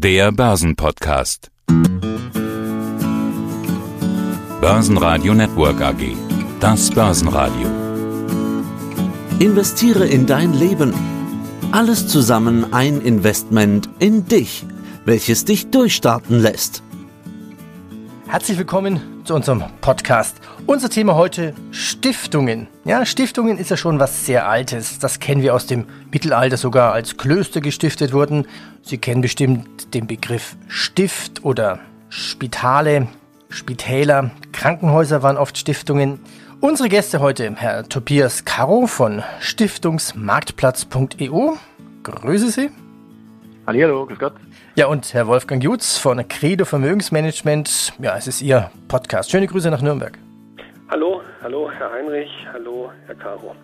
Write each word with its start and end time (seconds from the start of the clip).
Der 0.00 0.30
Börsenpodcast. 0.30 1.50
Börsenradio 4.60 5.34
Network 5.34 5.80
AG. 5.80 6.14
Das 6.60 6.88
Börsenradio. 6.92 7.66
Investiere 9.40 10.06
in 10.06 10.26
dein 10.26 10.52
Leben. 10.52 10.94
Alles 11.72 12.06
zusammen 12.06 12.72
ein 12.72 13.00
Investment 13.00 13.88
in 13.98 14.24
dich, 14.24 14.64
welches 15.04 15.44
dich 15.44 15.70
durchstarten 15.70 16.38
lässt. 16.38 16.84
Herzlich 18.30 18.58
willkommen 18.58 19.22
zu 19.24 19.34
unserem 19.34 19.64
Podcast. 19.80 20.42
Unser 20.66 20.90
Thema 20.90 21.14
heute 21.14 21.54
Stiftungen. 21.70 22.68
Ja, 22.84 23.06
Stiftungen 23.06 23.56
ist 23.56 23.70
ja 23.70 23.78
schon 23.78 24.00
was 24.00 24.26
sehr 24.26 24.46
Altes. 24.46 24.98
Das 24.98 25.18
kennen 25.18 25.40
wir 25.40 25.54
aus 25.54 25.66
dem 25.66 25.86
Mittelalter 26.12 26.58
sogar 26.58 26.92
als 26.92 27.16
Klöster 27.16 27.62
gestiftet 27.62 28.12
wurden. 28.12 28.46
Sie 28.82 28.98
kennen 28.98 29.22
bestimmt 29.22 29.94
den 29.94 30.06
Begriff 30.06 30.56
Stift 30.68 31.42
oder 31.42 31.78
Spitale, 32.10 33.08
Spitäler, 33.48 34.30
Krankenhäuser 34.52 35.22
waren 35.22 35.38
oft 35.38 35.56
Stiftungen. 35.56 36.20
Unsere 36.60 36.90
Gäste 36.90 37.20
heute, 37.20 37.54
Herr 37.56 37.88
Tobias 37.88 38.44
Caro 38.44 38.86
von 38.86 39.22
Stiftungsmarktplatz.eu. 39.40 41.52
Grüße 42.02 42.50
Sie. 42.50 42.68
Hallo, 43.66 44.04
grüß 44.04 44.18
Gott. 44.18 44.34
Ja, 44.78 44.86
und 44.86 45.12
Herr 45.12 45.26
Wolfgang 45.26 45.60
Jutz 45.60 45.98
von 45.98 46.28
Credo 46.28 46.64
Vermögensmanagement. 46.64 47.94
Ja, 47.98 48.16
es 48.16 48.28
ist 48.28 48.40
Ihr 48.40 48.70
Podcast. 48.86 49.28
Schöne 49.28 49.48
Grüße 49.48 49.72
nach 49.72 49.82
Nürnberg. 49.82 50.16
Hallo, 50.88 51.20
hallo 51.42 51.68
Herr 51.68 51.90
Heinrich, 51.90 52.30
hallo 52.52 52.92
Herr 53.06 53.16
Caro. 53.16 53.56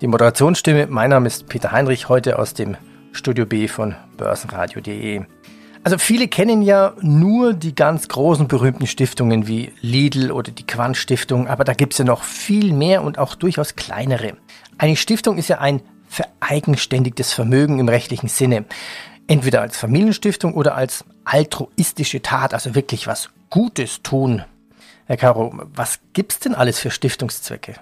Die 0.00 0.06
Moderationsstimme, 0.06 0.86
mein 0.86 1.10
Name 1.10 1.26
ist 1.26 1.48
Peter 1.48 1.72
Heinrich, 1.72 2.08
heute 2.08 2.38
aus 2.38 2.54
dem 2.54 2.76
Studio 3.10 3.46
B 3.46 3.66
von 3.66 3.96
börsenradio.de. 4.16 5.22
Also 5.82 5.98
viele 5.98 6.28
kennen 6.28 6.62
ja 6.62 6.92
nur 7.00 7.52
die 7.52 7.74
ganz 7.74 8.06
großen 8.06 8.46
berühmten 8.46 8.86
Stiftungen 8.86 9.48
wie 9.48 9.72
Lidl 9.80 10.30
oder 10.30 10.52
die 10.52 10.64
Quant 10.64 10.96
Stiftung, 10.96 11.48
aber 11.48 11.64
da 11.64 11.72
gibt 11.72 11.94
es 11.94 11.98
ja 11.98 12.04
noch 12.04 12.22
viel 12.22 12.72
mehr 12.72 13.02
und 13.02 13.18
auch 13.18 13.34
durchaus 13.34 13.74
kleinere. 13.74 14.34
Eine 14.78 14.94
Stiftung 14.94 15.36
ist 15.36 15.48
ja 15.48 15.58
ein 15.58 15.82
vereigenständigtes 16.06 17.32
Vermögen 17.32 17.80
im 17.80 17.88
rechtlichen 17.88 18.28
Sinne 18.28 18.66
entweder 19.26 19.60
als 19.60 19.76
Familienstiftung 19.76 20.54
oder 20.54 20.74
als 20.74 21.04
altruistische 21.24 22.22
Tat, 22.22 22.54
also 22.54 22.74
wirklich 22.74 23.06
was 23.06 23.30
Gutes 23.50 24.02
tun. 24.02 24.44
Herr 25.06 25.16
Caro, 25.16 25.52
was 25.74 26.00
gibt's 26.12 26.40
denn 26.40 26.54
alles 26.54 26.78
für 26.78 26.90
Stiftungszwecke? 26.90 27.74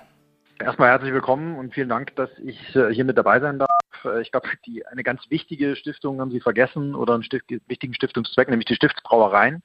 Erstmal 0.58 0.90
herzlich 0.90 1.12
willkommen 1.12 1.56
und 1.56 1.72
vielen 1.72 1.88
Dank, 1.88 2.14
dass 2.16 2.30
ich 2.38 2.76
äh, 2.76 2.92
hier 2.92 3.04
mit 3.04 3.16
dabei 3.16 3.40
sein 3.40 3.58
darf. 3.58 3.70
Äh, 4.04 4.20
ich 4.20 4.30
glaube, 4.30 4.48
eine 4.90 5.02
ganz 5.02 5.22
wichtige 5.30 5.74
Stiftung 5.76 6.20
haben 6.20 6.30
Sie 6.30 6.40
vergessen 6.40 6.94
oder 6.94 7.14
einen 7.14 7.22
Stift, 7.22 7.46
wichtigen 7.66 7.94
Stiftungszweck, 7.94 8.48
nämlich 8.48 8.66
die 8.66 8.74
Stiftsbrauereien, 8.74 9.62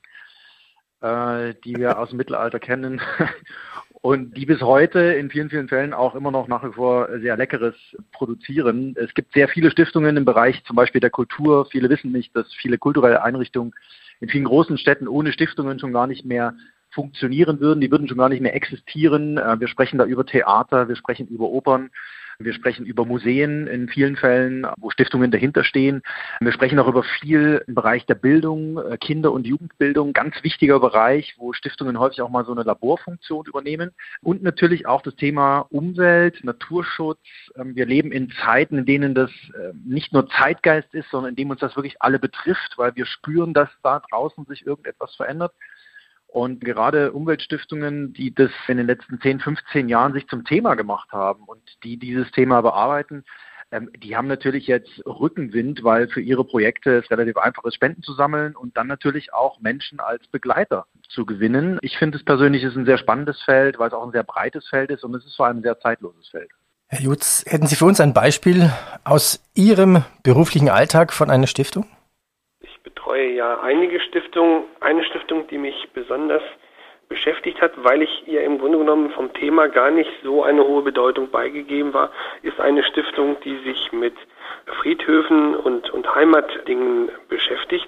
äh, 1.01 1.53
die 1.65 1.75
wir 1.75 1.99
aus 1.99 2.09
dem 2.09 2.17
Mittelalter 2.17 2.59
kennen 2.59 3.01
und 4.05 4.37
die 4.37 4.45
bis 4.45 4.61
heute 4.61 4.99
in 4.99 5.31
vielen, 5.31 5.49
vielen 5.49 5.67
Fällen 5.67 5.91
auch 5.91 6.13
immer 6.13 6.29
noch 6.29 6.47
nach 6.47 6.63
wie 6.63 6.73
vor 6.73 7.09
sehr 7.21 7.35
Leckeres 7.37 7.73
produzieren. 8.11 8.95
Es 8.99 9.11
gibt 9.15 9.33
sehr 9.33 9.47
viele 9.47 9.71
Stiftungen 9.71 10.15
im 10.15 10.25
Bereich 10.25 10.63
zum 10.65 10.75
Beispiel 10.75 11.01
der 11.01 11.09
Kultur. 11.09 11.65
Viele 11.71 11.89
wissen 11.89 12.11
nicht, 12.11 12.35
dass 12.35 12.53
viele 12.53 12.77
kulturelle 12.77 13.23
Einrichtungen 13.23 13.73
in 14.19 14.29
vielen 14.29 14.45
großen 14.45 14.77
Städten 14.77 15.07
ohne 15.07 15.31
Stiftungen 15.31 15.79
schon 15.79 15.91
gar 15.91 16.05
nicht 16.05 16.23
mehr 16.23 16.53
funktionieren 16.91 17.59
würden. 17.59 17.81
Die 17.81 17.89
würden 17.89 18.07
schon 18.07 18.19
gar 18.19 18.29
nicht 18.29 18.41
mehr 18.41 18.53
existieren. 18.53 19.39
Äh, 19.39 19.59
wir 19.59 19.67
sprechen 19.67 19.97
da 19.97 20.05
über 20.05 20.23
Theater, 20.23 20.87
wir 20.87 20.95
sprechen 20.95 21.27
über 21.27 21.49
Opern. 21.49 21.89
Wir 22.39 22.53
sprechen 22.53 22.85
über 22.85 23.05
Museen 23.05 23.67
in 23.67 23.87
vielen 23.87 24.15
Fällen, 24.15 24.67
wo 24.77 24.89
Stiftungen 24.89 25.31
dahinter 25.31 25.63
stehen. 25.63 26.01
Wir 26.39 26.51
sprechen 26.51 26.79
auch 26.79 26.87
über 26.87 27.03
viel 27.03 27.63
im 27.67 27.75
Bereich 27.75 28.05
der 28.05 28.15
Bildung, 28.15 28.77
äh, 28.77 28.97
Kinder- 28.97 29.31
und 29.31 29.47
Jugendbildung, 29.47 30.13
ganz 30.13 30.35
wichtiger 30.43 30.79
Bereich, 30.79 31.35
wo 31.37 31.53
Stiftungen 31.53 31.99
häufig 31.99 32.21
auch 32.21 32.29
mal 32.29 32.45
so 32.45 32.51
eine 32.51 32.63
Laborfunktion 32.63 33.45
übernehmen. 33.45 33.91
Und 34.21 34.43
natürlich 34.43 34.85
auch 34.85 35.01
das 35.01 35.15
Thema 35.15 35.65
Umwelt, 35.69 36.43
Naturschutz. 36.43 37.19
Ähm, 37.55 37.75
wir 37.75 37.85
leben 37.85 38.11
in 38.11 38.31
Zeiten, 38.43 38.79
in 38.79 38.85
denen 38.85 39.15
das 39.15 39.31
äh, 39.31 39.73
nicht 39.85 40.11
nur 40.11 40.27
Zeitgeist 40.27 40.93
ist, 40.93 41.09
sondern 41.11 41.29
in 41.29 41.35
dem 41.35 41.49
uns 41.49 41.61
das 41.61 41.75
wirklich 41.75 42.01
alle 42.01 42.19
betrifft, 42.19 42.77
weil 42.77 42.95
wir 42.95 43.05
spüren, 43.05 43.53
dass 43.53 43.69
da 43.83 44.01
draußen 44.09 44.45
sich 44.45 44.65
irgendetwas 44.65 45.15
verändert. 45.15 45.53
Und 46.35 46.59
gerade 46.65 47.13
Umweltstiftungen, 47.13 48.11
die 48.11 48.35
das 48.35 48.51
in 48.67 48.75
den 48.75 48.87
letzten 48.87 49.21
10, 49.21 49.39
15 49.39 49.87
Jahren 49.87 50.11
sich 50.11 50.27
zum 50.27 50.43
Thema 50.43 50.75
gemacht 50.75 51.13
haben 51.13 51.45
und 51.45 51.61
die 51.85 51.95
dieses 51.95 52.29
Thema 52.31 52.59
bearbeiten, 52.59 53.23
ähm, 53.71 53.89
die 53.95 54.17
haben 54.17 54.27
natürlich 54.27 54.67
jetzt 54.67 55.01
Rückenwind, 55.05 55.85
weil 55.85 56.09
für 56.09 56.19
ihre 56.19 56.43
Projekte 56.43 56.97
es 56.97 57.09
relativ 57.09 57.37
einfach 57.37 57.63
ist, 57.63 57.75
Spenden 57.75 58.03
zu 58.03 58.11
sammeln 58.11 58.53
und 58.53 58.75
dann 58.75 58.87
natürlich 58.87 59.33
auch 59.33 59.61
Menschen 59.61 60.01
als 60.01 60.27
Begleiter 60.27 60.87
zu 61.07 61.25
gewinnen. 61.25 61.79
Ich 61.81 61.97
finde 61.97 62.17
es 62.17 62.25
persönlich 62.25 62.63
ist 62.63 62.75
ein 62.75 62.85
sehr 62.85 62.97
spannendes 62.97 63.41
Feld, 63.43 63.79
weil 63.79 63.87
es 63.87 63.93
auch 63.93 64.05
ein 64.05 64.11
sehr 64.11 64.23
breites 64.23 64.67
Feld 64.67 64.89
ist 64.89 65.05
und 65.05 65.15
es 65.15 65.25
ist 65.25 65.37
vor 65.37 65.45
allem 65.45 65.59
ein 65.59 65.63
sehr 65.63 65.79
zeitloses 65.79 66.27
Feld. 66.27 66.51
Herr 66.89 66.99
Jutz, 66.99 67.45
hätten 67.47 67.67
Sie 67.67 67.77
für 67.77 67.85
uns 67.85 68.01
ein 68.01 68.13
Beispiel 68.13 68.73
aus 69.05 69.41
Ihrem 69.53 70.03
beruflichen 70.21 70.67
Alltag 70.67 71.13
von 71.13 71.29
einer 71.29 71.47
Stiftung? 71.47 71.87
Betreue 72.85 73.31
ja 73.31 73.59
einige 73.59 73.99
Stiftungen. 73.99 74.63
Eine 74.79 75.03
Stiftung, 75.03 75.47
die 75.47 75.57
mich 75.57 75.89
besonders 75.93 76.43
beschäftigt 77.09 77.61
hat, 77.61 77.71
weil 77.83 78.01
ich 78.01 78.27
ihr 78.27 78.43
im 78.43 78.57
Grunde 78.57 78.77
genommen 78.77 79.09
vom 79.11 79.33
Thema 79.33 79.67
gar 79.67 79.91
nicht 79.91 80.09
so 80.23 80.43
eine 80.43 80.65
hohe 80.65 80.81
Bedeutung 80.81 81.29
beigegeben 81.29 81.93
war, 81.93 82.11
ist 82.41 82.59
eine 82.59 82.83
Stiftung, 82.83 83.37
die 83.43 83.57
sich 83.59 83.91
mit 83.91 84.15
Friedhöfen 84.79 85.55
und, 85.55 85.89
und 85.91 86.15
Heimatdingen 86.15 87.09
beschäftigt, 87.27 87.87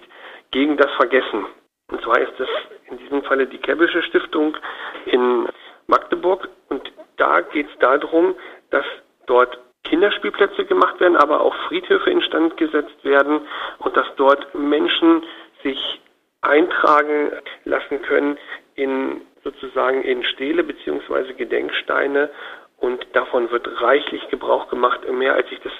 gegen 0.51 0.77
das 0.77 0.91
Vergessen. 0.93 1.45
Und 1.89 2.01
zwar 2.01 2.19
ist 2.19 2.33
das 2.37 2.49
in 2.89 2.97
diesem 2.97 3.23
Falle 3.23 3.47
die 3.47 3.57
Kebbische 3.57 4.01
Stiftung 4.03 4.57
in 5.05 5.47
Magdeburg 5.87 6.49
und 6.69 6.91
da 7.17 7.41
geht 7.41 7.67
es 7.67 7.79
darum, 7.79 8.35
dass 8.69 8.85
dort 9.25 9.59
Kinderspielplätze 9.89 10.65
gemacht 10.65 10.99
werden, 10.99 11.17
aber 11.17 11.41
auch 11.41 11.55
Friedhöfe 11.67 12.09
instand 12.09 12.57
gesetzt 12.57 13.03
werden 13.03 13.41
und 13.79 13.95
dass 13.95 14.07
dort 14.15 14.53
Menschen 14.55 15.23
sich 15.63 16.01
eintragen 16.41 17.31
lassen 17.65 18.01
können 18.01 18.37
in 18.75 19.21
sozusagen 19.43 20.03
in 20.03 20.23
Stele 20.23 20.63
bzw. 20.63 21.33
Gedenksteine 21.33 22.29
und 22.77 23.07
davon 23.13 23.49
wird 23.49 23.81
reichlich 23.81 24.27
Gebrauch 24.29 24.69
gemacht, 24.69 25.01
mehr 25.11 25.33
als 25.35 25.47
ich 25.51 25.59
das 25.61 25.73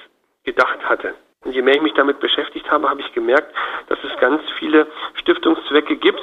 gedacht 0.44 0.80
hatte. 0.88 1.14
Und 1.48 1.54
je 1.54 1.62
mehr 1.62 1.76
ich 1.76 1.82
mich 1.82 1.94
damit 1.94 2.20
beschäftigt 2.20 2.70
habe, 2.70 2.90
habe 2.90 3.00
ich 3.00 3.14
gemerkt, 3.14 3.56
dass 3.88 3.98
es 4.04 4.20
ganz 4.20 4.42
viele 4.60 4.86
Stiftungszwecke 5.14 5.96
gibt, 5.96 6.20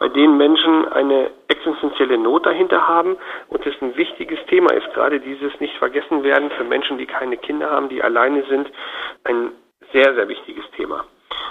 bei 0.00 0.08
denen 0.08 0.36
Menschen 0.36 0.88
eine 0.88 1.30
existenzielle 1.46 2.18
Not 2.18 2.44
dahinter 2.44 2.88
haben 2.88 3.16
und 3.50 3.64
es 3.64 3.74
ein 3.80 3.96
wichtiges 3.96 4.44
Thema 4.46 4.72
ist, 4.72 4.92
gerade 4.92 5.20
dieses 5.20 5.60
nicht 5.60 5.76
vergessen 5.76 6.24
werden 6.24 6.50
für 6.50 6.64
Menschen, 6.64 6.98
die 6.98 7.06
keine 7.06 7.36
Kinder 7.36 7.70
haben, 7.70 7.88
die 7.88 8.02
alleine 8.02 8.42
sind, 8.48 8.68
ein 9.22 9.52
sehr, 9.92 10.12
sehr 10.12 10.26
wichtiges 10.26 10.68
Thema. 10.72 11.04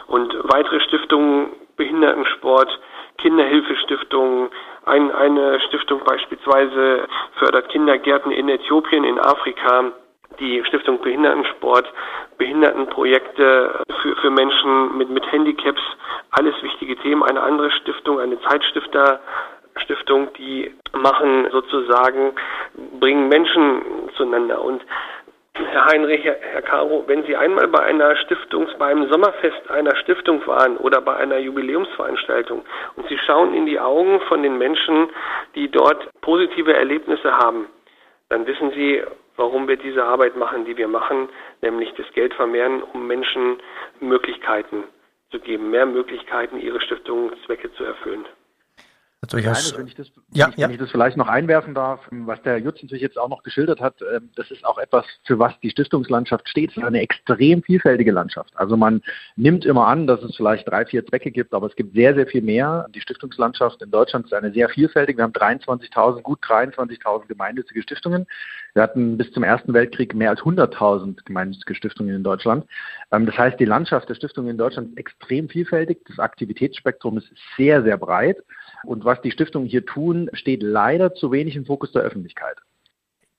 Und 0.08 0.36
weitere 0.44 0.82
Stiftungen, 0.82 1.52
Behindertensport, 1.78 2.78
Kinderhilfestiftungen, 3.20 4.50
ein, 4.84 5.12
eine 5.14 5.62
Stiftung 5.62 6.02
beispielsweise 6.04 7.08
fördert 7.40 7.70
Kindergärten 7.70 8.34
in 8.34 8.50
Äthiopien, 8.50 9.06
in 9.06 9.18
Afrika, 9.18 9.94
die 10.40 10.64
Stiftung 10.66 11.02
Behindertensport, 11.02 11.92
Behindertenprojekte 12.38 13.84
für, 14.02 14.16
für 14.18 14.30
Menschen 14.30 14.98
mit, 14.98 15.10
mit 15.10 15.32
Handicaps, 15.32 15.82
alles 16.32 16.56
wichtige 16.62 16.96
Themen. 16.98 17.24
Eine 17.24 17.42
andere 17.42 17.72
Stiftung, 17.72 18.20
eine 18.20 18.40
Zeitstifter 18.42 19.20
Stiftung, 19.78 20.32
die 20.34 20.72
machen 20.94 21.48
sozusagen, 21.52 22.34
bringen 23.00 23.28
Menschen 23.28 23.82
zueinander. 24.16 24.62
Und 24.62 24.84
Herr 25.56 25.86
Heinrich, 25.86 26.24
Herr 26.24 26.62
Caro, 26.64 27.04
wenn 27.08 27.24
Sie 27.26 27.36
einmal 27.36 27.68
bei 27.68 27.80
einer 27.80 28.16
Stiftung, 28.18 28.68
bei 28.80 28.88
einem 28.88 29.10
Sommerfest 29.12 29.70
einer 29.70 29.96
Stiftung 29.98 30.46
waren 30.48 30.78
oder 30.78 31.02
bei 31.02 31.16
einer 31.16 31.38
Jubiläumsveranstaltung 31.38 32.64
und 32.96 33.08
Sie 33.08 33.18
schauen 33.20 33.54
in 33.54 33.66
die 33.66 33.80
Augen 33.80 34.20
von 34.22 34.42
den 34.42 34.58
Menschen, 34.58 35.10
die 35.56 35.70
dort 35.70 36.10
positive 36.22 36.74
Erlebnisse 36.74 37.38
haben, 37.38 37.68
dann 38.30 38.48
wissen 38.48 38.72
Sie, 38.72 39.04
warum 39.36 39.68
wir 39.68 39.78
diese 39.78 40.04
Arbeit 40.04 40.36
machen, 40.36 40.66
die 40.66 40.78
wir 40.78 40.88
machen, 40.88 41.30
nämlich 41.62 41.94
das 41.94 42.10
Geld 42.14 42.34
vermehren, 42.34 42.84
um 42.84 43.08
Menschen 43.08 43.58
Möglichkeiten 44.00 44.84
zu 45.32 45.40
geben, 45.40 45.72
mehr 45.72 45.86
Möglichkeiten, 45.86 46.60
ihre 46.60 46.80
Stiftungszwecke 46.82 47.74
zu 47.74 47.84
erfüllen. 47.84 48.26
Durchaus. 49.30 49.74
Eines, 49.74 49.78
wenn 49.78 49.88
ich 49.88 49.96
das, 49.96 50.08
ja, 50.32 50.48
wenn 50.48 50.60
ja. 50.60 50.70
ich 50.70 50.78
das 50.78 50.92
vielleicht 50.92 51.18
noch 51.18 51.28
einwerfen 51.28 51.74
darf, 51.74 52.02
was 52.12 52.42
der 52.42 52.58
Jutz 52.58 52.82
natürlich 52.82 53.02
jetzt 53.02 53.18
auch 53.18 53.30
noch 53.30 53.44
geschildert 53.44 53.80
hat, 53.80 53.96
ähm, 54.02 54.30
das 54.36 54.52
ist 54.52 54.66
auch 54.66 54.78
etwas, 54.78 55.06
für 55.24 55.40
was 55.40 55.58
die 55.62 55.70
Stiftungslandschaft 55.70 56.48
steht. 56.50 56.72
Es 56.72 56.78
ist 56.78 56.84
eine 56.84 57.02
extrem 57.02 57.64
vielfältige 57.64 58.12
Landschaft. 58.12 58.52
Also 58.56 58.76
man 58.76 59.02
nimmt 59.36 59.66
immer 59.66 59.88
an, 59.88 60.08
dass 60.08 60.22
es 60.24 60.36
vielleicht 60.36 60.68
drei, 60.68 60.86
vier 60.86 61.06
Zwecke 61.06 61.32
gibt, 61.32 61.54
aber 61.54 61.68
es 61.68 61.76
gibt 61.76 61.94
sehr, 61.94 62.16
sehr 62.16 62.28
viel 62.28 62.42
mehr. 62.42 62.88
Die 62.94 63.02
Stiftungslandschaft 63.02 63.82
in 63.82 63.92
Deutschland 63.92 64.26
ist 64.26 64.34
eine 64.34 64.52
sehr 64.52 64.70
vielfältige. 64.70 65.18
Wir 65.20 65.24
haben 65.24 65.34
23.000, 65.34 66.22
gut 66.22 66.40
23.000 66.44 67.28
gemeinnützige 67.28 67.82
Stiftungen. 67.82 68.28
Wir 68.74 68.84
hatten 68.84 69.18
bis 69.18 69.32
zum 69.32 69.44
Ersten 69.44 69.74
Weltkrieg 69.74 70.14
mehr 70.16 70.32
als 70.32 70.42
100.000 70.42 71.24
gemeinnützige 71.26 71.76
Stiftungen 71.76 72.16
in 72.16 72.24
Deutschland. 72.24 72.66
Ähm, 73.12 73.26
das 73.26 73.38
heißt, 73.38 73.60
die 73.60 73.66
Landschaft 73.66 74.10
der 74.10 74.16
Stiftungen 74.16 74.50
in 74.50 74.58
Deutschland 74.58 74.90
ist 74.90 74.98
extrem 74.98 75.48
vielfältig. 75.48 76.00
Das 76.08 76.20
Aktivitätsspektrum 76.20 77.18
ist 77.18 77.32
sehr, 77.56 77.84
sehr 77.84 77.98
breit. 77.98 78.38
Und 78.86 79.06
was 79.06 79.22
die 79.22 79.32
Stiftungen 79.32 79.68
hier 79.68 79.86
tun, 79.86 80.30
steht 80.34 80.62
leider 80.62 81.14
zu 81.16 81.32
wenig 81.32 81.56
im 81.56 81.66
Fokus 81.66 81.92
der 81.92 82.02
Öffentlichkeit. 82.02 82.58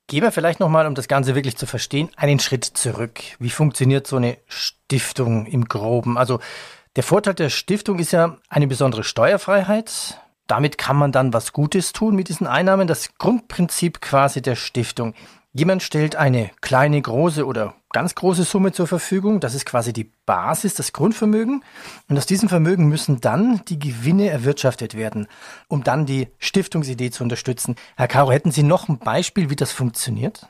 Gehen 0.07 0.23
wir 0.23 0.33
vielleicht 0.33 0.61
nochmal, 0.61 0.87
um 0.87 0.95
das 0.95 1.09
Ganze 1.09 1.35
wirklich 1.35 1.57
zu 1.57 1.67
verstehen, 1.67 2.11
einen 2.17 2.39
Schritt 2.39 2.65
zurück. 2.65 3.21
Wie 3.39 3.51
funktioniert 3.51 4.07
so 4.07 4.17
eine 4.17 4.37
Stiftung 4.47 5.47
im 5.47 5.65
Groben? 5.65 6.19
Also 6.19 6.41
der 6.97 7.03
Vorteil 7.03 7.35
der 7.35 7.49
Stiftung 7.49 7.99
ist 7.99 8.13
ja 8.13 8.37
eine 8.49 8.67
besondere 8.67 9.03
Steuerfreiheit. 9.03 10.21
Damit 10.47 10.77
kann 10.77 10.97
man 10.97 11.11
dann 11.11 11.33
was 11.33 11.55
Gutes 11.55 11.93
tun 11.93 12.15
mit 12.15 12.29
diesen 12.29 12.47
Einnahmen. 12.47 12.87
Das 12.87 13.17
Grundprinzip 13.17 14.03
quasi 14.03 14.43
der 14.43 14.57
Stiftung. 14.57 15.15
Jemand 15.57 15.85
stellt 15.85 16.17
eine 16.17 16.51
kleine, 16.63 17.01
große 17.01 17.47
oder 17.47 17.75
ganz 17.93 18.17
große 18.17 18.43
Summe 18.43 18.73
zur 18.73 18.89
Verfügung. 18.89 19.39
Das 19.39 19.55
ist 19.55 19.65
quasi 19.65 19.93
die 19.93 20.11
Basis, 20.27 20.75
das 20.75 20.93
Grundvermögen. 20.93 21.63
Und 22.09 22.19
aus 22.19 22.27
diesem 22.27 22.49
Vermögen 22.49 22.89
müssen 22.89 23.21
dann 23.21 23.61
die 23.69 23.79
Gewinne 23.79 24.31
erwirtschaftet 24.31 24.97
werden, 24.97 25.29
um 25.69 25.85
dann 25.85 26.07
die 26.07 26.27
Stiftungsidee 26.41 27.11
zu 27.11 27.23
unterstützen. 27.23 27.77
Herr 27.97 28.09
Caro, 28.09 28.33
hätten 28.33 28.51
Sie 28.51 28.65
noch 28.65 28.89
ein 28.89 28.99
Beispiel, 28.99 29.49
wie 29.49 29.55
das 29.55 29.71
funktioniert? 29.71 30.49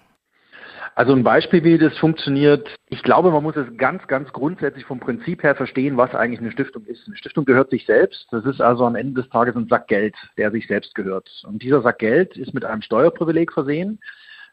Also 0.94 1.12
ein 1.12 1.22
Beispiel, 1.22 1.62
wie 1.64 1.76
das 1.76 1.98
funktioniert. 1.98 2.66
Ich 2.88 3.02
glaube, 3.02 3.30
man 3.30 3.42
muss 3.42 3.56
es 3.56 3.66
ganz, 3.76 4.06
ganz 4.06 4.32
grundsätzlich 4.32 4.86
vom 4.86 5.00
Prinzip 5.00 5.42
her 5.42 5.54
verstehen, 5.54 5.98
was 5.98 6.14
eigentlich 6.14 6.40
eine 6.40 6.52
Stiftung 6.52 6.86
ist. 6.86 7.06
Eine 7.06 7.16
Stiftung 7.18 7.44
gehört 7.44 7.68
sich 7.68 7.84
selbst. 7.84 8.26
Das 8.30 8.46
ist 8.46 8.62
also 8.62 8.86
am 8.86 8.94
Ende 8.94 9.20
des 9.20 9.30
Tages 9.30 9.54
ein 9.54 9.68
Sack 9.68 9.88
Geld, 9.88 10.14
der 10.38 10.50
sich 10.50 10.66
selbst 10.66 10.94
gehört. 10.94 11.28
Und 11.46 11.62
dieser 11.62 11.82
Sack 11.82 11.98
Geld 11.98 12.38
ist 12.38 12.54
mit 12.54 12.64
einem 12.64 12.80
Steuerprivileg 12.80 13.52
versehen. 13.52 13.98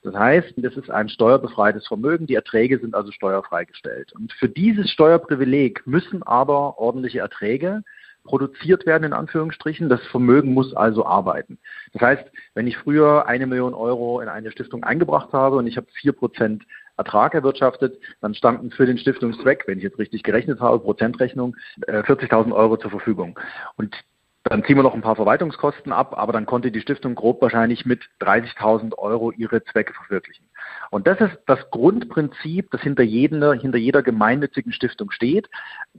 Das 0.04 0.16
heißt, 0.16 0.54
das 0.58 0.76
ist 0.78 0.90
ein 0.90 1.10
steuerbefreites 1.10 1.88
Vermögen. 1.88 2.26
Die 2.26 2.36
Erträge 2.36 2.80
sind 2.80 2.96
also 2.96 3.12
steuerfrei 3.12 3.66
gestellt. 3.66 4.14
Und 4.14 4.34
für 4.34 4.50
dieses 4.50 4.90
Steuerprivileg 4.90 5.86
müssen 5.86 6.24
aber 6.24 6.80
ordentliche 6.80 7.20
Erträge 7.20 7.84
produziert 8.24 8.86
werden, 8.86 9.04
in 9.04 9.14
Anführungsstrichen. 9.14 9.90
Das 9.90 10.02
Vermögen 10.08 10.54
muss 10.54 10.76
also 10.76 11.06
arbeiten. 11.06 11.60
Das 11.94 12.02
heißt, 12.02 12.26
wenn 12.56 12.68
ich 12.68 12.78
früher 12.78 13.28
eine 13.28 13.48
Million 13.48 13.74
Euro 13.74 14.22
in 14.22 14.30
eine 14.30 14.52
Stiftung 14.52 14.84
eingebracht 14.84 15.34
habe 15.34 15.58
und 15.58 15.68
ich 15.68 15.78
habe 15.78 15.88
vier 15.94 16.14
Prozent 16.14 16.64
Ertrag 16.98 17.34
erwirtschaftet, 17.34 18.00
dann 18.22 18.36
standen 18.36 18.70
für 18.72 18.86
den 18.86 18.98
Stiftungszweck, 18.98 19.64
wenn 19.66 19.78
ich 19.78 19.84
jetzt 19.84 19.98
richtig 19.98 20.24
gerechnet 20.24 20.60
habe, 20.60 20.80
Prozentrechnung, 20.80 21.56
40.000 21.88 22.50
äh, 22.50 22.54
Euro 22.54 22.78
zur 22.78 22.92
Verfügung. 22.92 23.40
Und 23.76 23.96
dann 24.44 24.64
ziehen 24.64 24.76
wir 24.76 24.84
noch 24.84 24.96
ein 24.96 25.02
paar 25.02 25.16
Verwaltungskosten 25.16 25.92
ab, 25.92 26.18
aber 26.18 26.34
dann 26.34 26.48
konnte 26.48 26.72
die 26.72 26.82
Stiftung 26.82 27.14
grob 27.14 27.42
wahrscheinlich 27.42 27.86
mit 27.86 28.02
30.000 28.22 28.98
Euro 28.98 29.32
ihre 29.32 29.64
Zwecke 29.64 29.94
verwirklichen. 29.94 30.48
Und 30.90 31.06
das 31.06 31.22
ist 31.22 31.38
das 31.46 31.60
Grundprinzip, 31.70 32.72
das 32.72 32.82
hinter 32.82 33.04
jeder, 33.04 33.54
hinter 33.54 33.78
jeder 33.78 34.02
gemeinnützigen 34.02 34.74
Stiftung 34.74 35.12
steht. 35.12 35.48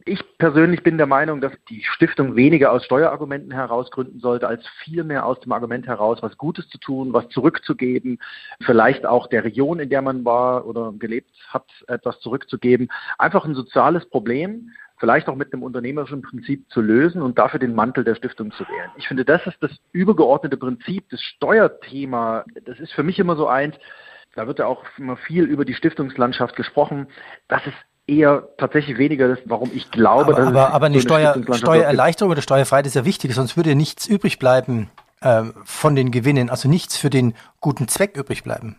Ich 0.04 0.20
persönlich 0.38 0.82
bin 0.82 0.98
der 0.98 1.06
Meinung, 1.06 1.40
dass 1.40 1.52
die 1.68 1.84
Stiftung 1.84 2.34
weniger 2.34 2.72
aus 2.72 2.84
Steuerargumenten 2.84 3.52
heraus 3.52 3.90
gründen 3.92 4.18
sollte, 4.18 4.48
als 4.48 4.66
vielmehr 4.82 5.24
aus 5.24 5.38
dem 5.40 5.52
Argument 5.52 5.86
heraus, 5.86 6.18
was 6.20 6.36
Gutes 6.36 6.68
zu 6.68 6.78
tun, 6.78 7.12
was 7.12 7.28
zurückzugeben, 7.28 8.18
vielleicht 8.60 9.06
auch 9.06 9.28
der 9.28 9.44
Region, 9.44 9.78
in 9.78 9.88
der 9.88 10.02
man 10.02 10.24
war 10.24 10.66
oder 10.66 10.92
gelebt 10.98 11.30
hat, 11.48 11.66
etwas 11.86 12.18
zurückzugeben. 12.20 12.88
Einfach 13.18 13.44
ein 13.44 13.54
soziales 13.54 14.04
Problem, 14.10 14.70
vielleicht 15.02 15.28
auch 15.28 15.34
mit 15.34 15.52
einem 15.52 15.64
unternehmerischen 15.64 16.22
Prinzip 16.22 16.70
zu 16.70 16.80
lösen 16.80 17.22
und 17.22 17.36
dafür 17.36 17.58
den 17.58 17.74
Mantel 17.74 18.04
der 18.04 18.14
Stiftung 18.14 18.52
zu 18.52 18.62
wählen. 18.68 18.88
Ich 18.96 19.08
finde, 19.08 19.24
das 19.24 19.44
ist 19.48 19.56
das 19.60 19.72
übergeordnete 19.90 20.56
Prinzip, 20.56 21.10
das 21.10 21.20
Steuerthema. 21.20 22.44
Das 22.64 22.78
ist 22.78 22.92
für 22.92 23.02
mich 23.02 23.18
immer 23.18 23.34
so 23.34 23.48
eins, 23.48 23.74
da 24.36 24.46
wird 24.46 24.60
ja 24.60 24.66
auch 24.66 24.84
immer 24.98 25.16
viel 25.16 25.42
über 25.42 25.64
die 25.64 25.74
Stiftungslandschaft 25.74 26.54
gesprochen. 26.54 27.08
Das 27.48 27.66
ist 27.66 27.74
eher 28.06 28.46
tatsächlich 28.58 28.96
weniger 28.96 29.26
das, 29.26 29.40
warum 29.44 29.72
ich 29.74 29.90
glaube, 29.90 30.34
aber, 30.34 30.34
dass 30.34 30.46
aber, 30.46 30.72
aber 30.72 30.86
eine, 30.86 31.00
so 31.00 31.12
eine 31.12 31.34
Steuer, 31.34 31.56
Steuererleichterung 31.56 32.30
oder 32.30 32.42
Steuerfreiheit 32.42 32.86
ist 32.86 32.94
ja 32.94 33.04
wichtig, 33.04 33.34
sonst 33.34 33.56
würde 33.56 33.74
nichts 33.74 34.06
übrig 34.06 34.38
bleiben 34.38 34.88
äh, 35.20 35.42
von 35.64 35.96
den 35.96 36.12
Gewinnen, 36.12 36.48
also 36.48 36.68
nichts 36.68 36.96
für 36.96 37.10
den 37.10 37.34
guten 37.60 37.88
Zweck 37.88 38.16
übrig 38.16 38.44
bleiben. 38.44 38.76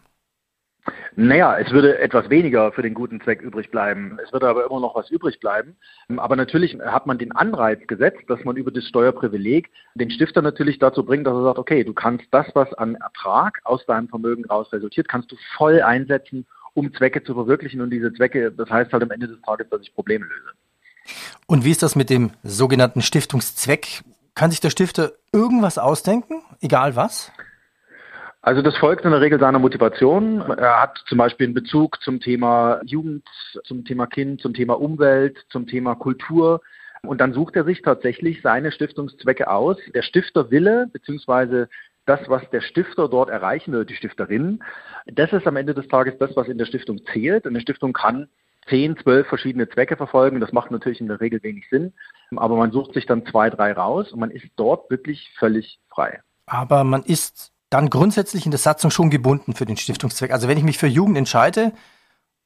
Naja, 1.15 1.57
es 1.59 1.71
würde 1.71 1.99
etwas 1.99 2.29
weniger 2.29 2.71
für 2.71 2.81
den 2.81 2.95
guten 2.95 3.21
Zweck 3.21 3.41
übrig 3.41 3.69
bleiben. 3.69 4.17
Es 4.23 4.33
würde 4.33 4.47
aber 4.47 4.65
immer 4.65 4.79
noch 4.79 4.95
was 4.95 5.11
übrig 5.11 5.39
bleiben. 5.39 5.75
Aber 6.17 6.35
natürlich 6.35 6.77
hat 6.79 7.05
man 7.05 7.19
den 7.19 7.31
Anreiz 7.33 7.85
gesetzt, 7.87 8.23
dass 8.27 8.43
man 8.43 8.55
über 8.55 8.71
das 8.71 8.85
Steuerprivileg 8.85 9.69
den 9.93 10.09
Stifter 10.09 10.41
natürlich 10.41 10.79
dazu 10.79 11.03
bringt, 11.03 11.27
dass 11.27 11.35
er 11.35 11.43
sagt, 11.43 11.59
okay, 11.59 11.83
du 11.83 11.93
kannst 11.93 12.25
das, 12.31 12.47
was 12.55 12.73
an 12.73 12.95
Ertrag 12.95 13.59
aus 13.63 13.85
deinem 13.85 14.09
Vermögen 14.09 14.45
raus 14.45 14.73
resultiert, 14.73 15.07
kannst 15.07 15.31
du 15.31 15.35
voll 15.55 15.81
einsetzen, 15.81 16.47
um 16.73 16.91
Zwecke 16.93 17.23
zu 17.23 17.35
verwirklichen. 17.35 17.81
Und 17.81 17.91
diese 17.91 18.11
Zwecke, 18.13 18.51
das 18.51 18.69
heißt 18.69 18.91
halt 18.91 19.03
am 19.03 19.11
Ende 19.11 19.27
des 19.27 19.41
Tages, 19.41 19.69
dass 19.69 19.81
ich 19.81 19.93
Probleme 19.93 20.25
löse. 20.25 20.49
Und 21.45 21.63
wie 21.63 21.71
ist 21.71 21.83
das 21.83 21.95
mit 21.95 22.09
dem 22.09 22.31
sogenannten 22.43 23.01
Stiftungszweck? 23.01 24.01
Kann 24.33 24.49
sich 24.49 24.61
der 24.61 24.71
Stifter 24.71 25.11
irgendwas 25.31 25.77
ausdenken, 25.77 26.41
egal 26.59 26.95
was? 26.95 27.31
Also 28.45 28.61
das 28.61 28.75
folgt 28.75 29.05
in 29.05 29.11
der 29.11 29.21
Regel 29.21 29.39
seiner 29.39 29.57
Motivation. 29.57 30.41
Er 30.41 30.81
hat 30.81 31.01
zum 31.07 31.17
Beispiel 31.17 31.47
einen 31.47 31.53
Bezug 31.53 32.01
zum 32.01 32.19
Thema 32.19 32.81
Jugend, 32.83 33.25
zum 33.63 33.85
Thema 33.85 34.05
Kind, 34.05 34.41
zum 34.41 34.53
Thema 34.53 34.73
Umwelt, 34.73 35.45
zum 35.49 35.65
Thema 35.65 35.95
Kultur. 35.95 36.59
Und 37.03 37.21
dann 37.21 37.31
sucht 37.31 37.55
er 37.55 37.63
sich 37.63 37.81
tatsächlich 37.81 38.41
seine 38.41 38.73
Stiftungszwecke 38.73 39.49
aus. 39.49 39.77
Der 39.95 40.01
Stifterwille, 40.01 40.89
beziehungsweise 40.91 41.69
das, 42.05 42.19
was 42.27 42.41
der 42.49 42.59
Stifter 42.59 43.07
dort 43.07 43.29
erreichen 43.29 43.71
will, 43.71 43.85
die 43.85 43.95
Stifterin, 43.95 44.61
das 45.05 45.31
ist 45.31 45.47
am 45.47 45.55
Ende 45.55 45.73
des 45.73 45.87
Tages 45.87 46.17
das, 46.19 46.35
was 46.35 46.49
in 46.49 46.57
der 46.57 46.65
Stiftung 46.65 46.99
zählt. 47.13 47.47
Eine 47.47 47.61
Stiftung 47.61 47.93
kann 47.93 48.27
zehn, 48.67 48.97
zwölf 48.97 49.25
verschiedene 49.27 49.69
Zwecke 49.69 49.95
verfolgen. 49.95 50.41
Das 50.41 50.51
macht 50.51 50.69
natürlich 50.69 50.99
in 50.99 51.07
der 51.07 51.21
Regel 51.21 51.41
wenig 51.43 51.69
Sinn. 51.69 51.93
Aber 52.35 52.57
man 52.57 52.73
sucht 52.73 52.93
sich 52.93 53.05
dann 53.05 53.25
zwei, 53.25 53.49
drei 53.49 53.71
raus 53.71 54.11
und 54.11 54.19
man 54.19 54.31
ist 54.31 54.47
dort 54.57 54.89
wirklich 54.89 55.31
völlig 55.39 55.79
frei. 55.89 56.19
Aber 56.45 56.83
man 56.83 57.03
ist 57.03 57.52
dann 57.73 57.89
grundsätzlich 57.89 58.45
in 58.45 58.51
der 58.51 58.59
Satzung 58.59 58.91
schon 58.91 59.09
gebunden 59.09 59.55
für 59.55 59.65
den 59.65 59.77
Stiftungszweck. 59.77 60.31
Also 60.31 60.47
wenn 60.47 60.57
ich 60.57 60.63
mich 60.63 60.77
für 60.77 60.87
Jugend 60.87 61.17
entscheide 61.17 61.73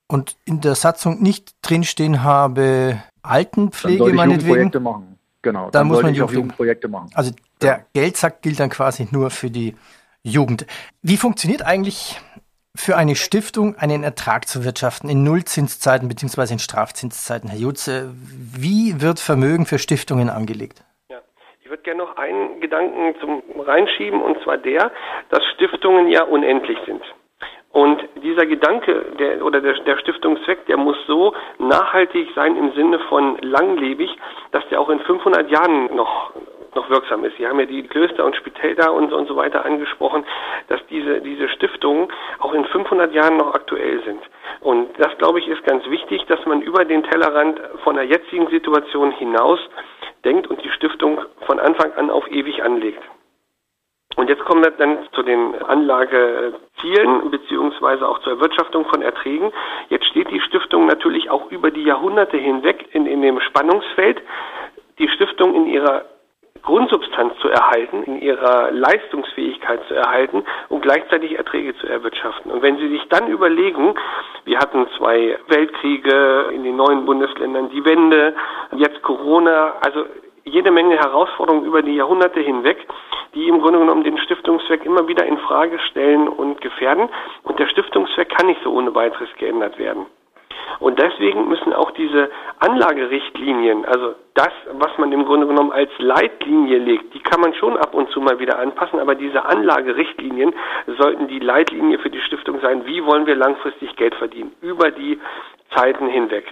und 0.08 0.38
in 0.46 0.62
der 0.62 0.76
Satzung 0.76 1.22
nicht 1.22 1.56
drinstehen 1.62 2.24
habe, 2.24 3.02
Altenpflege 3.24 4.06
dann 4.06 4.16
meinetwegen, 4.16 4.72
machen. 4.82 5.20
Genau, 5.42 5.64
dann, 5.66 5.72
dann 5.72 5.88
muss 5.88 6.02
man 6.02 6.14
Jugend 6.14 6.34
Jugendprojekte 6.34 6.88
machen. 6.88 7.10
Also 7.14 7.32
der 7.62 7.72
ja. 7.72 7.80
Geldsack 7.94 8.42
gilt 8.42 8.60
dann 8.60 8.70
quasi 8.70 9.08
nur 9.12 9.30
für 9.30 9.52
die 9.52 9.76
Jugend. 10.24 10.66
Wie 11.02 11.18
funktioniert 11.18 11.62
eigentlich 11.62 12.22
für 12.74 12.96
eine 12.96 13.16
Stiftung 13.16 13.76
einen 13.76 14.04
Ertrag 14.04 14.48
zu 14.48 14.64
wirtschaften 14.64 15.10
in 15.10 15.24
Nullzinszeiten 15.24 16.08
bzw. 16.08 16.54
in 16.54 16.60
Strafzinszeiten, 16.60 17.50
Herr 17.50 17.60
Jutze? 17.60 18.14
Wie 18.16 19.02
wird 19.02 19.20
Vermögen 19.20 19.66
für 19.66 19.80
Stiftungen 19.80 20.30
angelegt? 20.30 20.84
Ich 21.68 21.72
würde 21.72 21.84
gerne 21.84 22.02
noch 22.02 22.16
einen 22.16 22.62
Gedanken 22.62 23.14
zum 23.20 23.44
reinschieben, 23.60 24.22
und 24.22 24.42
zwar 24.42 24.56
der, 24.56 24.90
dass 25.30 25.44
Stiftungen 25.48 26.08
ja 26.08 26.24
unendlich 26.24 26.78
sind. 26.86 27.02
Und 27.74 28.02
dieser 28.24 28.46
Gedanke 28.46 29.04
der, 29.20 29.44
oder 29.44 29.60
der, 29.60 29.74
der 29.74 29.98
Stiftungszweck, 29.98 30.66
der 30.68 30.78
muss 30.78 30.96
so 31.08 31.34
nachhaltig 31.60 32.30
sein 32.36 32.56
im 32.56 32.72
Sinne 32.72 33.00
von 33.10 33.38
langlebig, 33.40 34.10
dass 34.52 34.66
der 34.70 34.80
auch 34.80 34.88
in 34.88 35.02
500 35.02 35.52
Jahren 35.52 35.94
noch 35.94 36.32
noch 36.78 36.90
wirksam 36.90 37.26
ist. 37.26 37.36
Sie 37.38 37.48
haben 37.48 37.60
ja 37.60 37.66
die 37.66 37.84
Klöster 37.84 38.24
und 38.24 38.36
Spitäler 38.36 38.94
und, 38.94 39.12
und 39.12 39.28
so 39.28 39.36
weiter 39.36 39.66
angesprochen, 39.66 40.24
dass 40.70 40.80
diese, 40.90 41.20
diese 41.22 41.50
Stiftungen 41.50 42.08
auch 42.40 42.54
in 42.54 42.64
500 42.66 43.14
Jahren 43.14 43.38
noch 43.38 43.54
aktuell 43.54 44.02
sind. 44.04 44.22
Und 44.62 44.90
das, 45.00 45.18
glaube 45.18 45.40
ich, 45.40 45.48
ist 45.48 45.64
ganz 45.66 45.86
wichtig, 45.90 46.24
dass 46.28 46.46
man 46.46 46.62
über 46.62 46.86
den 46.86 47.04
Tellerrand 47.04 47.60
von 47.84 47.96
der 47.96 48.06
jetzigen 48.06 48.48
Situation 48.48 49.12
hinaus 49.12 49.60
denkt 50.24 50.48
und 50.48 50.64
die 50.64 50.70
Stiftung 50.70 51.20
von 51.46 51.60
Anfang 51.60 51.94
an 51.94 52.10
auf 52.10 52.30
ewig 52.32 52.64
anlegt. 52.64 53.02
Und 54.16 54.30
jetzt 54.30 54.44
kommen 54.46 54.64
wir 54.64 54.72
dann 54.72 55.08
zu 55.12 55.22
den 55.22 55.62
Anlagezielen 55.62 57.30
beziehungsweise 57.30 58.08
auch 58.08 58.20
zur 58.20 58.34
Erwirtschaftung 58.34 58.86
von 58.86 59.04
Erträgen. 59.04 59.52
Jetzt 59.90 60.06
steht 60.08 60.32
die 60.32 60.42
Stiftung 60.42 60.88
natürlich 60.88 61.30
auch 61.30 61.52
über 61.52 61.70
die 61.70 61.84
Jahrhunderte 61.84 62.38
hinweg 62.38 62.90
in, 62.94 63.06
in 63.06 63.22
dem 63.22 63.40
Spannungsfeld. 63.42 64.22
Die 64.98 65.08
Stiftung 65.10 65.54
in 65.54 65.68
ihrer 65.68 66.06
Grundsubstanz 66.62 67.34
zu 67.40 67.50
erhalten, 67.50 68.04
in 68.04 68.22
ihrer 68.22 68.72
Leistungsfähigkeit 68.72 69.82
zu 69.88 69.94
erhalten 69.94 70.44
und 70.70 70.82
gleichzeitig 70.82 71.38
Erträge 71.38 71.76
zu 71.78 71.88
erwirtschaften. 71.88 72.52
Und 72.52 72.62
wenn 72.62 72.78
Sie 72.78 72.90
sich 72.90 73.08
dann 73.10 73.28
überlegen, 73.28 73.96
wir 74.46 74.60
hatten 74.60 74.88
zwei 74.98 75.38
Weltkriege 75.48 76.50
in 76.54 76.64
den 76.64 76.76
neuen 76.76 77.06
Bundesländern, 77.06 77.70
die 77.70 77.86
Wende, 77.86 78.36
jetzt 78.76 79.02
Corona, 79.02 79.76
also 79.82 80.06
jede 80.44 80.72
Menge 80.72 80.96
Herausforderungen 80.96 81.66
über 81.66 81.82
die 81.82 81.96
Jahrhunderte 81.96 82.40
hinweg, 82.40 82.78
die 83.34 83.48
im 83.48 83.62
Grunde 83.62 83.80
genommen 83.80 84.04
den 84.04 84.18
Stiftungszweck 84.18 84.86
immer 84.86 85.08
wieder 85.08 85.26
in 85.26 85.38
Frage 85.40 85.80
stellen 85.80 86.28
und 86.28 86.62
gefährden. 86.62 87.10
Und 87.44 87.60
der 87.60 87.68
Stiftungszweck 87.68 88.30
kann 88.30 88.48
nicht 88.48 88.62
so 88.64 88.72
ohne 88.72 88.96
weiteres 88.96 89.30
geändert 89.38 89.78
werden. 89.78 90.06
Und 90.80 91.00
deswegen 91.00 91.48
müssen 91.48 91.74
auch 91.74 91.92
diese 91.92 92.30
Anlagerichtlinien, 92.60 93.86
also 93.86 94.16
das, 94.34 94.52
was 94.74 94.92
man 94.98 95.12
im 95.12 95.26
Grunde 95.26 95.48
genommen 95.48 95.72
als 95.72 95.90
Leitlinie 95.98 96.78
legt, 96.78 97.14
die 97.14 97.20
kann 97.20 97.42
man 97.42 97.54
schon 97.56 97.78
ab 97.78 97.94
und 97.94 98.10
zu 98.12 98.22
mal 98.22 98.40
wieder 98.40 98.60
anpassen, 98.60 99.00
aber 99.00 99.16
diese 99.16 99.46
Anlagerichtlinien 99.46 100.54
sollten 100.98 101.28
die 101.28 101.40
Leitlinie 101.40 102.00
für 102.00 102.10
die 102.10 102.22
Stiftung 102.22 102.60
sein, 102.62 102.86
wie 102.86 103.04
wollen 103.06 103.26
wir 103.26 103.36
langfristig 103.36 103.96
Geld 103.96 104.16
verdienen, 104.16 104.52
über 104.62 104.92
die 104.92 105.20
Zeiten 105.76 106.08
hinweg. 106.08 106.46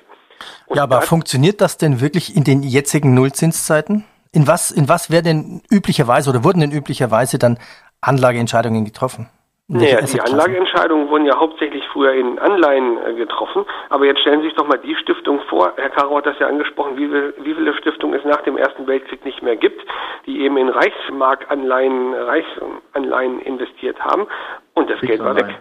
Und 0.65 0.77
ja, 0.77 0.84
aber 0.84 1.01
funktioniert 1.01 1.62
das 1.62 1.77
denn 1.77 2.01
wirklich 2.01 2.36
in 2.36 2.43
den 2.43 2.63
jetzigen 2.63 3.13
Nullzinszeiten? 3.13 4.05
In 4.31 4.48
was, 4.48 4.72
in 4.72 4.89
was 4.89 5.10
werden 5.10 5.24
denn 5.24 5.62
üblicherweise 5.72 6.29
oder 6.29 6.43
wurden 6.43 6.60
denn 6.60 6.72
üblicherweise 6.72 7.39
dann 7.39 7.57
Anlageentscheidungen 8.01 8.84
getroffen? 8.84 9.29
Naja, 9.67 10.00
die 10.01 10.22
Anlageentscheidungen 10.22 11.10
wurden 11.10 11.25
ja 11.25 11.39
hauptsächlich 11.39 11.84
früher 11.88 12.13
in 12.13 12.38
Anleihen 12.38 13.00
äh, 13.03 13.13
getroffen. 13.15 13.65
Aber 13.89 14.05
jetzt 14.05 14.22
stellen 14.22 14.41
Sie 14.41 14.48
sich 14.48 14.55
doch 14.55 14.67
mal 14.67 14.77
die 14.77 14.95
Stiftung 14.95 15.39
vor. 15.50 15.74
Herr 15.75 15.89
Caro 15.89 16.17
hat 16.17 16.27
das 16.27 16.38
ja 16.38 16.48
angesprochen, 16.48 16.98
wie, 16.98 17.07
viel, 17.07 17.34
wie 17.39 17.53
viele 17.55 17.74
Stiftungen 17.74 18.19
es 18.19 18.25
nach 18.25 18.41
dem 18.43 18.57
Ersten 18.57 18.86
Weltkrieg 18.86 19.25
nicht 19.25 19.41
mehr 19.41 19.55
gibt, 19.55 19.81
die 20.27 20.41
eben 20.41 20.57
in 20.57 20.69
Reichsmarkanleihen, 20.69 22.13
Reichsanleihen 22.13 23.39
investiert 23.39 24.00
haben. 24.00 24.27
Und 24.75 24.88
das 24.91 25.01
Geld 25.01 25.24
war 25.24 25.36
weg. 25.36 25.57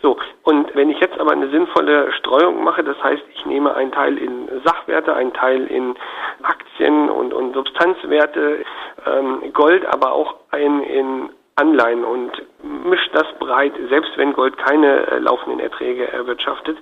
So, 0.00 0.16
und 0.44 0.74
wenn 0.74 0.88
ich 0.88 1.00
jetzt 1.00 1.18
aber 1.18 1.32
eine 1.32 1.50
sinnvolle 1.50 2.12
Streuung 2.12 2.64
mache, 2.64 2.82
das 2.82 3.02
heißt, 3.02 3.22
ich 3.34 3.44
nehme 3.44 3.74
einen 3.74 3.92
Teil 3.92 4.16
in 4.16 4.48
Sachwerte, 4.64 5.14
einen 5.14 5.32
Teil 5.34 5.66
in 5.66 5.96
Aktien 6.42 7.10
und, 7.10 7.34
und 7.34 7.54
Substanzwerte, 7.54 8.64
ähm, 9.06 9.52
Gold, 9.52 9.84
aber 9.86 10.12
auch 10.12 10.36
ein 10.50 10.82
in 10.82 11.30
Anleihen 11.56 12.04
und 12.04 12.30
mischt 12.62 13.10
das 13.14 13.26
breit, 13.38 13.72
selbst 13.88 14.12
wenn 14.16 14.34
Gold 14.34 14.58
keine 14.58 15.06
äh, 15.06 15.18
laufenden 15.18 15.58
Erträge 15.58 16.06
erwirtschaftet, 16.12 16.76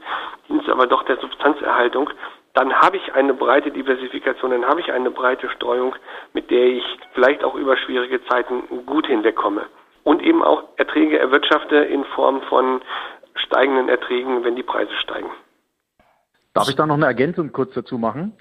dient 0.49 0.62
es 0.62 0.69
aber 0.69 0.87
doch 0.87 1.04
der 1.04 1.16
Substanzerhaltung, 1.19 2.11
dann 2.54 2.73
habe 2.75 2.97
ich 2.97 3.12
eine 3.14 3.35
breite 3.35 3.71
Diversifikation, 3.71 4.50
dann 4.50 4.66
habe 4.66 4.81
ich 4.81 4.93
eine 4.93 5.11
breite 5.11 5.49
Streuung, 5.50 5.95
mit 6.33 6.50
der 6.50 6.66
ich 6.66 6.85
vielleicht 7.12 7.45
auch 7.45 7.54
über 7.54 7.76
schwierige 7.76 8.25
Zeiten 8.26 8.85
gut 8.85 9.07
hinwegkomme. 9.07 9.66
Und 10.02 10.23
eben 10.23 10.43
auch 10.43 10.64
Erträge 10.76 11.19
erwirtschafte 11.19 11.76
in 11.76 12.04
Form 12.04 12.43
von 12.43 12.83
steigenden 13.35 13.88
Erträgen, 13.88 14.45
wenn 14.45 14.54
die 14.54 14.62
Preise 14.62 14.93
steigen. 15.02 15.31
Darf 16.52 16.69
ich 16.69 16.76
da 16.76 16.87
noch 16.87 16.95
eine 16.95 17.07
Ergänzung 17.07 17.52
kurz 17.52 17.75
dazu 17.75 17.99
machen? 17.99 18.37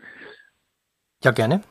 Ja, 1.24 1.32
gerne 1.32 1.62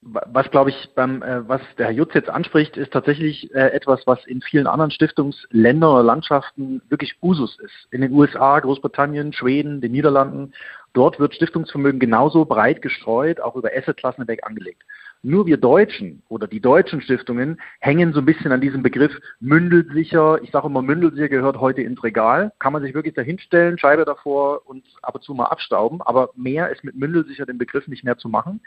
was 0.00 0.50
glaube 0.50 0.70
ich 0.70 0.90
beim 0.94 1.22
äh, 1.22 1.48
was 1.48 1.60
der 1.76 1.86
Herr 1.86 1.92
Jutz 1.92 2.14
jetzt 2.14 2.30
anspricht, 2.30 2.76
ist 2.76 2.92
tatsächlich 2.92 3.52
äh, 3.54 3.70
etwas, 3.72 4.06
was 4.06 4.24
in 4.26 4.40
vielen 4.40 4.66
anderen 4.66 4.90
Stiftungsländern 4.90 5.90
oder 5.90 6.02
Landschaften 6.02 6.82
wirklich 6.88 7.16
Usus 7.20 7.58
ist. 7.58 7.88
In 7.90 8.02
den 8.02 8.12
USA, 8.12 8.60
Großbritannien, 8.60 9.32
Schweden, 9.32 9.80
den 9.80 9.92
Niederlanden, 9.92 10.52
dort 10.92 11.18
wird 11.18 11.34
Stiftungsvermögen 11.34 11.98
genauso 11.98 12.44
breit 12.44 12.80
gestreut, 12.80 13.40
auch 13.40 13.56
über 13.56 13.70
Assetklassen 13.76 14.22
hinweg 14.22 14.46
angelegt. 14.46 14.82
Nur 15.22 15.46
wir 15.46 15.56
Deutschen 15.56 16.22
oder 16.28 16.46
die 16.46 16.60
deutschen 16.60 17.00
Stiftungen 17.00 17.60
hängen 17.80 18.12
so 18.12 18.20
ein 18.20 18.24
bisschen 18.24 18.52
an 18.52 18.60
diesem 18.60 18.84
Begriff 18.84 19.12
mündelsicher. 19.40 20.40
Ich 20.44 20.52
sage 20.52 20.68
immer, 20.68 20.80
mündelsicher 20.80 21.28
gehört 21.28 21.58
heute 21.58 21.82
ins 21.82 22.04
Regal. 22.04 22.52
Kann 22.60 22.72
man 22.72 22.82
sich 22.82 22.94
wirklich 22.94 23.14
dahinstellen, 23.14 23.78
Scheibe 23.78 24.04
davor 24.04 24.62
und 24.64 24.84
ab 25.02 25.16
und 25.16 25.24
zu 25.24 25.34
mal 25.34 25.46
abstauben. 25.46 26.00
Aber 26.02 26.30
mehr 26.36 26.70
ist 26.70 26.84
mit 26.84 26.94
mündelsicher 26.94 27.46
den 27.46 27.58
Begriff 27.58 27.88
nicht 27.88 28.04
mehr 28.04 28.16
zu 28.16 28.28
machen. 28.28 28.60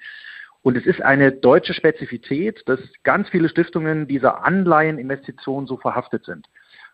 Und 0.63 0.77
es 0.77 0.85
ist 0.85 1.01
eine 1.01 1.31
deutsche 1.31 1.73
Spezifität, 1.73 2.61
dass 2.67 2.79
ganz 3.03 3.29
viele 3.29 3.49
Stiftungen 3.49 4.07
dieser 4.07 4.45
Anleiheninvestitionen 4.45 5.67
so 5.67 5.77
verhaftet 5.77 6.25
sind. 6.25 6.47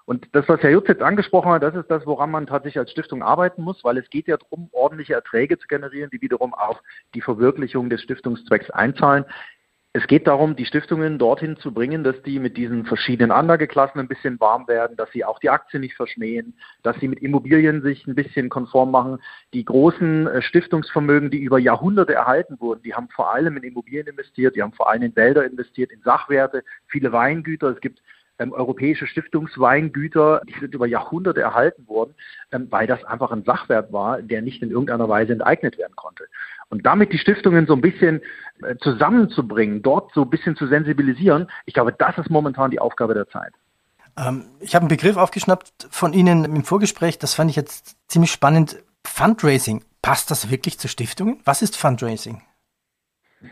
Und 0.06 0.26
das, 0.32 0.48
was 0.48 0.62
Herr 0.64 0.70
Jutz 0.70 0.88
jetzt 0.88 1.02
angesprochen 1.02 1.52
hat, 1.52 1.64
das 1.64 1.76
ist 1.76 1.92
das, 1.92 2.06
woran 2.06 2.32
man 2.32 2.48
tatsächlich 2.48 2.80
als 2.80 2.92
Stiftung 2.92 3.22
arbeiten 3.22 3.62
muss, 3.62 3.84
weil 3.84 3.98
es 3.98 4.10
geht 4.10 4.28
ja 4.30 4.38
darum, 4.38 4.70
ordentliche 4.72 5.16
Erträge 5.16 5.60
zu 5.60 5.68
generieren, 5.68 6.10
die 6.12 6.22
wiederum 6.22 6.54
auf 6.54 6.82
die 7.14 7.20
Verwirklichung 7.20 7.90
des 7.90 8.02
Stiftungszwecks 8.04 8.70
einzahlen. 8.70 9.26
Es 9.94 10.06
geht 10.06 10.28
darum, 10.28 10.56
die 10.56 10.66
Stiftungen 10.66 11.18
dorthin 11.18 11.58
zu 11.58 11.74
bringen, 11.74 12.04
dass 12.04 12.22
die 12.22 12.38
mit 12.38 12.56
diesen 12.56 12.86
verschiedenen 12.86 13.32
Anlageklassen 13.32 14.00
ein 14.00 14.08
bisschen 14.08 14.40
warm 14.40 14.68
werden, 14.68 14.96
dass 14.96 15.12
sie 15.12 15.26
auch 15.26 15.40
die 15.40 15.50
Aktien 15.50 15.82
nicht 15.82 15.96
verschmähen, 15.96 16.54
dass 16.84 17.00
sie 17.00 17.08
mit 17.08 17.20
Immobilien 17.20 17.82
sich 17.82 18.06
ein 18.06 18.14
bisschen 18.14 18.50
konform 18.50 18.92
machen. 18.92 19.18
Die 19.54 19.66
großen 19.66 20.28
äh, 20.28 20.42
Stiftungsvermögen, 20.42 21.32
die 21.32 21.40
über 21.40 21.58
Jahrhunderte 21.58 22.14
erhalten 22.14 22.60
wurden, 22.60 22.84
die 22.84 22.94
haben 22.94 23.10
vor 23.10 23.34
allem 23.34 23.58
in 23.58 23.64
Immobilien 23.64 24.08
investiert, 24.08 24.56
die 24.56 24.62
haben 24.62 24.74
vor 24.74 24.90
allem 24.90 25.02
in 25.02 25.16
Wälder 25.16 25.46
investiert, 25.46 25.92
in 25.92 26.02
Sachwerte, 26.02 26.64
viele 26.88 27.12
Weingüter. 27.12 27.70
Es 27.70 27.82
gibt 27.82 28.02
ähm, 28.40 28.54
europäische 28.54 29.08
Stiftungsweingüter, 29.08 30.42
die 30.48 30.60
sind 30.60 30.74
über 30.74 30.88
Jahrhunderte 30.88 31.42
erhalten 31.42 31.88
worden, 31.88 32.14
ähm, 32.52 32.68
weil 32.70 32.88
das 32.88 33.04
einfach 33.04 33.32
ein 33.32 33.44
Sachwert 33.44 33.92
war, 33.92 34.22
der 34.22 34.42
nicht 34.42 34.62
in 34.62 34.72
irgendeiner 34.72 35.10
Weise 35.10 35.34
enteignet 35.34 35.78
werden 35.78 35.96
konnte. 35.96 36.26
Und 36.70 36.86
damit 36.86 37.14
die 37.14 37.18
Stiftungen 37.18 37.66
so 37.66 37.74
ein 37.74 37.82
bisschen 37.82 38.22
äh, 38.62 38.76
zusammenzubringen, 38.78 39.82
dort 39.82 40.14
so 40.14 40.24
ein 40.24 40.30
bisschen 40.30 40.56
zu 40.56 40.68
sensibilisieren, 40.68 41.50
ich 41.66 41.74
glaube, 41.74 41.94
das 41.94 42.18
ist 42.18 42.30
momentan 42.30 42.72
die 42.72 42.80
Aufgabe 42.80 43.14
der 43.14 43.28
Zeit. 43.30 43.54
Ähm, 44.18 44.46
ich 44.60 44.76
habe 44.76 44.84
einen 44.84 44.90
Begriff 44.90 45.18
aufgeschnappt 45.18 45.88
von 45.90 46.14
Ihnen 46.14 46.46
im 46.46 46.64
Vorgespräch, 46.64 47.20
das 47.20 47.34
fand 47.34 47.50
ich 47.50 47.56
jetzt 47.56 47.98
ziemlich 48.08 48.32
spannend. 48.32 48.84
Fundraising, 49.06 49.84
passt 50.02 50.30
das 50.32 50.52
wirklich 50.52 50.80
zu 50.80 50.88
Stiftungen? 50.88 51.40
Was 51.46 51.62
ist 51.62 51.78
Fundraising? 51.78 52.42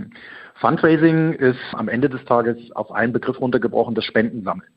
Fundraising 0.56 1.34
ist 1.34 1.60
am 1.74 1.90
Ende 1.90 2.10
des 2.10 2.24
Tages 2.26 2.58
auf 2.72 2.92
einen 2.92 3.14
Begriff 3.14 3.40
runtergebrochen, 3.40 3.96
das 3.96 4.06
Spendensammeln. 4.06 4.70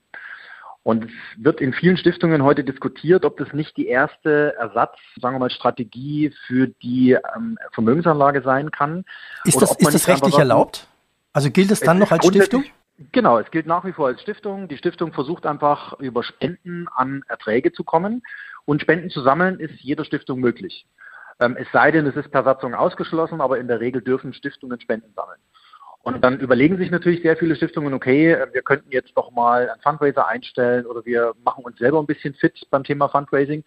Und 0.83 1.05
es 1.05 1.11
wird 1.37 1.61
in 1.61 1.73
vielen 1.73 1.97
Stiftungen 1.97 2.43
heute 2.43 2.65
diskutiert, 2.65 3.25
ob 3.25 3.37
das 3.37 3.53
nicht 3.53 3.77
die 3.77 3.89
erste 3.89 4.55
Ersatz, 4.59 4.97
sagen 5.21 5.35
wir 5.35 5.41
mal, 5.41 5.51
Strategie 5.51 6.33
für 6.47 6.69
die 6.69 7.13
ähm, 7.37 7.59
Vermögensanlage 7.73 8.43
sein 8.43 8.71
kann. 8.71 9.05
Ist 9.45 9.61
das, 9.61 9.77
ist 9.77 9.95
das 9.95 10.09
rechtlich 10.09 10.39
erlaubt? 10.39 10.87
Also 11.33 11.51
gilt 11.51 11.71
es 11.71 11.81
dann 11.81 11.99
noch 11.99 12.11
als 12.11 12.27
Stiftung? 12.27 12.65
Genau, 13.13 13.39
es 13.39 13.51
gilt 13.51 13.67
nach 13.67 13.85
wie 13.85 13.93
vor 13.93 14.09
als 14.09 14.21
Stiftung. 14.23 14.67
Die 14.67 14.77
Stiftung 14.77 15.13
versucht 15.13 15.47
einfach 15.47 15.99
über 16.01 16.25
Spenden 16.25 16.89
an 16.89 17.23
Erträge 17.29 17.71
zu 17.73 17.85
kommen. 17.85 18.23
Und 18.65 18.81
Spenden 18.83 19.11
zu 19.11 19.23
sammeln 19.23 19.61
ist 19.61 19.75
jeder 19.81 20.05
Stiftung 20.05 20.41
möglich. 20.41 20.87
Ähm, 21.41 21.57
es 21.59 21.69
sei 21.73 21.91
denn, 21.91 22.07
es 22.07 22.17
ist 22.17 22.31
per 22.31 22.43
Satzung 22.43 22.75
ausgeschlossen, 22.75 23.41
aber 23.41 23.59
in 23.59 23.69
der 23.69 23.81
Regel 23.81 24.03
dürfen 24.03 24.33
Stiftungen 24.33 24.81
Spenden 24.81 25.13
sammeln. 25.15 25.39
Und 26.03 26.23
dann 26.25 26.41
überlegen 26.41 26.79
sich 26.79 26.91
natürlich 26.91 27.23
sehr 27.23 27.37
viele 27.37 27.57
Stiftungen, 27.57 27.93
okay, 27.93 28.37
wir 28.53 28.63
könnten 28.63 28.91
jetzt 28.91 29.13
doch 29.15 29.31
mal 29.31 29.69
einen 29.69 29.81
Fundraiser 29.81 30.27
einstellen 30.27 30.87
oder 30.87 31.05
wir 31.05 31.35
machen 31.45 31.65
uns 31.65 31.79
selber 31.79 31.99
ein 31.99 32.07
bisschen 32.07 32.35
fit 32.35 32.67
beim 32.71 32.85
Thema 32.85 33.09
Fundraising. 33.09 33.65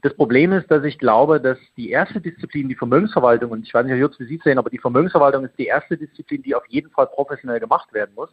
Das 0.00 0.14
Problem 0.14 0.52
ist, 0.52 0.70
dass 0.70 0.84
ich 0.84 0.98
glaube, 0.98 1.40
dass 1.40 1.58
die 1.76 1.90
erste 1.90 2.20
Disziplin, 2.20 2.68
die 2.68 2.74
Vermögensverwaltung, 2.74 3.50
und 3.50 3.66
ich 3.66 3.74
weiß 3.74 3.84
nicht, 3.84 3.92
Herr 3.92 4.00
Jutz, 4.00 4.18
wie 4.18 4.24
Sie 4.24 4.36
es 4.36 4.42
sehen, 4.42 4.58
aber 4.58 4.70
die 4.70 4.78
Vermögensverwaltung 4.78 5.44
ist 5.44 5.58
die 5.58 5.66
erste 5.66 5.96
Disziplin, 5.96 6.42
die 6.42 6.54
auf 6.54 6.66
jeden 6.66 6.90
Fall 6.90 7.06
professionell 7.06 7.60
gemacht 7.60 7.92
werden 7.92 8.14
muss 8.14 8.30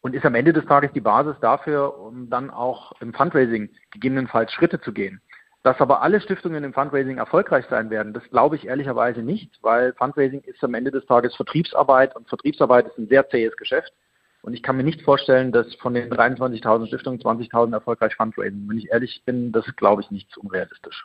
und 0.00 0.14
ist 0.14 0.24
am 0.24 0.34
Ende 0.34 0.52
des 0.52 0.64
Tages 0.66 0.90
die 0.92 1.00
Basis 1.00 1.36
dafür, 1.40 1.98
um 1.98 2.30
dann 2.30 2.50
auch 2.50 2.92
im 3.00 3.12
Fundraising 3.12 3.68
gegebenenfalls 3.90 4.52
Schritte 4.52 4.80
zu 4.80 4.92
gehen. 4.92 5.20
Dass 5.66 5.80
aber 5.80 6.00
alle 6.00 6.20
Stiftungen 6.20 6.62
im 6.62 6.72
Fundraising 6.72 7.18
erfolgreich 7.18 7.64
sein 7.68 7.90
werden, 7.90 8.12
das 8.12 8.22
glaube 8.30 8.54
ich 8.54 8.68
ehrlicherweise 8.68 9.20
nicht, 9.20 9.50
weil 9.62 9.94
Fundraising 9.94 10.42
ist 10.42 10.62
am 10.62 10.74
Ende 10.74 10.92
des 10.92 11.04
Tages 11.06 11.34
Vertriebsarbeit 11.34 12.14
und 12.14 12.28
Vertriebsarbeit 12.28 12.86
ist 12.86 12.98
ein 12.98 13.08
sehr 13.08 13.28
zähes 13.28 13.56
Geschäft. 13.56 13.92
Und 14.42 14.54
ich 14.54 14.62
kann 14.62 14.76
mir 14.76 14.84
nicht 14.84 15.02
vorstellen, 15.02 15.50
dass 15.50 15.74
von 15.74 15.92
den 15.92 16.08
23.000 16.08 16.86
Stiftungen 16.86 17.18
20.000 17.18 17.72
erfolgreich 17.72 18.14
Fundraising. 18.14 18.64
Wenn 18.68 18.78
ich 18.78 18.92
ehrlich 18.92 19.24
bin, 19.26 19.50
das 19.50 19.64
glaube 19.74 20.02
ich 20.02 20.12
nicht 20.12 20.38
unrealistisch. 20.38 21.04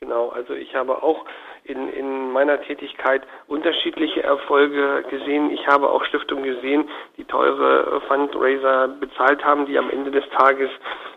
Genau, 0.00 0.30
also 0.30 0.54
ich 0.54 0.74
habe 0.74 1.00
auch 1.02 1.24
in, 1.64 1.88
in 1.90 2.32
meiner 2.32 2.60
Tätigkeit 2.62 3.22
unterschiedliche 3.46 4.22
Erfolge 4.22 5.04
gesehen. 5.10 5.50
Ich 5.50 5.66
habe 5.66 5.90
auch 5.90 6.04
Stiftungen 6.04 6.44
gesehen, 6.44 6.88
die 7.16 7.24
teure 7.24 8.00
Fundraiser 8.02 8.88
bezahlt 8.88 9.44
haben, 9.44 9.66
die 9.66 9.78
am 9.78 9.90
Ende 9.90 10.10
des 10.10 10.24
Tages 10.30 10.70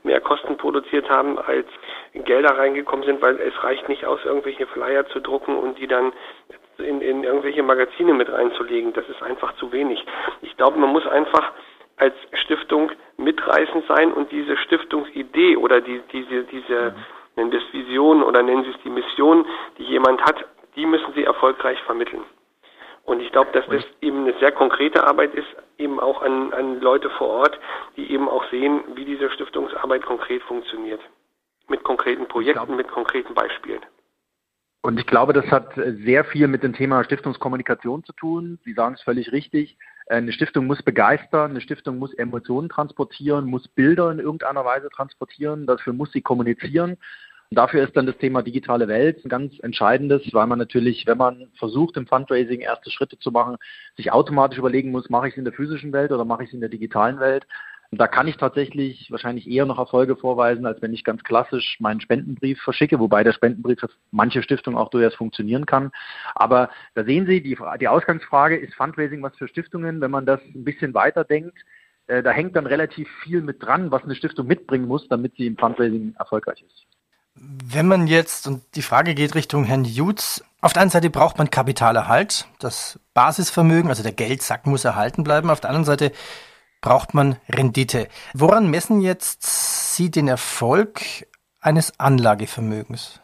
mehr 0.03 0.19
Kosten 0.19 0.57
produziert 0.57 1.09
haben, 1.09 1.37
als 1.37 1.67
Gelder 2.13 2.57
reingekommen 2.57 3.05
sind, 3.05 3.21
weil 3.21 3.39
es 3.39 3.63
reicht 3.63 3.87
nicht 3.89 4.05
aus, 4.05 4.19
irgendwelche 4.25 4.67
Flyer 4.67 5.07
zu 5.07 5.19
drucken 5.19 5.57
und 5.57 5.79
die 5.79 5.87
dann 5.87 6.11
in, 6.77 7.01
in 7.01 7.23
irgendwelche 7.23 7.63
Magazine 7.63 8.13
mit 8.13 8.31
reinzulegen. 8.31 8.93
Das 8.93 9.07
ist 9.07 9.21
einfach 9.23 9.55
zu 9.55 9.71
wenig. 9.71 10.03
Ich 10.41 10.55
glaube, 10.57 10.77
man 10.77 10.91
muss 10.91 11.07
einfach 11.07 11.51
als 11.97 12.15
Stiftung 12.33 12.91
mitreißend 13.17 13.85
sein 13.87 14.11
und 14.11 14.31
diese 14.31 14.57
Stiftungsidee 14.57 15.55
oder 15.55 15.81
die, 15.81 16.01
diese, 16.11 16.43
diese, 16.43 16.91
mhm 16.91 16.95
nennen 17.35 17.51
Sie 17.51 17.57
es 17.57 17.73
Vision 17.73 18.23
oder 18.23 18.43
nennen 18.43 18.63
Sie 18.63 18.71
es 18.71 18.81
die 18.83 18.89
Mission, 18.89 19.45
die 19.77 19.83
jemand 19.83 20.21
hat, 20.21 20.45
die 20.75 20.85
müssen 20.85 21.13
Sie 21.13 21.23
erfolgreich 21.23 21.81
vermitteln. 21.83 22.23
Und 23.03 23.19
ich 23.19 23.31
glaube, 23.31 23.51
dass 23.51 23.65
das 23.67 23.83
eben 24.01 24.21
eine 24.21 24.33
sehr 24.39 24.51
konkrete 24.51 25.05
Arbeit 25.05 25.33
ist, 25.33 25.47
eben 25.77 25.99
auch 25.99 26.21
an, 26.21 26.53
an 26.53 26.79
Leute 26.81 27.09
vor 27.09 27.29
Ort, 27.29 27.59
die 27.97 28.11
eben 28.11 28.29
auch 28.29 28.45
sehen, 28.51 28.83
wie 28.93 29.05
diese 29.05 29.29
Stiftungsarbeit 29.31 30.05
konkret 30.05 30.43
funktioniert. 30.43 31.01
Mit 31.71 31.83
konkreten 31.85 32.27
Projekten, 32.27 32.75
mit 32.75 32.89
konkreten 32.89 33.33
Beispielen. 33.33 33.79
Und 34.83 34.99
ich 34.99 35.05
glaube, 35.05 35.31
das 35.31 35.45
hat 35.45 35.73
sehr 35.75 36.25
viel 36.25 36.47
mit 36.47 36.63
dem 36.63 36.73
Thema 36.73 37.03
Stiftungskommunikation 37.03 38.03
zu 38.03 38.11
tun. 38.13 38.59
Sie 38.65 38.73
sagen 38.73 38.95
es 38.95 39.01
völlig 39.03 39.31
richtig. 39.31 39.77
Eine 40.07 40.33
Stiftung 40.33 40.65
muss 40.67 40.83
begeistern, 40.83 41.51
eine 41.51 41.61
Stiftung 41.61 41.97
muss 41.97 42.13
Emotionen 42.15 42.67
transportieren, 42.67 43.45
muss 43.45 43.69
Bilder 43.69 44.11
in 44.11 44.19
irgendeiner 44.19 44.65
Weise 44.65 44.89
transportieren, 44.89 45.65
dafür 45.65 45.93
muss 45.93 46.11
sie 46.11 46.21
kommunizieren. 46.21 46.97
Und 47.51 47.57
dafür 47.57 47.83
ist 47.83 47.95
dann 47.95 48.05
das 48.05 48.17
Thema 48.17 48.41
digitale 48.41 48.87
Welt 48.87 49.23
ein 49.23 49.29
ganz 49.29 49.59
entscheidendes, 49.59 50.21
weil 50.33 50.47
man 50.47 50.57
natürlich, 50.57 51.05
wenn 51.05 51.17
man 51.17 51.51
versucht, 51.57 51.95
im 51.95 52.07
Fundraising 52.07 52.61
erste 52.61 52.89
Schritte 52.91 53.19
zu 53.19 53.29
machen, 53.31 53.57
sich 53.95 54.11
automatisch 54.11 54.57
überlegen 54.57 54.91
muss, 54.91 55.09
mache 55.09 55.27
ich 55.27 55.33
es 55.33 55.37
in 55.37 55.45
der 55.45 55.53
physischen 55.53 55.93
Welt 55.93 56.11
oder 56.11 56.25
mache 56.25 56.43
ich 56.43 56.49
es 56.49 56.53
in 56.53 56.61
der 56.61 56.69
digitalen 56.69 57.19
Welt. 57.19 57.45
Und 57.91 57.97
da 57.99 58.07
kann 58.07 58.27
ich 58.29 58.37
tatsächlich 58.37 59.11
wahrscheinlich 59.11 59.49
eher 59.49 59.65
noch 59.65 59.77
Erfolge 59.77 60.15
vorweisen, 60.15 60.65
als 60.65 60.81
wenn 60.81 60.93
ich 60.93 61.03
ganz 61.03 61.23
klassisch 61.23 61.75
meinen 61.81 61.99
Spendenbrief 61.99 62.61
verschicke, 62.61 62.99
wobei 62.99 63.25
der 63.25 63.33
Spendenbrief 63.33 63.81
für 63.81 63.89
manche 64.11 64.41
Stiftungen 64.43 64.79
auch 64.79 64.89
durchaus 64.89 65.15
funktionieren 65.15 65.65
kann. 65.65 65.91
Aber 66.33 66.69
da 66.95 67.03
sehen 67.03 67.25
Sie, 67.25 67.43
die, 67.43 67.57
die 67.81 67.87
Ausgangsfrage, 67.89 68.55
ist 68.55 68.75
Fundraising 68.75 69.21
was 69.21 69.35
für 69.35 69.49
Stiftungen? 69.49 69.99
Wenn 69.99 70.11
man 70.11 70.25
das 70.25 70.39
ein 70.55 70.63
bisschen 70.63 70.93
weiterdenkt, 70.93 71.57
äh, 72.07 72.23
da 72.23 72.31
hängt 72.31 72.55
dann 72.55 72.65
relativ 72.65 73.09
viel 73.23 73.41
mit 73.41 73.61
dran, 73.61 73.91
was 73.91 74.03
eine 74.03 74.15
Stiftung 74.15 74.47
mitbringen 74.47 74.87
muss, 74.87 75.09
damit 75.09 75.35
sie 75.35 75.47
im 75.47 75.57
Fundraising 75.57 76.15
erfolgreich 76.17 76.63
ist. 76.65 76.85
Wenn 77.35 77.87
man 77.87 78.07
jetzt, 78.07 78.47
und 78.47 78.61
die 78.75 78.83
Frage 78.83 79.15
geht 79.15 79.35
Richtung 79.35 79.65
Herrn 79.65 79.83
Jutz, 79.83 80.43
auf 80.61 80.71
der 80.71 80.81
einen 80.81 80.91
Seite 80.91 81.09
braucht 81.09 81.37
man 81.37 81.49
Kapitalerhalt, 81.49 82.47
das 82.59 82.99
Basisvermögen, 83.13 83.89
also 83.89 84.01
der 84.01 84.11
Geldsack 84.13 84.65
muss 84.65 84.85
erhalten 84.85 85.25
bleiben. 85.25 85.49
Auf 85.49 85.59
der 85.59 85.71
anderen 85.71 85.85
Seite 85.85 86.13
braucht 86.81 87.13
man 87.13 87.37
Rendite. 87.49 88.07
Woran 88.33 88.69
messen 88.69 89.01
jetzt 89.01 89.95
Sie 89.95 90.09
den 90.09 90.27
Erfolg 90.27 91.01
eines 91.61 91.99
Anlagevermögens? 91.99 93.21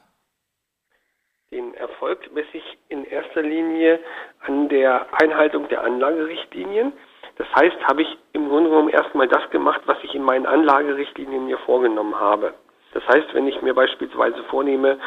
Den 1.52 1.74
Erfolg 1.74 2.32
messe 2.34 2.58
ich 2.58 2.78
in 2.90 3.04
erster 3.06 3.42
Linie 3.42 4.00
an 4.42 4.70
der 4.70 5.08
Einhaltung 5.22 5.68
der 5.70 5.84
Anlagerichtlinien. 5.84 6.94
Das 7.38 7.48
heißt, 7.56 7.78
habe 7.88 8.02
ich 8.04 8.18
im 8.34 8.50
Grunde 8.50 8.70
genommen 8.70 8.90
erstmal 8.90 9.28
das 9.28 9.50
gemacht, 9.52 9.82
was 9.86 9.98
ich 10.04 10.14
in 10.14 10.24
meinen 10.24 10.46
Anlagerichtlinien 10.46 11.46
mir 11.46 11.58
vorgenommen 11.60 12.20
habe. 12.20 12.54
Das 12.94 13.08
heißt, 13.08 13.34
wenn 13.34 13.48
ich 13.48 13.62
mir 13.62 13.74
beispielsweise 13.74 14.44
vornehme, 14.46 15.00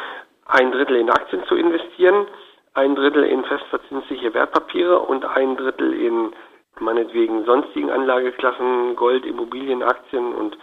ein 0.45 0.71
Drittel 0.71 0.97
in 0.97 1.09
Aktien 1.09 1.43
zu 1.45 1.55
investieren, 1.55 2.27
ein 2.73 2.95
Drittel 2.95 3.23
in 3.23 3.43
festverzinsliche 3.43 4.33
Wertpapiere 4.33 4.99
und 4.99 5.25
ein 5.25 5.57
Drittel 5.57 5.93
in 5.93 6.33
meinetwegen 6.81 7.45
sonstigen 7.45 7.89
Anlageklassen, 7.89 8.95
Gold, 8.95 9.25
Immobilien, 9.25 9.83
Aktien 9.83 10.33
und 10.33 10.57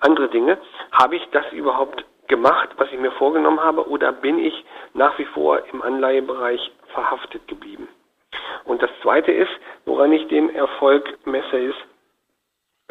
andere 0.00 0.28
Dinge. 0.28 0.58
Habe 0.92 1.16
ich 1.16 1.28
das 1.32 1.44
überhaupt 1.52 2.04
gemacht, 2.28 2.70
was 2.76 2.90
ich 2.92 2.98
mir 2.98 3.12
vorgenommen 3.12 3.62
habe, 3.62 3.88
oder 3.88 4.12
bin 4.12 4.38
ich 4.38 4.64
nach 4.94 5.18
wie 5.18 5.26
vor 5.26 5.62
im 5.72 5.82
Anleihebereich 5.82 6.72
verhaftet 6.92 7.46
geblieben? 7.48 7.88
Und 8.64 8.82
das 8.82 8.90
Zweite 9.02 9.32
ist, 9.32 9.52
woran 9.84 10.12
ich 10.12 10.26
den 10.28 10.54
Erfolg 10.54 11.18
messe, 11.26 11.58
ist, 11.58 11.78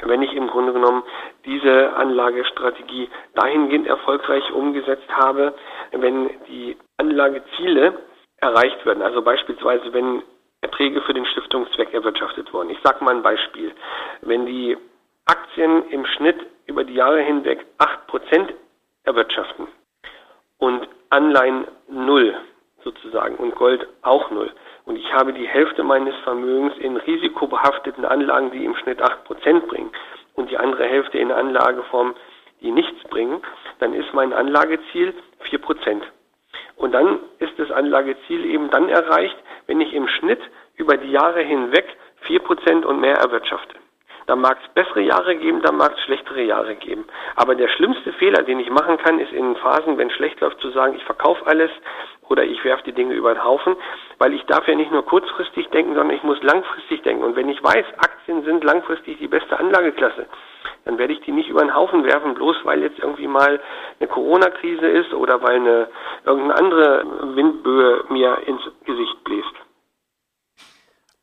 wenn 0.02 0.22
ich 0.22 0.34
im 0.34 0.48
Grunde 0.48 0.74
genommen 0.74 1.04
diese 1.46 1.94
Anlagestrategie 1.96 3.10
dahingehend 3.36 3.88
erfolgreich 3.88 4.52
umgesetzt 4.52 5.10
habe, 5.10 5.54
wenn 5.92 6.30
die 6.48 6.78
Anlageziele 6.98 7.98
erreicht 8.38 8.86
werden. 8.86 9.02
Also 9.02 9.22
beispielsweise, 9.22 9.94
wenn 9.94 10.22
Erträge 10.64 11.02
für 11.02 11.14
den 11.14 11.26
Stiftungszweck 11.26 11.94
erwirtschaftet 11.94 12.52
wurden. 12.54 12.70
Ich 12.70 12.80
sage 12.84 13.04
mal 13.04 13.16
ein 13.16 13.22
Beispiel. 13.22 13.74
Wenn 14.22 14.46
die 14.46 14.78
Aktien 15.26 15.90
im 15.90 16.06
Schnitt 16.06 16.38
über 16.66 16.84
die 16.84 16.96
Jahre 16.96 17.22
hinweg 17.22 17.66
8% 17.78 18.54
erwirtschaften 19.04 19.68
und 20.58 20.88
Anleihen 21.10 21.68
null 21.90 22.36
sozusagen 22.84 23.36
und 23.36 23.56
Gold 23.56 23.88
auch 24.02 24.32
null 24.32 24.52
und 24.86 24.98
ich 24.98 25.14
habe 25.14 25.34
die 25.34 25.48
Hälfte 25.48 25.84
meines 25.84 26.16
Vermögens 26.24 26.78
in 26.78 26.98
risikobehafteten 26.98 28.06
Anlagen, 28.06 28.52
die 28.52 28.66
im 28.66 28.76
Schnitt 28.76 29.02
8% 29.02 29.68
bringen 29.68 29.92
und 30.36 30.50
die 30.50 30.58
andere 30.58 30.86
Hälfte 30.86 31.18
in 31.18 31.32
Anlageformen, 31.32 32.16
die 32.62 32.72
nichts 32.72 33.04
bringen, 33.10 33.42
dann 33.80 33.94
ist 33.94 34.14
mein 34.14 34.34
Anlageziel 34.34 35.14
4%. 35.50 36.02
Und 36.76 36.94
dann 36.94 37.20
ist 37.40 37.54
das 37.58 37.72
Anlageziel 37.72 38.46
eben 38.46 38.70
dann 38.70 38.90
erreicht, 38.90 39.38
wenn 39.68 39.82
ich 39.82 39.94
im 39.94 40.08
Schnitt 40.08 40.42
über 40.76 40.98
die 40.98 41.12
Jahre 41.12 41.42
hinweg 41.42 41.86
4% 42.28 42.84
und 42.84 43.00
mehr 43.00 43.16
erwirtschafte. 43.16 43.76
Da 44.26 44.38
mag 44.38 44.58
es 44.64 44.74
bessere 44.74 45.02
Jahre 45.02 45.36
geben, 45.36 45.62
da 45.62 45.72
mag 45.74 45.94
es 45.98 46.04
schlechtere 46.04 46.44
Jahre 46.44 46.76
geben. 46.76 47.06
Aber 47.36 47.56
der 47.56 47.68
schlimmste 47.68 48.14
Fehler, 48.14 48.44
den 48.44 48.60
ich 48.60 48.70
machen 48.70 48.98
kann, 48.98 49.20
ist 49.20 49.34
in 49.34 49.56
Phasen, 49.58 49.98
wenn 49.98 50.08
es 50.08 50.14
schlecht 50.14 50.40
läuft, 50.40 50.62
zu 50.62 50.70
sagen, 50.70 50.96
ich 50.96 51.04
verkaufe 51.04 51.46
alles 51.46 51.72
oder 52.30 52.44
ich 52.44 52.64
werfe 52.64 52.84
die 52.84 52.94
Dinge 52.94 53.14
über 53.16 53.34
den 53.34 53.44
Haufen, 53.44 53.76
weil 54.20 54.34
ich 54.34 54.46
darf 54.46 54.66
ja 54.68 54.76
nicht 54.76 54.92
nur 54.92 55.06
kurzfristig 55.06 55.68
denken, 55.70 55.94
sondern 55.96 56.16
ich 56.16 56.24
muss 56.24 56.42
langfristig 56.42 57.02
denken. 57.02 57.24
Und 57.24 57.36
wenn 57.36 57.50
ich 57.50 57.62
weiß, 57.62 57.86
Aktien 57.98 58.44
sind 58.44 58.64
langfristig 58.64 59.18
die 59.18 59.28
beste 59.28 59.60
Anlageklasse, 59.60 60.26
dann 60.86 60.98
werde 60.98 61.14
ich 61.14 61.22
die 61.22 61.32
nicht 61.32 61.50
über 61.50 61.62
den 61.62 61.74
Haufen 61.74 62.04
werfen, 62.04 62.34
bloß 62.34 62.58
weil 62.64 62.82
jetzt 62.82 63.00
irgendwie 63.00 63.28
mal 63.28 63.60
eine 64.00 64.10
Corona-Krise 64.10 64.88
ist 64.88 65.14
oder 65.14 65.42
weil 65.42 65.56
eine 65.56 65.88
irgendeine 66.26 66.56
andere 66.56 67.36
Windböe 67.36 68.06
mir 68.10 68.40
ins 68.48 68.62
Gesicht 68.86 69.24
bläst. 69.24 69.54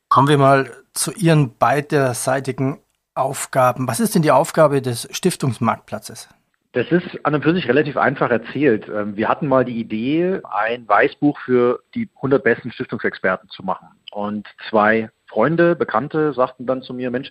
Kommen 0.09 0.29
wir 0.29 0.39
mal 0.39 0.71
zu 0.93 1.13
Ihren 1.13 1.57
beiderseitigen 1.57 2.83
Aufgaben. 3.15 3.87
Was 3.87 4.01
ist 4.01 4.15
denn 4.15 4.23
die 4.23 4.33
Aufgabe 4.33 4.83
des 4.83 5.09
Stiftungsmarktplatzes? 5.13 6.29
Das 6.73 6.91
ist 6.93 7.25
an 7.25 7.35
und 7.35 7.43
für 7.43 7.53
sich 7.53 7.69
relativ 7.69 7.97
einfach 7.97 8.31
erzählt. 8.31 8.89
Ähm, 8.89 9.17
wir 9.17 9.29
hatten 9.29 9.49
mal 9.49 9.65
die 9.65 9.79
Idee, 9.79 10.41
ein 10.45 10.89
Weißbuch 10.89 11.39
für 11.41 11.81
die 11.95 12.09
100 12.17 12.43
besten 12.43 12.71
Stiftungsexperten 12.71 13.49
zu 13.51 13.65
machen. 13.65 13.89
Und 14.13 14.49
zwei 14.69 15.11
Freunde, 15.31 15.77
Bekannte 15.77 16.33
sagten 16.33 16.67
dann 16.67 16.83
zu 16.83 16.93
mir, 16.93 17.11
Mensch, 17.11 17.31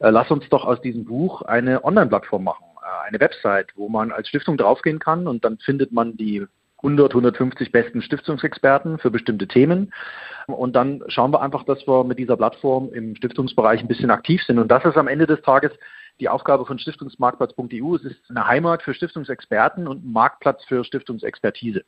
äh, 0.00 0.10
lass 0.10 0.30
uns 0.30 0.48
doch 0.50 0.64
aus 0.64 0.80
diesem 0.80 1.04
Buch 1.04 1.42
eine 1.42 1.84
Online-Plattform 1.84 2.44
machen, 2.44 2.64
äh, 2.82 3.08
eine 3.08 3.20
Website, 3.20 3.68
wo 3.76 3.88
man 3.88 4.12
als 4.12 4.28
Stiftung 4.28 4.56
draufgehen 4.56 4.98
kann 4.98 5.26
und 5.26 5.44
dann 5.44 5.58
findet 5.58 5.92
man 5.92 6.16
die 6.16 6.46
100, 6.82 7.14
150 7.14 7.72
besten 7.72 8.02
Stiftungsexperten 8.02 8.98
für 8.98 9.10
bestimmte 9.10 9.48
Themen. 9.48 9.92
Und 10.46 10.76
dann 10.76 11.02
schauen 11.08 11.32
wir 11.32 11.40
einfach, 11.40 11.64
dass 11.64 11.86
wir 11.88 12.04
mit 12.04 12.18
dieser 12.18 12.36
Plattform 12.36 12.92
im 12.92 13.16
Stiftungsbereich 13.16 13.80
ein 13.80 13.88
bisschen 13.88 14.10
aktiv 14.10 14.42
sind. 14.42 14.58
Und 14.58 14.68
das 14.68 14.84
ist 14.84 14.96
am 14.96 15.08
Ende 15.08 15.26
des 15.26 15.40
Tages 15.42 15.72
die 16.20 16.28
Aufgabe 16.28 16.64
von 16.66 16.78
Stiftungsmarktplatz.eu. 16.78 17.96
Es 17.96 18.04
ist 18.04 18.30
eine 18.30 18.46
Heimat 18.46 18.82
für 18.82 18.94
Stiftungsexperten 18.94 19.88
und 19.88 20.04
ein 20.04 20.12
Marktplatz 20.12 20.64
für 20.64 20.84
Stiftungsexpertise. 20.84 21.82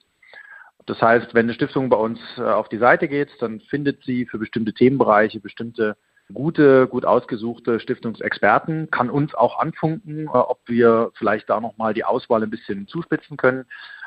Das 0.89 1.03
heißt, 1.03 1.35
wenn 1.35 1.47
eine 1.47 1.55
Stiftung 1.55 1.91
bei 1.91 1.99
uns 1.99 2.19
äh, 2.39 2.43
auf 2.43 2.71
die 2.71 2.79
Seite 2.79 3.09
geht, 3.09 3.31
dann 3.41 3.61
findet 3.61 4.03
sie 4.05 4.25
für 4.25 4.39
bestimmte 4.39 4.73
Themenbereiche 4.73 5.39
bestimmte 5.39 5.97
gute, 6.33 6.87
gut 6.89 7.05
ausgesuchte 7.05 7.79
Stiftungsexperten, 7.79 8.91
kann 8.91 9.11
uns 9.11 9.35
auch 9.35 9.59
anfunken, 9.59 10.27
äh, 10.27 10.31
ob 10.31 10.61
wir 10.67 11.11
vielleicht 11.15 11.51
da 11.51 11.61
nochmal 11.61 11.93
die 11.93 12.05
Auswahl 12.05 12.43
ein 12.43 12.51
bisschen 12.51 12.87
zuspitzen 12.87 13.37
können. 13.37 13.67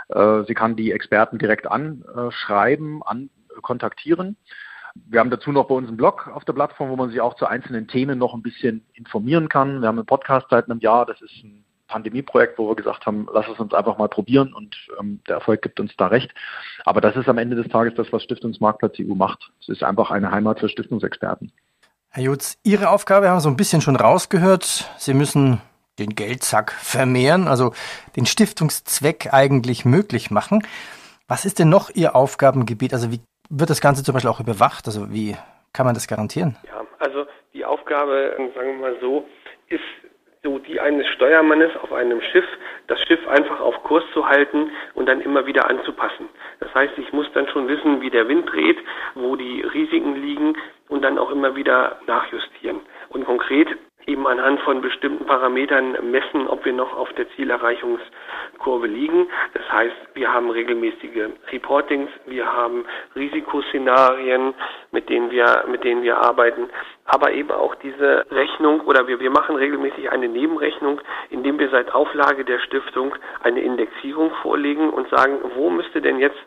Äh, 0.09 0.43
sie 0.47 0.55
kann 0.55 0.75
die 0.75 0.91
Experten 0.91 1.37
direkt 1.37 1.67
anschreiben, 1.67 3.03
an, 3.03 3.29
kontaktieren. 3.61 4.37
Wir 4.95 5.19
haben 5.19 5.29
dazu 5.29 5.51
noch 5.51 5.67
bei 5.67 5.75
uns 5.75 5.87
einen 5.87 5.97
Blog 5.97 6.31
auf 6.33 6.45
der 6.45 6.53
Plattform, 6.53 6.89
wo 6.89 6.95
man 6.95 7.11
sich 7.11 7.21
auch 7.21 7.35
zu 7.35 7.45
einzelnen 7.45 7.87
Themen 7.87 8.17
noch 8.17 8.33
ein 8.33 8.41
bisschen 8.41 8.85
informieren 8.93 9.49
kann. 9.49 9.81
Wir 9.81 9.87
haben 9.87 9.99
einen 9.99 10.07
Podcast 10.07 10.47
seit 10.49 10.69
einem 10.69 10.79
Jahr, 10.79 11.05
das 11.05 11.21
ist 11.21 11.43
ein 11.43 11.63
Pandemieprojekt, 11.91 12.57
wo 12.57 12.69
wir 12.69 12.75
gesagt 12.75 13.05
haben, 13.05 13.27
lass 13.33 13.47
es 13.47 13.59
uns 13.59 13.73
einfach 13.73 13.97
mal 13.97 14.07
probieren 14.07 14.53
und 14.53 14.75
ähm, 14.99 15.19
der 15.27 15.35
Erfolg 15.35 15.61
gibt 15.61 15.79
uns 15.79 15.95
da 15.97 16.07
recht. 16.07 16.31
Aber 16.85 17.01
das 17.01 17.15
ist 17.15 17.27
am 17.27 17.37
Ende 17.37 17.55
des 17.55 17.67
Tages 17.67 17.93
das, 17.95 18.11
was 18.11 18.23
Stiftungsmarktplatz 18.23 18.95
EU 18.99 19.13
macht. 19.13 19.51
Es 19.59 19.69
ist 19.69 19.83
einfach 19.83 20.09
eine 20.09 20.31
Heimat 20.31 20.59
für 20.59 20.69
Stiftungsexperten. 20.69 21.51
Herr 22.09 22.23
Jutz, 22.23 22.57
Ihre 22.63 22.89
Aufgabe 22.89 23.27
haben 23.29 23.37
wir 23.37 23.41
so 23.41 23.49
ein 23.49 23.57
bisschen 23.57 23.81
schon 23.81 23.95
rausgehört. 23.95 24.89
Sie 24.97 25.13
müssen 25.13 25.61
den 25.99 26.15
Geldsack 26.15 26.71
vermehren, 26.71 27.47
also 27.47 27.73
den 28.15 28.25
Stiftungszweck 28.25 29.33
eigentlich 29.33 29.85
möglich 29.85 30.31
machen. 30.31 30.65
Was 31.27 31.45
ist 31.45 31.59
denn 31.59 31.69
noch 31.69 31.89
Ihr 31.93 32.15
Aufgabengebiet? 32.15 32.93
Also 32.93 33.11
wie 33.11 33.21
wird 33.49 33.69
das 33.69 33.81
Ganze 33.81 34.03
zum 34.03 34.13
Beispiel 34.13 34.31
auch 34.31 34.39
überwacht? 34.39 34.87
Also 34.87 35.11
wie 35.13 35.35
kann 35.73 35.85
man 35.85 35.95
das 35.95 36.07
garantieren? 36.07 36.57
Ja, 36.65 36.81
also 36.99 37.25
die 37.53 37.65
Aufgabe, 37.65 38.33
sagen 38.55 38.67
wir 38.67 38.73
mal 38.73 38.95
so, 39.01 39.25
ist 39.69 39.81
so 40.43 40.57
die 40.57 40.79
eines 40.79 41.05
Steuermannes 41.07 41.71
auf 41.83 41.93
einem 41.93 42.19
Schiff, 42.19 42.45
das 42.87 42.99
Schiff 43.01 43.27
einfach 43.27 43.59
auf 43.59 43.83
Kurs 43.83 44.03
zu 44.11 44.27
halten 44.27 44.71
und 44.95 45.05
dann 45.05 45.21
immer 45.21 45.45
wieder 45.45 45.69
anzupassen. 45.69 46.29
Das 46.59 46.73
heißt, 46.73 46.97
ich 46.97 47.13
muss 47.13 47.31
dann 47.33 47.47
schon 47.49 47.67
wissen, 47.67 48.01
wie 48.01 48.09
der 48.09 48.27
Wind 48.27 48.51
dreht, 48.51 48.77
wo 49.13 49.35
die 49.35 49.61
Risiken 49.61 50.15
liegen 50.15 50.57
und 50.89 51.03
dann 51.03 51.19
auch 51.19 51.29
immer 51.29 51.55
wieder 51.55 51.99
nachjustieren. 52.07 52.79
Und 53.09 53.25
konkret 53.25 53.67
eben 54.05 54.27
anhand 54.27 54.59
von 54.61 54.81
bestimmten 54.81 55.25
Parametern 55.25 55.97
messen, 56.11 56.47
ob 56.47 56.65
wir 56.65 56.73
noch 56.73 56.95
auf 56.95 57.11
der 57.13 57.29
Zielerreichungskurve 57.31 58.87
liegen. 58.87 59.27
Das 59.53 59.71
heißt, 59.71 59.95
wir 60.13 60.33
haben 60.33 60.49
regelmäßige 60.49 61.29
Reportings, 61.51 62.09
wir 62.25 62.45
haben 62.45 62.85
Risikoszenarien, 63.15 64.53
mit 64.91 65.09
denen 65.09 65.31
wir, 65.31 65.65
mit 65.69 65.83
denen 65.83 66.03
wir 66.03 66.17
arbeiten, 66.17 66.69
aber 67.05 67.31
eben 67.31 67.51
auch 67.51 67.75
diese 67.75 68.25
Rechnung 68.31 68.81
oder 68.81 69.07
wir, 69.07 69.19
wir 69.19 69.31
machen 69.31 69.55
regelmäßig 69.55 70.11
eine 70.11 70.27
Nebenrechnung, 70.27 71.01
indem 71.29 71.59
wir 71.59 71.69
seit 71.69 71.93
Auflage 71.93 72.45
der 72.45 72.59
Stiftung 72.59 73.15
eine 73.43 73.61
Indexierung 73.61 74.31
vorlegen 74.41 74.89
und 74.89 75.09
sagen, 75.09 75.39
wo 75.55 75.69
müsste 75.69 76.01
denn 76.01 76.19
jetzt 76.19 76.37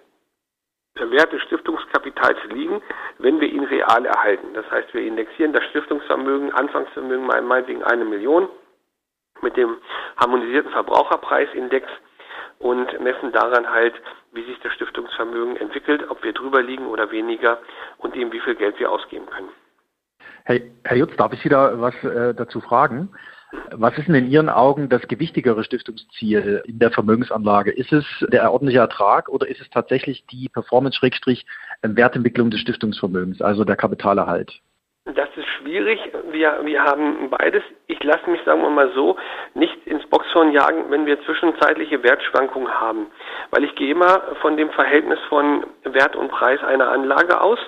Wert 0.97 1.33
des 1.33 1.43
Stiftungskapitals 1.43 2.39
liegen, 2.51 2.81
wenn 3.19 3.41
wir 3.41 3.49
ihn 3.49 3.65
real 3.65 4.07
erhalten. 4.07 4.55
Das 4.55 4.71
heißt, 4.71 4.95
wir 4.95 5.03
indexieren 5.03 5.53
das 5.53 5.65
Stiftungsvermögen, 5.65 6.53
Anfangsvermögen 6.53 7.27
meinetwegen 7.27 7.83
eine 7.83 8.05
Million 8.05 8.49
mit 9.43 9.57
dem 9.57 9.77
harmonisierten 10.17 10.71
Verbraucherpreisindex 10.71 11.89
und 12.61 13.01
messen 13.01 13.33
daran 13.33 13.69
halt, 13.69 13.95
wie 14.33 14.45
sich 14.45 14.59
das 14.61 14.73
Stiftungsvermögen 14.75 15.57
entwickelt, 15.57 16.09
ob 16.09 16.23
wir 16.23 16.33
drüber 16.33 16.63
liegen 16.63 16.87
oder 16.87 17.11
weniger 17.11 17.59
und 17.99 18.15
eben 18.15 18.33
wie 18.33 18.41
viel 18.41 18.55
Geld 18.55 18.79
wir 18.79 18.91
ausgeben 18.91 19.27
können. 19.27 19.49
Hey, 20.45 20.71
Herr 20.85 20.97
Jutz, 20.97 21.17
darf 21.17 21.33
ich 21.33 21.45
wieder 21.45 21.81
was 21.81 21.95
äh, 22.05 22.35
dazu 22.35 22.61
fragen? 22.61 23.11
Was 23.73 23.97
ist 23.99 24.09
denn 24.09 24.15
in 24.15 24.31
Ihren 24.31 24.49
Augen 24.49 24.89
das 24.89 25.03
gewichtigere 25.09 25.65
Stiftungsziel 25.65 26.63
in 26.67 26.79
der 26.79 26.91
Vermögensanlage? 26.91 27.73
Ist 27.73 27.93
es 27.93 28.05
der 28.31 28.53
ordentliche 28.53 28.81
Ertrag 28.81 29.29
oder 29.29 29.49
ist 29.49 29.61
es 29.61 29.71
tatsächlich 29.71 30.25
die 30.27 30.49
Performance-Wertentwicklung 30.49 32.51
des 32.51 32.61
Stiftungsvermögens, 32.61 33.43
also 33.43 33.65
der 33.65 33.77
Kapitalerhalt? 33.77 34.61
Das 35.07 35.29
ist 35.37 35.47
schwierig. 35.59 36.01
Wir, 36.31 36.61
wir 36.63 36.83
haben 36.83 37.29
beides. 37.29 37.63
Ich 37.89 38.03
lasse 38.03 38.31
mich, 38.31 38.41
sagen 38.45 38.63
wir 38.63 38.71
mal 38.71 38.91
so, 38.95 39.17
nicht 39.53 39.87
ins 39.87 40.07
Boxhorn 40.07 40.53
jagen, 40.53 40.85
wenn 40.89 41.05
wir 41.05 41.23
zwischenzeitliche 41.25 42.03
Wertschwankungen 42.03 42.73
haben. 42.73 43.09
Weil 43.51 43.65
ich 43.65 43.75
gehe 43.75 43.91
immer 43.91 44.23
von 44.41 44.57
dem 44.57 44.71
Verhältnis 44.71 45.19
von 45.29 45.67
Wert 45.83 46.17
und 46.17 46.31
Preis 46.31 46.63
einer 46.63 46.91
Anlage 46.91 47.43
aus 47.43 47.59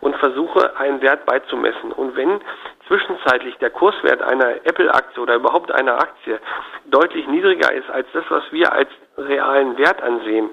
und 0.00 0.16
versuche, 0.16 0.76
einen 0.76 1.00
Wert 1.00 1.24
beizumessen. 1.24 1.92
Und 1.92 2.14
wenn 2.14 2.42
zwischenzeitlich 2.86 3.56
der 3.58 3.70
Kurswert 3.70 4.22
einer 4.22 4.66
Apple-Aktie 4.66 5.22
oder 5.22 5.34
überhaupt 5.36 5.72
einer 5.72 6.00
Aktie 6.00 6.40
deutlich 6.86 7.26
niedriger 7.26 7.72
ist 7.72 7.88
als 7.90 8.06
das, 8.12 8.24
was 8.28 8.44
wir 8.50 8.72
als 8.72 8.88
realen 9.16 9.78
Wert 9.78 10.02
ansehen, 10.02 10.50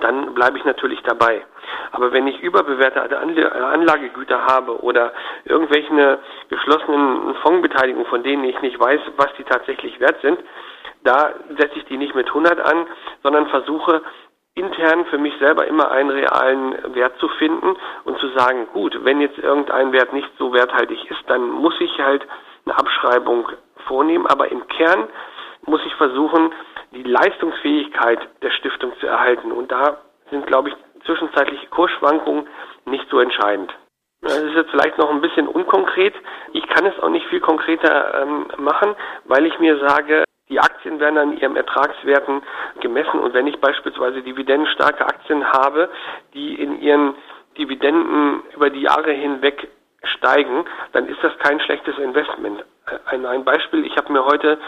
dann 0.00 0.34
bleibe 0.34 0.58
ich 0.58 0.64
natürlich 0.64 1.02
dabei. 1.02 1.44
Aber 1.92 2.12
wenn 2.12 2.26
ich 2.26 2.40
überbewertete 2.40 3.18
Anlagegüter 3.18 4.46
habe 4.46 4.82
oder 4.82 5.12
irgendwelche 5.44 6.18
geschlossenen 6.48 7.34
Fondsbeteiligungen, 7.36 8.06
von 8.06 8.22
denen 8.22 8.44
ich 8.44 8.60
nicht 8.62 8.78
weiß, 8.78 9.00
was 9.16 9.34
die 9.38 9.44
tatsächlich 9.44 9.98
wert 10.00 10.20
sind, 10.22 10.38
da 11.02 11.34
setze 11.58 11.78
ich 11.78 11.84
die 11.86 11.96
nicht 11.96 12.14
mit 12.14 12.28
100 12.28 12.60
an, 12.60 12.86
sondern 13.22 13.48
versuche 13.48 14.02
intern 14.54 15.06
für 15.06 15.18
mich 15.18 15.34
selber 15.38 15.66
immer 15.66 15.90
einen 15.90 16.10
realen 16.10 16.94
Wert 16.94 17.18
zu 17.18 17.28
finden 17.28 17.76
und 18.04 18.18
zu 18.18 18.28
sagen, 18.30 18.68
gut, 18.72 18.98
wenn 19.04 19.20
jetzt 19.20 19.38
irgendein 19.38 19.92
Wert 19.92 20.12
nicht 20.12 20.28
so 20.38 20.52
werthaltig 20.52 21.10
ist, 21.10 21.22
dann 21.28 21.50
muss 21.50 21.74
ich 21.80 21.98
halt 21.98 22.26
eine 22.64 22.76
Abschreibung 22.76 23.48
vornehmen, 23.86 24.26
aber 24.26 24.50
im 24.50 24.66
Kern 24.68 25.08
muss 25.66 25.80
ich 25.86 25.94
versuchen, 25.94 26.52
die 26.92 27.02
Leistungsfähigkeit 27.02 28.18
der 28.42 28.50
Stiftung 28.50 28.92
zu 28.98 29.06
erhalten. 29.06 29.52
Und 29.52 29.70
da 29.70 29.98
sind, 30.30 30.46
glaube 30.46 30.70
ich, 30.70 30.76
zwischenzeitliche 31.04 31.66
Kursschwankungen 31.68 32.48
nicht 32.86 33.08
so 33.10 33.20
entscheidend. 33.20 33.72
Das 34.22 34.36
ist 34.36 34.54
jetzt 34.54 34.70
vielleicht 34.70 34.98
noch 34.98 35.10
ein 35.10 35.22
bisschen 35.22 35.48
unkonkret. 35.48 36.14
Ich 36.52 36.66
kann 36.68 36.84
es 36.84 36.98
auch 37.00 37.08
nicht 37.08 37.26
viel 37.28 37.40
konkreter 37.40 38.22
ähm, 38.22 38.46
machen, 38.58 38.94
weil 39.24 39.46
ich 39.46 39.58
mir 39.58 39.78
sage, 39.78 40.24
die 40.50 40.60
Aktien 40.60 41.00
werden 41.00 41.16
an 41.16 41.38
ihrem 41.38 41.56
Ertragswerten 41.56 42.42
gemessen 42.80 43.20
und 43.20 43.32
wenn 43.34 43.46
ich 43.46 43.60
beispielsweise 43.60 44.20
dividendenstarke 44.22 45.06
Aktien 45.06 45.50
habe, 45.52 45.88
die 46.34 46.54
in 46.54 46.80
ihren 46.82 47.14
Dividenden 47.56 48.42
über 48.54 48.68
die 48.68 48.82
Jahre 48.82 49.12
hinweg 49.12 49.68
steigen, 50.02 50.64
dann 50.92 51.06
ist 51.06 51.22
das 51.22 51.36
kein 51.38 51.60
schlechtes 51.60 51.96
Investment. 51.98 52.64
Ein, 53.06 53.24
ein 53.26 53.44
Beispiel, 53.44 53.86
ich 53.86 53.96
habe 53.96 54.12
mir 54.12 54.24
heute 54.24 54.58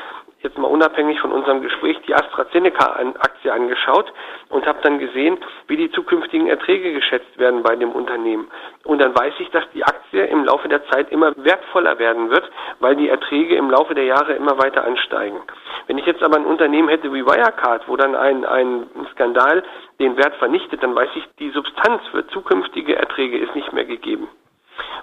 jetzt 0.42 0.58
mal 0.58 0.68
unabhängig 0.68 1.20
von 1.20 1.32
unserem 1.32 1.62
Gespräch 1.62 1.98
die 2.06 2.14
AstraZeneca-Aktie 2.14 3.52
angeschaut 3.52 4.12
und 4.48 4.66
habe 4.66 4.80
dann 4.82 4.98
gesehen, 4.98 5.38
wie 5.68 5.76
die 5.76 5.90
zukünftigen 5.90 6.48
Erträge 6.48 6.92
geschätzt 6.92 7.38
werden 7.38 7.62
bei 7.62 7.76
dem 7.76 7.92
Unternehmen. 7.92 8.48
Und 8.84 8.98
dann 8.98 9.16
weiß 9.16 9.34
ich, 9.38 9.50
dass 9.50 9.64
die 9.74 9.84
Aktie 9.84 10.24
im 10.26 10.44
Laufe 10.44 10.68
der 10.68 10.84
Zeit 10.88 11.10
immer 11.10 11.32
wertvoller 11.36 11.98
werden 11.98 12.30
wird, 12.30 12.50
weil 12.80 12.96
die 12.96 13.08
Erträge 13.08 13.56
im 13.56 13.70
Laufe 13.70 13.94
der 13.94 14.04
Jahre 14.04 14.34
immer 14.34 14.58
weiter 14.58 14.84
ansteigen. 14.84 15.40
Wenn 15.86 15.98
ich 15.98 16.06
jetzt 16.06 16.22
aber 16.22 16.36
ein 16.36 16.46
Unternehmen 16.46 16.88
hätte 16.88 17.12
wie 17.12 17.24
Wirecard, 17.24 17.88
wo 17.88 17.96
dann 17.96 18.14
ein, 18.14 18.44
ein 18.44 18.86
Skandal 19.12 19.62
den 20.00 20.16
Wert 20.16 20.34
vernichtet, 20.36 20.82
dann 20.82 20.94
weiß 20.94 21.10
ich, 21.14 21.24
die 21.38 21.50
Substanz 21.50 22.02
für 22.10 22.26
zukünftige 22.28 22.96
Erträge 22.96 23.38
ist 23.38 23.54
nicht 23.54 23.72
mehr 23.72 23.84
gegeben. 23.84 24.28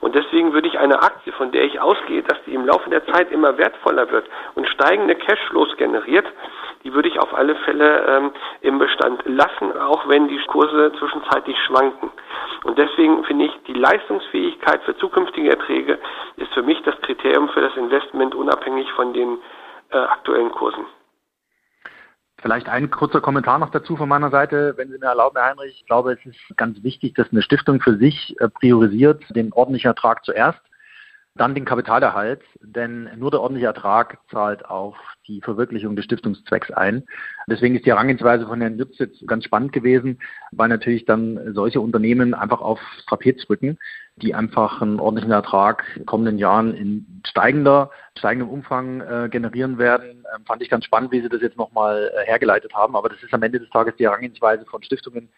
Und 0.02 0.16
deswegen 0.16 0.54
würde 0.54 0.68
ich 0.68 0.80
eine 0.80 1.02
Aktie, 1.02 1.34
von 1.34 1.52
der 1.52 1.64
ich 1.64 1.80
ausgehe, 1.80 2.24
dass 2.24 2.38
die 2.46 2.54
im 2.54 2.66
Laufe 2.66 2.90
der 2.90 3.06
Zeit 3.08 3.32
immer 3.32 3.58
wertvoller 3.58 4.10
wird 4.12 4.26
und 4.56 4.68
steigende 4.68 5.16
Cashflows 5.16 5.76
generiert, 5.78 6.26
die 6.84 6.94
würde 6.94 7.10
ich 7.10 7.20
auf 7.20 7.34
alle 7.34 7.56
Fälle 7.56 8.06
ähm, 8.08 8.32
im 8.62 8.80
Bestand 8.80 9.22
lassen, 9.26 9.78
auch 9.78 10.08
wenn 10.08 10.28
die 10.28 10.40
Kurse 10.48 10.94
zwischenzeitlich 10.98 11.58
schwanken. 11.66 12.10
Und 12.64 12.78
deswegen 12.78 13.24
finde 13.26 13.46
ich, 13.46 13.52
die 13.68 13.74
Leistungsfähigkeit 13.74 14.82
für 14.84 14.96
zukünftige 14.98 15.50
Erträge 15.50 16.00
ist 16.38 16.54
für 16.54 16.64
mich 16.64 16.82
das 16.84 17.00
Kriterium 17.02 17.50
für 17.50 17.62
das 17.62 17.76
Investment 17.76 18.36
unabhängig 18.36 18.92
von 18.94 19.14
den 19.14 19.38
äh, 19.92 19.98
aktuellen 19.98 20.52
Kursen. 20.52 20.86
Vielleicht 22.42 22.70
ein 22.70 22.90
kurzer 22.90 23.20
Kommentar 23.22 23.60
noch 23.60 23.72
dazu 23.72 23.98
von 23.98 24.08
meiner 24.08 24.30
Seite, 24.30 24.74
wenn 24.78 24.90
Sie 24.90 24.98
mir 24.98 25.08
erlauben, 25.08 25.38
Herr 25.38 25.50
Heinrich. 25.50 25.76
Ich 25.80 25.86
glaube, 25.86 26.14
es 26.14 26.26
ist 26.26 26.58
ganz 26.58 26.82
wichtig, 26.84 27.16
dass 27.16 27.32
eine 27.32 27.42
Stiftung 27.42 27.82
für 27.82 27.98
sich 27.98 28.36
äh, 28.40 28.48
priorisiert 28.48 29.24
den 29.36 29.52
ordentlichen 29.52 29.88
Ertrag 29.88 30.24
zuerst, 30.24 30.60
dann 31.40 31.56
den 31.56 31.66
Kapitalerhalt, 31.66 32.42
denn 32.62 33.10
nur 33.18 33.32
der 33.32 33.40
ordentliche 33.40 33.68
Ertrag 33.68 34.20
zahlt 34.30 34.66
auf 34.66 34.98
die 35.28 35.40
Verwirklichung 35.42 35.96
des 35.96 36.06
Stiftungszwecks 36.06 36.72
ein. 36.72 37.04
Deswegen 37.48 37.76
ist 37.76 37.86
die 37.86 37.92
Herangehensweise 37.92 38.46
von 38.46 38.60
Herrn 38.60 38.78
Lütz 38.78 38.98
jetzt 39.00 39.26
ganz 39.26 39.46
spannend 39.46 39.72
gewesen, 39.72 40.20
weil 40.52 40.68
natürlich 40.68 41.06
dann 41.06 41.54
solche 41.54 41.80
Unternehmen 41.80 42.34
einfach 42.34 42.60
aufs 42.60 42.84
Trapez 43.08 43.50
rücken, 43.50 43.78
die 44.18 44.36
einfach 44.36 44.82
einen 44.82 45.00
ordentlichen 45.00 45.32
Ertrag 45.32 45.86
in 45.96 46.06
kommenden 46.06 46.38
Jahren 46.38 46.74
in 46.74 47.22
steigender, 47.26 47.92
steigendem 48.18 48.50
Umfang 48.50 49.00
äh, 49.00 49.30
generieren 49.30 49.78
werden. 49.78 50.26
Ähm, 50.36 50.46
fand 50.46 50.62
ich 50.62 50.70
ganz 50.70 50.84
spannend, 50.84 51.12
wie 51.14 51.22
Sie 51.22 51.30
das 51.30 51.42
jetzt 51.42 51.58
nochmal 51.58 52.12
äh, 52.18 52.26
hergeleitet 52.26 52.74
haben. 52.74 52.98
Aber 52.98 53.08
das 53.08 53.24
ist 53.24 53.34
am 53.34 53.44
Ende 53.44 53.60
des 53.60 53.70
Tages 53.70 53.96
die 53.96 54.06
Herangehensweise 54.06 54.66
von 54.66 54.84
Stiftungen, 54.84 55.30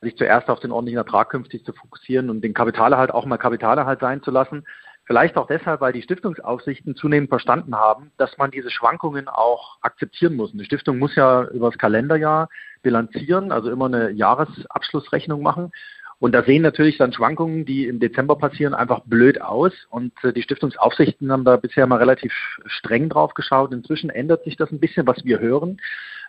sich 0.00 0.16
zuerst 0.16 0.48
auf 0.48 0.60
den 0.60 0.70
ordentlichen 0.70 0.98
Ertrag 0.98 1.30
künftig 1.30 1.64
zu 1.64 1.72
fokussieren 1.72 2.30
und 2.30 2.42
den 2.42 2.54
Kapitalerhalt 2.54 3.10
auch 3.10 3.26
mal 3.26 3.38
Kapitalerhalt 3.38 3.98
sein 4.00 4.22
zu 4.22 4.30
lassen. 4.30 4.64
Vielleicht 5.08 5.38
auch 5.38 5.46
deshalb, 5.46 5.80
weil 5.80 5.94
die 5.94 6.02
Stiftungsaufsichten 6.02 6.94
zunehmend 6.94 7.30
verstanden 7.30 7.74
haben, 7.74 8.12
dass 8.18 8.36
man 8.36 8.50
diese 8.50 8.70
Schwankungen 8.70 9.26
auch 9.26 9.78
akzeptieren 9.80 10.36
muss. 10.36 10.52
Eine 10.52 10.66
Stiftung 10.66 10.98
muss 10.98 11.16
ja 11.16 11.44
über 11.44 11.70
das 11.70 11.78
Kalenderjahr 11.78 12.50
bilanzieren, 12.82 13.50
also 13.50 13.70
immer 13.70 13.86
eine 13.86 14.10
Jahresabschlussrechnung 14.10 15.40
machen. 15.40 15.72
Und 16.20 16.32
da 16.32 16.42
sehen 16.42 16.62
natürlich 16.62 16.98
dann 16.98 17.12
Schwankungen, 17.12 17.64
die 17.64 17.86
im 17.86 18.00
Dezember 18.00 18.36
passieren, 18.36 18.74
einfach 18.74 19.00
blöd 19.04 19.40
aus. 19.40 19.72
Und 19.88 20.12
äh, 20.24 20.32
die 20.32 20.42
Stiftungsaufsichten 20.42 21.30
haben 21.30 21.44
da 21.44 21.56
bisher 21.56 21.86
mal 21.86 21.98
relativ 21.98 22.32
streng 22.66 23.08
drauf 23.08 23.34
geschaut. 23.34 23.72
Inzwischen 23.72 24.10
ändert 24.10 24.42
sich 24.44 24.56
das 24.56 24.72
ein 24.72 24.80
bisschen, 24.80 25.06
was 25.06 25.24
wir 25.24 25.38
hören, 25.38 25.80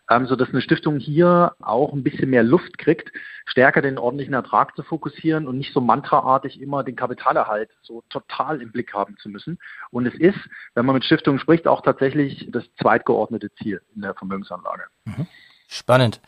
ähm, 0.08 0.28
sodass 0.28 0.50
eine 0.50 0.62
Stiftung 0.62 1.00
hier 1.00 1.54
auch 1.60 1.92
ein 1.94 2.04
bisschen 2.04 2.30
mehr 2.30 2.44
Luft 2.44 2.78
kriegt, 2.78 3.12
stärker 3.48 3.82
den 3.82 3.98
ordentlichen 3.98 4.36
Ertrag 4.36 4.76
zu 4.76 4.84
fokussieren 4.84 5.48
und 5.48 5.58
nicht 5.58 5.74
so 5.74 5.82
mantraartig 5.82 6.62
immer 6.62 6.84
den 6.84 6.96
Kapitalerhalt 6.96 7.72
so 7.82 8.04
total 8.10 8.62
im 8.62 8.72
Blick 8.72 8.94
haben 8.94 9.18
zu 9.18 9.28
müssen. 9.28 9.58
Und 9.90 10.06
es 10.06 10.14
ist, 10.14 10.40
wenn 10.76 10.86
man 10.86 10.94
mit 10.94 11.04
Stiftungen 11.04 11.40
spricht, 11.40 11.68
auch 11.68 11.82
tatsächlich 11.82 12.48
das 12.52 12.64
zweitgeordnete 12.80 13.52
Ziel 13.56 13.82
in 13.96 14.04
der 14.04 14.14
Vermögensanlage. 14.14 14.84
Mhm. 15.06 15.26
Spannend 15.68 16.22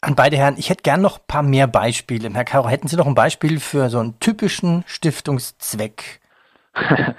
an 0.00 0.14
beide 0.14 0.36
Herren, 0.36 0.56
ich 0.58 0.70
hätte 0.70 0.82
gern 0.82 1.00
noch 1.00 1.18
ein 1.18 1.26
paar 1.26 1.42
mehr 1.42 1.66
Beispiele. 1.66 2.30
Herr 2.32 2.44
Caro, 2.44 2.68
hätten 2.68 2.88
Sie 2.88 2.96
noch 2.96 3.06
ein 3.06 3.14
Beispiel 3.14 3.58
für 3.60 3.88
so 3.88 3.98
einen 3.98 4.18
typischen 4.20 4.84
Stiftungszweck? 4.86 6.20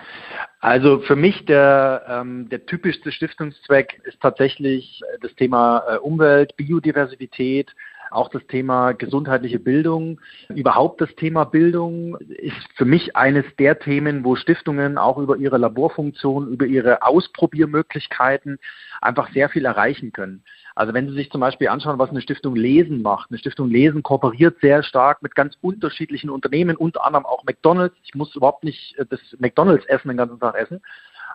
Also 0.62 1.00
für 1.00 1.15
mich 1.15 1.46
der, 1.46 2.04
ähm, 2.10 2.50
der 2.50 2.65
typischste 2.65 3.13
Stiftungszweck 3.13 4.02
ist 4.04 4.20
tatsächlich 4.20 5.02
das 5.22 5.34
Thema 5.36 5.84
äh, 5.88 5.98
Umwelt, 6.00 6.58
Biodiversität, 6.58 7.74
auch 8.12 8.30
das 8.30 8.46
Thema 8.48 8.92
gesundheitliche 8.92 9.60
Bildung. 9.60 10.20
Überhaupt 10.50 11.00
das 11.00 11.15
Thema 11.15 11.46
Bildung 11.46 12.18
ist 12.18 12.58
für 12.76 12.84
mich 12.84 13.15
eines 13.15 13.46
der 13.58 13.80
Themen, 13.80 14.26
wo 14.26 14.36
Stiftungen 14.36 14.98
auch 14.98 15.18
über 15.18 15.38
ihre 15.38 15.58
Laborfunktion, 15.58 16.52
über 16.52 16.65
ihre 16.65 17.04
Ausprobiermöglichkeiten 17.04 18.60
einfach 19.02 19.32
sehr 19.32 19.48
viel 19.48 19.63
erreichen 19.63 20.12
können. 20.12 20.44
Also 20.80 20.94
wenn 20.94 21.10
Sie 21.10 21.13
sich 21.13 21.30
zum 21.30 21.42
Beispiel 21.42 21.68
anschauen, 21.68 22.00
was 22.00 22.10
eine 22.10 22.22
Stiftung 22.22 22.56
Lesen 22.56 23.02
macht. 23.02 23.30
Eine 23.30 23.38
Stiftung 23.38 23.70
Lesen 23.70 24.02
kooperiert 24.02 24.62
sehr 24.62 24.82
stark 24.82 25.22
mit 25.22 25.36
ganz 25.36 25.58
unterschiedlichen 25.60 26.30
Unternehmen, 26.30 26.78
unter 26.78 27.04
anderem 27.04 27.26
auch 27.26 27.44
McDonalds. 27.44 27.98
Ich 28.02 28.15
muss 28.15 28.34
überhaupt 28.34 28.63
nicht 28.63 28.98
äh, 28.98 29.06
das 29.06 29.20
McDonalds 29.39 29.86
essen 29.88 30.08
den 30.08 30.15
ganzen 30.15 30.39
Tag 30.39 30.56
essen. 30.56 30.80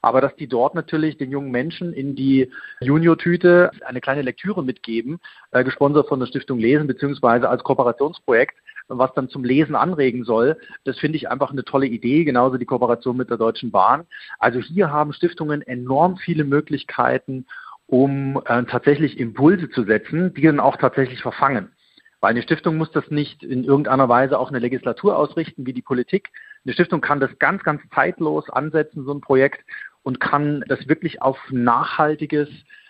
Aber 0.00 0.22
dass 0.22 0.34
die 0.36 0.46
dort 0.48 0.74
natürlich 0.74 1.18
den 1.18 1.30
jungen 1.30 1.50
Menschen 1.50 1.92
in 1.92 2.16
die 2.16 2.50
Junior-Tüte 2.80 3.70
eine 3.84 4.00
kleine 4.00 4.22
Lektüre 4.22 4.64
mitgeben, 4.64 5.20
äh, 5.50 5.62
gesponsert 5.62 6.08
von 6.08 6.20
der 6.20 6.26
Stiftung 6.26 6.58
Lesen, 6.58 6.86
beziehungsweise 6.86 7.50
als 7.50 7.62
Kooperationsprojekt, 7.64 8.56
was 8.88 9.12
dann 9.12 9.28
zum 9.28 9.44
Lesen 9.44 9.74
anregen 9.74 10.24
soll. 10.24 10.56
Das 10.84 10.98
finde 10.98 11.16
ich 11.16 11.28
einfach 11.28 11.50
eine 11.50 11.64
tolle 11.64 11.86
Idee, 11.86 12.24
genauso 12.24 12.56
die 12.56 12.64
Kooperation 12.64 13.18
mit 13.18 13.28
der 13.28 13.36
Deutschen 13.36 13.70
Bahn. 13.70 14.06
Also 14.38 14.58
hier 14.58 14.90
haben 14.90 15.12
Stiftungen 15.12 15.60
enorm 15.60 16.16
viele 16.16 16.44
Möglichkeiten, 16.44 17.44
um 17.94 18.42
äh, 18.46 18.64
tatsächlich 18.64 19.20
Impulse 19.20 19.70
zu 19.70 19.84
setzen, 19.84 20.34
die 20.34 20.42
dann 20.42 20.58
auch 20.58 20.76
tatsächlich 20.76 21.22
verfangen. 21.22 21.70
Weil 22.18 22.30
eine 22.30 22.42
Stiftung 22.42 22.76
muss 22.76 22.90
das 22.90 23.08
nicht 23.08 23.44
in 23.44 23.62
irgendeiner 23.62 24.08
Weise 24.08 24.36
auf 24.36 24.48
eine 24.48 24.58
Legislatur 24.58 25.16
ausrichten 25.16 25.64
wie 25.64 25.72
die 25.72 25.80
Politik. 25.80 26.30
Eine 26.64 26.74
Stiftung 26.74 27.00
kann 27.00 27.20
das 27.20 27.38
ganz, 27.38 27.62
ganz 27.62 27.80
zeitlos 27.94 28.50
ansetzen, 28.50 29.04
so 29.04 29.14
ein 29.14 29.20
Projekt, 29.20 29.64
und 30.02 30.18
kann 30.18 30.64
das 30.66 30.88
wirklich 30.88 31.22
auf 31.22 31.38
nachhaltiges 31.50 32.48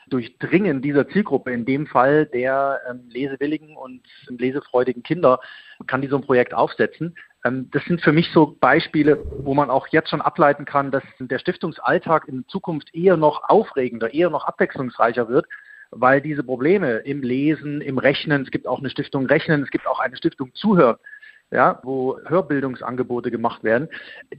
Durchdringen 0.08 0.80
dieser 0.80 1.06
Zielgruppe, 1.06 1.52
in 1.52 1.66
dem 1.66 1.86
Fall 1.86 2.24
der 2.24 2.80
ähm, 2.88 3.02
lesewilligen 3.10 3.76
und 3.76 4.00
lesefreudigen 4.28 5.02
Kinder, 5.02 5.38
kann 5.86 6.00
die 6.00 6.08
so 6.08 6.16
ein 6.16 6.24
Projekt 6.24 6.54
aufsetzen. 6.54 7.14
Ähm, 7.44 7.68
das 7.70 7.84
sind 7.84 8.00
für 8.00 8.12
mich 8.12 8.30
so 8.32 8.56
Beispiele, 8.58 9.22
wo 9.38 9.54
man 9.54 9.70
auch 9.70 9.86
jetzt 9.88 10.10
schon 10.10 10.22
ableiten 10.22 10.64
kann, 10.64 10.90
dass 10.90 11.04
der 11.18 11.38
Stiftungsalltag 11.38 12.26
in 12.26 12.46
Zukunft 12.48 12.94
eher 12.94 13.16
noch 13.16 13.48
aufregender, 13.48 14.12
eher 14.12 14.30
noch 14.30 14.44
abwechslungsreicher 14.46 15.28
wird, 15.28 15.46
weil 15.90 16.20
diese 16.20 16.42
Probleme 16.42 16.98
im 16.98 17.22
Lesen, 17.22 17.80
im 17.80 17.98
Rechnen, 17.98 18.42
es 18.42 18.50
gibt 18.50 18.66
auch 18.66 18.80
eine 18.80 18.90
Stiftung 18.90 19.26
Rechnen, 19.26 19.62
es 19.62 19.70
gibt 19.70 19.86
auch 19.86 20.00
eine 20.00 20.16
Stiftung 20.16 20.52
Zuhören, 20.54 20.96
ja, 21.50 21.78
wo 21.84 22.18
Hörbildungsangebote 22.26 23.30
gemacht 23.30 23.62
werden. 23.62 23.88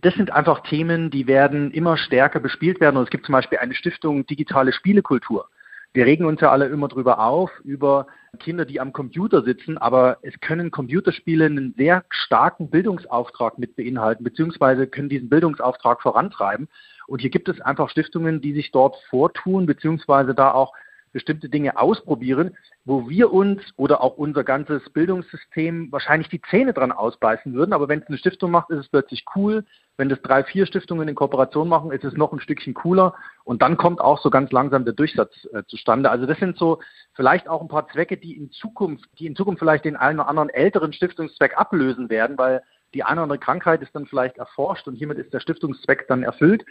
Das 0.01 0.15
sind 0.15 0.31
einfach 0.31 0.63
Themen, 0.63 1.11
die 1.11 1.27
werden 1.27 1.71
immer 1.71 1.97
stärker 1.97 2.39
bespielt 2.39 2.81
werden. 2.81 2.97
Und 2.97 3.03
es 3.03 3.09
gibt 3.09 3.25
zum 3.25 3.33
Beispiel 3.33 3.59
eine 3.59 3.75
Stiftung 3.75 4.25
Digitale 4.25 4.73
Spielekultur. 4.73 5.47
Wir 5.95 6.05
regen 6.05 6.25
uns 6.25 6.41
ja 6.41 6.51
alle 6.51 6.65
immer 6.65 6.89
drüber 6.89 7.19
auf, 7.19 7.49
über 7.63 8.07
Kinder, 8.39 8.65
die 8.65 8.81
am 8.81 8.91
Computer 8.91 9.43
sitzen, 9.43 9.77
aber 9.77 10.17
es 10.23 10.37
können 10.41 10.69
Computerspiele 10.69 11.45
einen 11.45 11.73
sehr 11.77 12.03
starken 12.09 12.69
Bildungsauftrag 12.69 13.57
mit 13.57 13.77
beinhalten, 13.77 14.25
beziehungsweise 14.25 14.87
können 14.87 15.07
diesen 15.07 15.29
Bildungsauftrag 15.29 16.01
vorantreiben. 16.01 16.67
Und 17.07 17.21
hier 17.21 17.29
gibt 17.29 17.47
es 17.47 17.61
einfach 17.61 17.89
Stiftungen, 17.89 18.41
die 18.41 18.51
sich 18.51 18.71
dort 18.71 18.97
vortun, 19.09 19.67
beziehungsweise 19.67 20.35
da 20.35 20.51
auch 20.51 20.73
bestimmte 21.15 21.47
Dinge 21.47 21.79
ausprobieren, 21.79 22.57
wo 22.83 23.07
wir 23.07 23.31
uns 23.31 23.61
oder 23.77 24.03
auch 24.03 24.17
unser 24.17 24.43
ganzes 24.43 24.89
Bildungssystem 24.89 25.89
wahrscheinlich 25.89 26.27
die 26.27 26.41
Zähne 26.41 26.73
dran 26.73 26.91
ausbeißen 26.91 27.53
würden. 27.53 27.71
Aber 27.71 27.87
wenn 27.87 28.01
es 28.01 28.07
eine 28.07 28.17
Stiftung 28.17 28.51
macht, 28.51 28.69
ist 28.69 28.79
es 28.79 28.89
plötzlich 28.89 29.23
cool. 29.33 29.63
Wenn 29.95 30.09
das 30.09 30.21
drei, 30.21 30.43
vier 30.43 30.65
Stiftungen 30.65 31.07
in 31.07 31.15
Kooperation 31.15 31.69
machen, 31.69 31.93
ist 31.93 32.03
es 32.03 32.15
noch 32.15 32.33
ein 32.33 32.41
Stückchen 32.41 32.73
cooler. 32.73 33.15
Und 33.45 33.61
dann 33.61 33.77
kommt 33.77 34.01
auch 34.01 34.19
so 34.21 34.29
ganz 34.29 34.51
langsam 34.51 34.83
der 34.83 34.93
Durchsatz 34.93 35.33
äh, 35.53 35.63
zustande. 35.67 36.11
Also 36.11 36.25
das 36.25 36.37
sind 36.37 36.57
so 36.57 36.81
vielleicht 37.13 37.47
auch 37.47 37.61
ein 37.61 37.69
paar 37.69 37.87
Zwecke, 37.87 38.17
die 38.17 38.35
in 38.35 38.51
Zukunft, 38.51 39.05
die 39.17 39.27
in 39.27 39.37
Zukunft 39.37 39.59
vielleicht 39.59 39.85
den 39.85 39.95
einen 39.95 40.19
oder 40.19 40.27
anderen 40.27 40.49
älteren 40.49 40.91
Stiftungszweck 40.91 41.57
ablösen 41.57 42.09
werden, 42.09 42.37
weil 42.37 42.61
die 42.95 43.03
eine 43.03 43.19
oder 43.19 43.23
andere 43.23 43.39
Krankheit 43.39 43.83
ist 43.83 43.93
dann 43.93 44.07
vielleicht 44.07 44.37
erforscht 44.37 44.87
und 44.87 44.95
hiermit 44.95 45.19
ist 45.19 45.33
der 45.33 45.39
Stiftungszweck 45.39 46.07
dann 46.07 46.23
erfüllt 46.23 46.65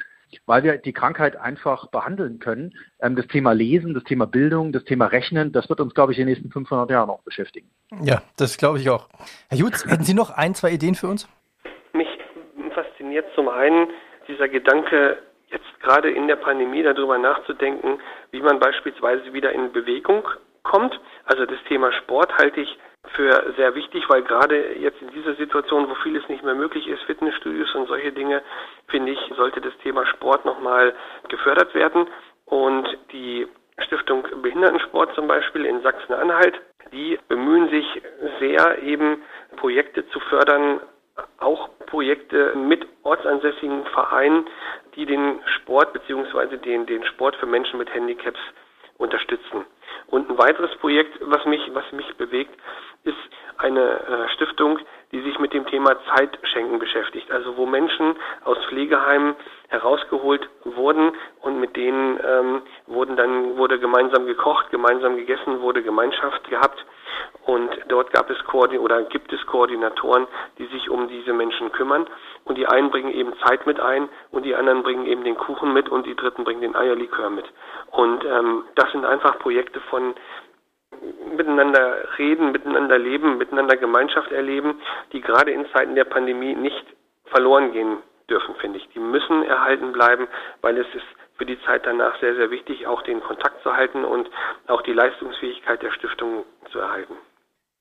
weil 0.47 0.63
wir 0.63 0.79
die 0.79 0.93
Krankheit 0.93 1.37
einfach 1.37 1.89
behandeln 1.89 2.39
können. 2.39 2.75
Ähm, 3.01 3.17
das 3.17 3.27
Thema 3.27 3.53
Lesen, 3.53 3.95
das 3.95 4.05
Thema 4.05 4.27
Bildung, 4.27 4.73
das 4.73 4.85
Thema 4.85 5.07
Rechnen, 5.07 5.53
das 5.53 5.69
wird 5.69 5.81
uns, 5.81 5.95
glaube 5.95 6.13
ich, 6.13 6.19
in 6.19 6.27
den 6.27 6.35
nächsten 6.35 6.51
500 6.51 6.91
Jahren 6.91 7.09
noch 7.09 7.23
beschäftigen. 7.23 7.71
Ja, 8.03 8.23
das 8.37 8.57
glaube 8.57 8.79
ich 8.79 8.91
auch. 8.91 9.09
Herr 9.49 9.59
Jutz, 9.59 9.85
hätten 9.87 10.05
Sie 10.05 10.15
noch 10.15 10.31
ein, 10.31 10.55
zwei 10.55 10.71
Ideen 10.71 10.95
für 10.95 11.09
uns? 11.09 11.29
Mich 11.93 12.09
fasziniert 12.75 13.27
zum 13.35 13.49
einen 13.49 13.89
dieser 14.29 14.49
Gedanke, 14.49 15.19
jetzt 15.49 15.81
gerade 15.81 16.11
in 16.11 16.27
der 16.27 16.37
Pandemie 16.37 16.83
darüber 16.83 17.19
nachzudenken, 17.19 18.01
wie 18.31 18.41
man 18.41 18.59
beispielsweise 18.59 19.33
wieder 19.33 19.53
in 19.53 19.73
Bewegung 19.73 20.27
kommt. 20.63 20.99
Also 21.27 21.47
das 21.47 21.59
Thema 21.69 21.93
Sport 21.93 22.37
halte 22.39 22.61
ich 22.61 22.79
für 23.15 23.55
sehr 23.57 23.75
wichtig, 23.75 24.09
weil 24.09 24.23
gerade 24.23 24.77
jetzt 24.79 25.01
in 25.01 25.11
dieser 25.11 25.35
Situation, 25.35 25.89
wo 25.89 25.95
vieles 25.97 26.29
nicht 26.29 26.45
mehr 26.45 26.55
möglich 26.55 26.87
ist, 26.89 27.03
Fitnessstudios 27.05 27.75
und 27.75 27.87
solche 27.87 28.13
Dinge, 28.13 28.43
finde 28.89 29.13
ich, 29.13 29.33
sollte 29.37 29.61
das 29.61 29.77
Thema 29.79 30.05
Sport 30.07 30.45
nochmal 30.45 30.95
gefördert 31.29 31.75
werden. 31.75 32.09
Und 32.47 32.87
die 33.13 33.47
Stiftung 33.79 34.27
Behindertensport 34.43 35.15
zum 35.15 35.27
Beispiel 35.27 35.65
in 35.65 35.83
Sachsen-Anhalt, 35.83 36.61
die 36.93 37.19
bemühen 37.29 37.71
sich 37.71 38.03
sehr, 38.41 38.83
eben 38.83 39.23
Projekte 39.57 40.07
zu 40.09 40.21
fördern, 40.21 40.81
auch 41.39 41.71
Projekte 41.87 42.55
mit 42.57 42.87
ortsansässigen 43.03 43.85
Vereinen, 43.87 44.47
die 44.97 45.07
den 45.07 45.41
Sport 45.47 45.93
bzw. 45.93 46.57
Den, 46.59 46.87
den 46.87 47.05
Sport 47.05 47.37
für 47.37 47.47
Menschen 47.47 47.79
mit 47.79 47.93
Handicaps 47.95 48.41
unterstützen. 48.99 49.65
Und 50.07 50.31
ein 50.31 50.39
weiteres 50.39 50.75
Projekt, 50.77 51.19
was 51.21 51.45
mich, 51.45 51.61
was 51.75 51.91
mich 51.93 52.15
bewegt, 52.17 52.55
ist 53.05 53.17
eine 53.59 54.01
äh, 54.01 54.29
Stiftung, 54.31 54.79
die 55.13 55.21
sich 55.23 55.39
mit 55.39 55.53
dem 55.53 55.67
Thema 55.67 55.97
Zeitschenken 56.15 56.79
beschäftigt. 56.79 57.31
Also 57.31 57.57
wo 57.57 57.67
Menschen 57.67 58.17
aus 58.45 58.59
Pflegeheimen 58.69 59.37
herausgeholt 59.69 60.49
wurden 60.65 61.13
und 61.43 61.61
mit 61.61 61.77
denen 61.77 62.19
ähm, 62.27 62.63
wurden 62.87 63.17
dann 63.17 63.57
wurde 63.57 63.79
gemeinsam 63.79 64.27
gekocht, 64.27 64.71
gemeinsam 64.71 65.17
gegessen, 65.17 65.61
wurde 65.61 65.83
Gemeinschaft 65.83 66.49
gehabt 66.49 66.85
und 67.47 67.71
dort 67.89 68.13
gab 68.13 68.31
es 68.31 68.43
Koordin 68.45 68.79
oder 68.79 69.03
gibt 69.03 69.33
es 69.33 69.45
Koordinatoren, 69.47 70.27
die 70.59 70.67
sich 70.67 70.89
um 70.89 71.09
diese 71.09 71.33
Menschen 71.33 71.73
kümmern 71.73 72.07
und 72.45 72.57
die 72.57 72.67
einen 72.67 72.91
bringen 72.91 73.13
eben 73.13 73.35
Zeit 73.45 73.67
mit 73.67 73.81
ein 73.81 74.09
und 74.31 74.45
die 74.45 74.55
anderen 74.55 74.83
bringen 74.83 75.07
eben 75.07 75.25
den 75.25 75.37
Kuchen 75.37 75.73
mit 75.73 75.89
und 75.89 76.07
die 76.07 76.15
dritten 76.15 76.45
bringen 76.45 76.63
den 76.63 76.75
Eierlikör 76.75 77.31
mit. 77.31 77.45
Und 77.91 78.25
ähm, 78.25 78.65
das 78.77 78.91
sind 78.93 79.05
einfach 79.05 79.39
Projekte 79.39 79.81
von 79.91 80.15
miteinander 81.37 82.19
reden, 82.19 82.53
miteinander 82.53 82.99
leben, 82.99 83.37
miteinander 83.37 83.77
Gemeinschaft 83.77 84.33
erleben, 84.33 84.81
die 85.13 85.21
gerade 85.21 85.51
in 85.51 85.67
Zeiten 85.73 85.95
der 85.95 86.05
Pandemie 86.05 86.55
nicht 86.55 86.85
verloren 87.27 87.73
gehen 87.73 87.99
dürfen, 88.31 88.55
finde 88.57 88.79
ich. 88.79 88.89
Die 88.91 89.01
müssen 89.01 89.43
erhalten 89.43 89.93
bleiben, 89.93 90.29
weil 90.63 90.79
es 90.79 90.87
ist 90.95 91.07
für 91.37 91.45
die 91.45 91.61
Zeit 91.65 91.85
danach 91.85 92.19
sehr, 92.21 92.37
sehr 92.37 92.51
wichtig, 92.51 92.87
auch 92.87 93.03
den 93.03 93.21
Kontakt 93.21 93.63
zu 93.63 93.77
halten 93.77 94.05
und 94.05 94.31
auch 94.67 94.83
die 94.83 94.93
Leistungsfähigkeit 94.93 95.83
der 95.83 95.91
Stiftung 95.91 96.45
zu 96.71 96.79
erhalten. 96.79 97.17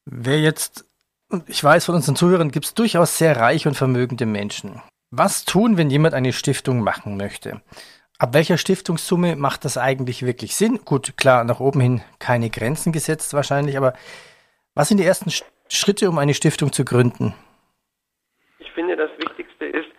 Wer 0.06 0.40
jetzt, 0.40 0.86
ich 1.48 1.64
weiß 1.64 1.86
von 1.86 1.96
unseren 1.96 2.16
Zuhörern, 2.16 2.52
gibt 2.52 2.66
es 2.66 2.74
durchaus 2.74 3.18
sehr 3.18 3.38
reich 3.38 3.68
und 3.68 3.76
vermögende 3.76 4.26
Menschen. 4.26 4.82
Was 5.12 5.46
tun, 5.46 5.78
wenn 5.78 5.90
jemand 5.90 6.14
eine 6.14 6.34
Stiftung 6.34 6.82
machen 6.82 7.16
möchte? 7.18 7.62
Ab 8.20 8.34
welcher 8.34 8.58
Stiftungssumme 8.58 9.36
macht 9.36 9.64
das 9.64 9.78
eigentlich 9.78 10.26
wirklich 10.26 10.56
Sinn? 10.56 10.80
Gut, 10.84 11.16
klar, 11.18 11.44
nach 11.44 11.60
oben 11.60 11.80
hin 11.80 12.02
keine 12.20 12.50
Grenzen 12.50 12.92
gesetzt 12.92 13.34
wahrscheinlich, 13.34 13.78
aber 13.78 13.94
was 14.76 14.90
sind 14.90 15.00
die 15.00 15.06
ersten 15.06 15.32
Schritte, 15.70 16.10
um 16.10 16.18
eine 16.18 16.34
Stiftung 16.34 16.72
zu 16.72 16.84
gründen? 16.84 17.34
Ich 18.60 18.72
finde, 18.72 18.96
das 18.96 19.12
Wichtigste 19.18 19.66
ist, 19.66 19.90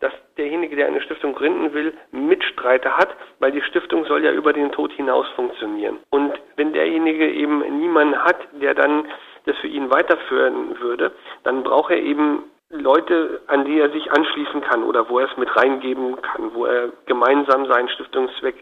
dass 0.00 0.12
derjenige, 0.36 0.76
der 0.76 0.88
eine 0.88 1.00
Stiftung 1.02 1.34
gründen 1.34 1.72
will, 1.72 1.94
Mitstreiter 2.12 2.96
hat, 2.96 3.16
weil 3.38 3.52
die 3.52 3.62
Stiftung 3.62 4.04
soll 4.04 4.24
ja 4.24 4.32
über 4.32 4.52
den 4.52 4.72
Tod 4.72 4.92
hinaus 4.92 5.26
funktionieren. 5.36 5.98
Und 6.10 6.32
wenn 6.56 6.72
derjenige 6.72 7.30
eben 7.30 7.60
niemanden 7.78 8.18
hat, 8.18 8.36
der 8.60 8.74
dann 8.74 9.06
das 9.46 9.56
für 9.58 9.68
ihn 9.68 9.90
weiterführen 9.90 10.80
würde, 10.80 11.12
dann 11.42 11.62
braucht 11.62 11.90
er 11.90 11.98
eben 11.98 12.44
Leute, 12.70 13.42
an 13.46 13.64
die 13.64 13.78
er 13.78 13.90
sich 13.90 14.10
anschließen 14.10 14.60
kann 14.62 14.82
oder 14.82 15.08
wo 15.08 15.18
er 15.18 15.30
es 15.30 15.36
mit 15.36 15.54
reingeben 15.54 16.20
kann, 16.22 16.54
wo 16.54 16.66
er 16.66 16.88
gemeinsam 17.06 17.66
seinen 17.66 17.88
Stiftungszweck 17.88 18.56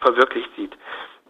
verwirklicht 0.00 0.50
sieht. 0.56 0.72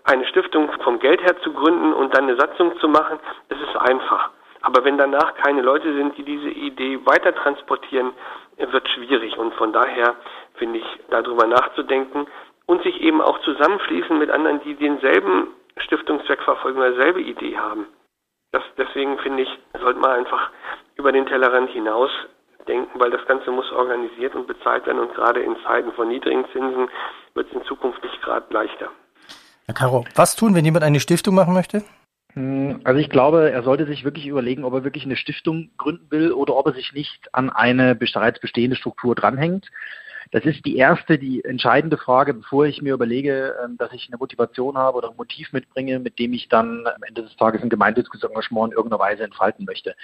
Eine 0.04 0.26
Stiftung 0.26 0.70
vom 0.82 0.98
Geld 0.98 1.20
her 1.22 1.40
zu 1.42 1.52
gründen 1.52 1.92
und 1.92 2.14
dann 2.16 2.24
eine 2.24 2.36
Satzung 2.36 2.78
zu 2.78 2.88
machen, 2.88 3.18
das 3.48 3.58
ist 3.60 3.76
einfach. 3.76 4.30
Aber 4.62 4.84
wenn 4.84 4.98
danach 4.98 5.34
keine 5.36 5.62
Leute 5.62 5.92
sind, 5.94 6.16
die 6.18 6.22
diese 6.22 6.50
Idee 6.50 7.00
weiter 7.04 7.34
transportieren, 7.34 8.12
wird 8.56 8.88
schwierig. 8.90 9.38
Und 9.38 9.54
von 9.54 9.72
daher 9.72 10.16
finde 10.54 10.78
ich, 10.80 10.98
darüber 11.08 11.46
nachzudenken 11.46 12.26
und 12.66 12.82
sich 12.82 13.00
eben 13.00 13.20
auch 13.20 13.40
zusammenschließen 13.40 14.18
mit 14.18 14.30
anderen, 14.30 14.60
die 14.62 14.74
denselben 14.74 15.48
Stiftungszweck 15.78 16.42
verfolgen 16.42 16.78
oder 16.78 16.90
dieselbe 16.90 17.20
Idee 17.22 17.56
haben. 17.56 17.86
Das, 18.52 18.62
deswegen 18.76 19.18
finde 19.18 19.44
ich, 19.44 19.48
sollte 19.80 20.00
man 20.00 20.10
einfach 20.10 20.50
über 20.96 21.12
den 21.12 21.26
Tellerrand 21.26 21.70
hinaus 21.70 22.10
denken, 22.66 22.98
weil 22.98 23.10
das 23.10 23.24
Ganze 23.26 23.50
muss 23.50 23.70
organisiert 23.72 24.34
und 24.34 24.46
bezahlt 24.46 24.86
werden 24.86 24.98
und 24.98 25.14
gerade 25.14 25.40
in 25.40 25.56
Zeiten 25.64 25.92
von 25.92 26.08
niedrigen 26.08 26.44
Zinsen 26.52 26.88
wird 27.34 27.48
es 27.48 27.54
in 27.54 27.64
Zukunft 27.64 28.02
nicht 28.02 28.20
gerade 28.22 28.52
leichter. 28.52 28.88
Herr 29.66 29.74
Caro, 29.74 30.04
was 30.14 30.36
tun, 30.36 30.54
wenn 30.54 30.64
jemand 30.64 30.84
eine 30.84 31.00
Stiftung 31.00 31.34
machen 31.34 31.54
möchte? 31.54 31.84
Hm, 32.34 32.80
also 32.84 33.00
ich 33.00 33.10
glaube, 33.10 33.50
er 33.50 33.62
sollte 33.62 33.86
sich 33.86 34.04
wirklich 34.04 34.26
überlegen, 34.26 34.64
ob 34.64 34.74
er 34.74 34.84
wirklich 34.84 35.04
eine 35.04 35.16
Stiftung 35.16 35.70
gründen 35.76 36.10
will 36.10 36.32
oder 36.32 36.56
ob 36.56 36.66
er 36.66 36.72
sich 36.72 36.92
nicht 36.92 37.34
an 37.34 37.50
eine 37.50 37.94
bereits 37.94 38.40
bestehende 38.40 38.76
Struktur 38.76 39.14
dranhängt. 39.14 39.70
Das 40.30 40.44
ist 40.44 40.64
die 40.64 40.76
erste, 40.76 41.18
die 41.18 41.44
entscheidende 41.44 41.96
Frage, 41.96 42.34
bevor 42.34 42.66
ich 42.66 42.82
mir 42.82 42.94
überlege, 42.94 43.54
ähm, 43.64 43.76
dass 43.78 43.92
ich 43.92 44.08
eine 44.08 44.18
Motivation 44.18 44.76
habe 44.76 44.98
oder 44.98 45.10
ein 45.10 45.16
Motiv 45.16 45.52
mitbringe, 45.52 45.98
mit 45.98 46.18
dem 46.18 46.32
ich 46.32 46.48
dann 46.48 46.86
am 46.86 47.02
Ende 47.06 47.22
des 47.22 47.36
Tages 47.36 47.62
ein 47.62 47.70
gemeinnütziges 47.70 48.22
Engagement 48.22 48.72
in 48.72 48.76
irgendeiner 48.76 49.00
Weise 49.00 49.24
entfalten 49.24 49.64
möchte. 49.64 49.94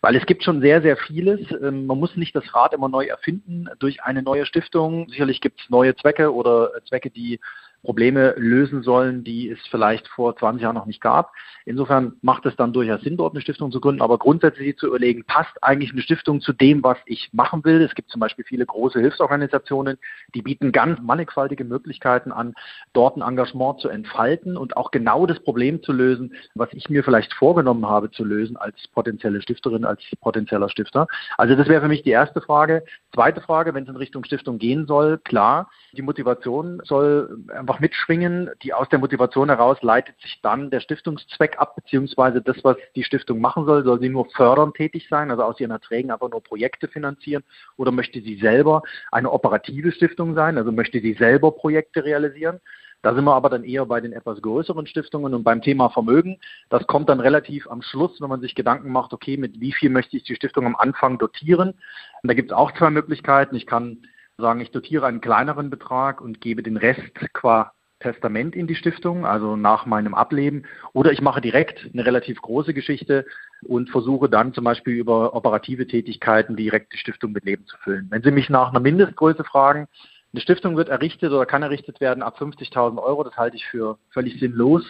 Weil 0.00 0.16
es 0.16 0.26
gibt 0.26 0.44
schon 0.44 0.60
sehr, 0.60 0.82
sehr 0.82 0.96
vieles. 0.96 1.40
Ähm, 1.60 1.86
man 1.86 1.98
muss 1.98 2.16
nicht 2.16 2.34
das 2.34 2.54
Rad 2.54 2.72
immer 2.72 2.88
neu 2.88 3.06
erfinden 3.06 3.68
durch 3.78 4.02
eine 4.02 4.22
neue 4.22 4.46
Stiftung. 4.46 5.08
Sicherlich 5.08 5.40
gibt 5.40 5.60
es 5.60 5.70
neue 5.70 5.94
Zwecke 5.96 6.32
oder 6.32 6.70
Zwecke, 6.88 7.10
die 7.10 7.40
Probleme 7.86 8.34
lösen 8.36 8.82
sollen, 8.82 9.22
die 9.22 9.48
es 9.48 9.60
vielleicht 9.70 10.08
vor 10.08 10.36
20 10.36 10.60
Jahren 10.60 10.74
noch 10.74 10.86
nicht 10.86 11.00
gab. 11.00 11.32
Insofern 11.64 12.14
macht 12.20 12.44
es 12.44 12.56
dann 12.56 12.72
durchaus 12.72 13.00
Sinn, 13.02 13.16
dort 13.16 13.32
eine 13.32 13.40
Stiftung 13.40 13.70
zu 13.70 13.80
gründen, 13.80 14.02
aber 14.02 14.18
grundsätzlich 14.18 14.76
zu 14.76 14.88
überlegen, 14.88 15.22
passt 15.24 15.62
eigentlich 15.62 15.92
eine 15.92 16.02
Stiftung 16.02 16.40
zu 16.40 16.52
dem, 16.52 16.82
was 16.82 16.98
ich 17.06 17.30
machen 17.32 17.64
will. 17.64 17.80
Es 17.82 17.94
gibt 17.94 18.10
zum 18.10 18.18
Beispiel 18.18 18.44
viele 18.44 18.66
große 18.66 18.98
Hilfsorganisationen, 18.98 19.98
die 20.34 20.42
bieten 20.42 20.72
ganz 20.72 21.00
mannigfaltige 21.00 21.62
Möglichkeiten 21.62 22.32
an, 22.32 22.54
dort 22.92 23.16
ein 23.16 23.22
Engagement 23.22 23.78
zu 23.78 23.88
entfalten 23.88 24.56
und 24.56 24.76
auch 24.76 24.90
genau 24.90 25.24
das 25.24 25.38
Problem 25.38 25.80
zu 25.80 25.92
lösen, 25.92 26.34
was 26.56 26.72
ich 26.72 26.90
mir 26.90 27.04
vielleicht 27.04 27.34
vorgenommen 27.34 27.86
habe 27.86 28.10
zu 28.10 28.24
lösen 28.24 28.56
als 28.56 28.88
potenzielle 28.88 29.40
Stifterin, 29.42 29.84
als 29.84 30.02
potenzieller 30.20 30.68
Stifter. 30.70 31.06
Also 31.38 31.54
das 31.54 31.68
wäre 31.68 31.82
für 31.82 31.88
mich 31.88 32.02
die 32.02 32.10
erste 32.10 32.40
Frage. 32.40 32.84
Zweite 33.14 33.40
Frage, 33.40 33.74
wenn 33.74 33.84
es 33.84 33.88
in 33.88 33.96
Richtung 33.96 34.24
Stiftung 34.24 34.58
gehen 34.58 34.86
soll, 34.86 35.18
klar, 35.18 35.70
die 35.92 36.02
Motivation 36.02 36.80
soll 36.84 37.38
einfach 37.54 37.75
mitschwingen. 37.80 38.50
Die 38.62 38.72
aus 38.72 38.88
der 38.88 38.98
Motivation 38.98 39.48
heraus 39.48 39.78
leitet 39.82 40.20
sich 40.20 40.40
dann 40.42 40.70
der 40.70 40.80
Stiftungszweck 40.80 41.58
ab, 41.58 41.76
beziehungsweise 41.76 42.42
das, 42.42 42.56
was 42.62 42.76
die 42.94 43.04
Stiftung 43.04 43.40
machen 43.40 43.66
soll, 43.66 43.84
soll 43.84 44.00
sie 44.00 44.08
nur 44.08 44.26
fördern 44.30 44.72
tätig 44.72 45.06
sein, 45.08 45.30
also 45.30 45.42
aus 45.42 45.60
ihren 45.60 45.70
Erträgen 45.70 46.10
einfach 46.10 46.30
nur 46.30 46.42
Projekte 46.42 46.88
finanzieren 46.88 47.44
oder 47.76 47.92
möchte 47.92 48.20
sie 48.20 48.36
selber 48.36 48.82
eine 49.12 49.30
operative 49.30 49.92
Stiftung 49.92 50.34
sein, 50.34 50.58
also 50.58 50.72
möchte 50.72 51.00
sie 51.00 51.14
selber 51.14 51.52
Projekte 51.52 52.04
realisieren. 52.04 52.60
Da 53.02 53.14
sind 53.14 53.24
wir 53.24 53.34
aber 53.34 53.50
dann 53.50 53.62
eher 53.62 53.86
bei 53.86 54.00
den 54.00 54.12
etwas 54.12 54.42
größeren 54.42 54.86
Stiftungen 54.86 55.32
und 55.34 55.44
beim 55.44 55.62
Thema 55.62 55.90
Vermögen. 55.90 56.40
Das 56.70 56.86
kommt 56.86 57.08
dann 57.08 57.20
relativ 57.20 57.68
am 57.70 57.82
Schluss, 57.82 58.20
wenn 58.20 58.28
man 58.28 58.40
sich 58.40 58.54
Gedanken 58.54 58.90
macht, 58.90 59.12
okay, 59.12 59.36
mit 59.36 59.60
wie 59.60 59.72
viel 59.72 59.90
möchte 59.90 60.16
ich 60.16 60.24
die 60.24 60.34
Stiftung 60.34 60.66
am 60.66 60.74
Anfang 60.74 61.18
dotieren. 61.18 61.70
Und 61.70 62.28
da 62.28 62.34
gibt 62.34 62.50
es 62.50 62.56
auch 62.56 62.72
zwei 62.72 62.90
Möglichkeiten. 62.90 63.54
Ich 63.54 63.66
kann 63.66 64.02
sagen, 64.38 64.60
ich 64.60 64.70
dotiere 64.70 65.06
einen 65.06 65.22
kleineren 65.22 65.70
Betrag 65.70 66.20
und 66.20 66.42
gebe 66.42 66.62
den 66.62 66.76
Rest 66.76 67.00
qua 67.32 67.72
Testament 68.00 68.54
in 68.54 68.66
die 68.66 68.74
Stiftung, 68.74 69.24
also 69.24 69.56
nach 69.56 69.86
meinem 69.86 70.14
Ableben, 70.14 70.66
oder 70.92 71.10
ich 71.10 71.22
mache 71.22 71.40
direkt 71.40 71.88
eine 71.90 72.04
relativ 72.04 72.42
große 72.42 72.74
Geschichte 72.74 73.24
und 73.64 73.88
versuche 73.88 74.28
dann 74.28 74.52
zum 74.52 74.64
Beispiel 74.64 74.94
über 74.94 75.34
operative 75.34 75.86
Tätigkeiten 75.86 76.54
direkt 76.54 76.92
die 76.92 76.98
Stiftung 76.98 77.32
mit 77.32 77.46
Leben 77.46 77.64
zu 77.64 77.78
füllen. 77.78 78.08
Wenn 78.10 78.22
Sie 78.22 78.30
mich 78.30 78.50
nach 78.50 78.68
einer 78.68 78.80
Mindestgröße 78.80 79.44
fragen, 79.44 79.88
eine 80.34 80.42
Stiftung 80.42 80.76
wird 80.76 80.90
errichtet 80.90 81.32
oder 81.32 81.46
kann 81.46 81.62
errichtet 81.62 82.02
werden 82.02 82.22
ab 82.22 82.38
50.000 82.38 83.02
Euro, 83.02 83.24
das 83.24 83.38
halte 83.38 83.56
ich 83.56 83.64
für 83.64 83.98
völlig 84.10 84.38
sinnlos. 84.38 84.84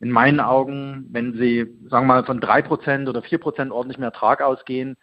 In 0.00 0.10
meinen 0.10 0.40
Augen, 0.40 1.06
wenn 1.10 1.32
Sie, 1.32 1.60
sagen 1.88 2.06
wir 2.06 2.16
mal, 2.16 2.24
von 2.24 2.40
3% 2.40 3.08
oder 3.08 3.20
4% 3.20 3.70
ordentlich 3.70 3.96
mehr 3.96 4.08
Ertrag 4.08 4.42
ausgehen, 4.42 4.98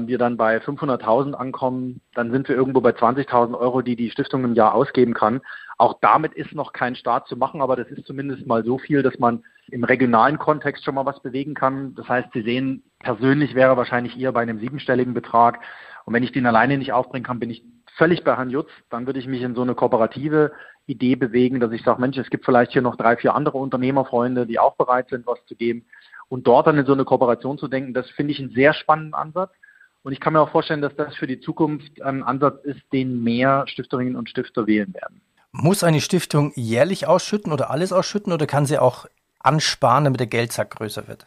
wir 0.00 0.18
dann 0.18 0.36
bei 0.36 0.58
500.000 0.58 1.32
ankommen, 1.32 2.00
dann 2.14 2.30
sind 2.30 2.48
wir 2.48 2.56
irgendwo 2.56 2.80
bei 2.80 2.90
20.000 2.90 3.58
Euro, 3.58 3.80
die 3.80 3.96
die 3.96 4.10
Stiftung 4.10 4.44
im 4.44 4.54
Jahr 4.54 4.74
ausgeben 4.74 5.14
kann. 5.14 5.40
Auch 5.78 5.98
damit 6.00 6.34
ist 6.34 6.54
noch 6.54 6.72
kein 6.72 6.94
Start 6.94 7.28
zu 7.28 7.36
machen, 7.36 7.62
aber 7.62 7.76
das 7.76 7.88
ist 7.88 8.04
zumindest 8.06 8.46
mal 8.46 8.64
so 8.64 8.78
viel, 8.78 9.02
dass 9.02 9.18
man 9.18 9.44
im 9.70 9.84
regionalen 9.84 10.38
Kontext 10.38 10.84
schon 10.84 10.96
mal 10.96 11.06
was 11.06 11.20
bewegen 11.22 11.54
kann. 11.54 11.94
Das 11.94 12.08
heißt, 12.08 12.28
Sie 12.34 12.42
sehen, 12.42 12.82
persönlich 12.98 13.54
wäre 13.54 13.76
wahrscheinlich 13.76 14.18
eher 14.18 14.32
bei 14.32 14.42
einem 14.42 14.58
siebenstelligen 14.58 15.14
Betrag. 15.14 15.60
Und 16.04 16.14
wenn 16.14 16.22
ich 16.22 16.32
den 16.32 16.46
alleine 16.46 16.78
nicht 16.78 16.92
aufbringen 16.92 17.24
kann, 17.24 17.38
bin 17.38 17.50
ich 17.50 17.62
völlig 17.96 18.24
bei 18.24 18.36
Herrn 18.36 18.50
Jutz. 18.50 18.70
Dann 18.90 19.06
würde 19.06 19.20
ich 19.20 19.26
mich 19.26 19.42
in 19.42 19.54
so 19.54 19.62
eine 19.62 19.74
kooperative 19.74 20.52
Idee 20.86 21.16
bewegen, 21.16 21.60
dass 21.60 21.72
ich 21.72 21.82
sage, 21.82 22.00
Mensch, 22.00 22.16
es 22.18 22.30
gibt 22.30 22.44
vielleicht 22.44 22.72
hier 22.72 22.82
noch 22.82 22.96
drei, 22.96 23.16
vier 23.16 23.34
andere 23.34 23.58
Unternehmerfreunde, 23.58 24.46
die 24.46 24.58
auch 24.58 24.76
bereit 24.76 25.08
sind, 25.10 25.26
was 25.26 25.44
zu 25.46 25.54
geben. 25.54 25.84
Und 26.28 26.46
dort 26.46 26.66
dann 26.66 26.78
in 26.78 26.86
so 26.86 26.92
eine 26.92 27.04
Kooperation 27.04 27.58
zu 27.58 27.68
denken, 27.68 27.94
das 27.94 28.10
finde 28.10 28.32
ich 28.32 28.40
einen 28.40 28.50
sehr 28.50 28.74
spannenden 28.74 29.14
Ansatz. 29.14 29.52
Und 30.02 30.12
ich 30.12 30.20
kann 30.20 30.32
mir 30.32 30.40
auch 30.40 30.50
vorstellen, 30.50 30.80
dass 30.80 30.94
das 30.96 31.14
für 31.16 31.26
die 31.26 31.40
Zukunft 31.40 32.00
ein 32.02 32.22
Ansatz 32.22 32.64
ist, 32.64 32.80
den 32.92 33.22
mehr 33.22 33.64
Stifterinnen 33.66 34.16
und 34.16 34.30
Stifter 34.30 34.66
wählen 34.66 34.94
werden. 34.94 35.20
Muss 35.52 35.82
eine 35.82 36.00
Stiftung 36.00 36.52
jährlich 36.54 37.06
ausschütten 37.06 37.52
oder 37.52 37.70
alles 37.70 37.92
ausschütten 37.92 38.32
oder 38.32 38.46
kann 38.46 38.66
sie 38.66 38.78
auch 38.78 39.06
ansparen, 39.40 40.04
damit 40.04 40.20
der 40.20 40.26
Geldsack 40.26 40.70
größer 40.70 41.08
wird? 41.08 41.26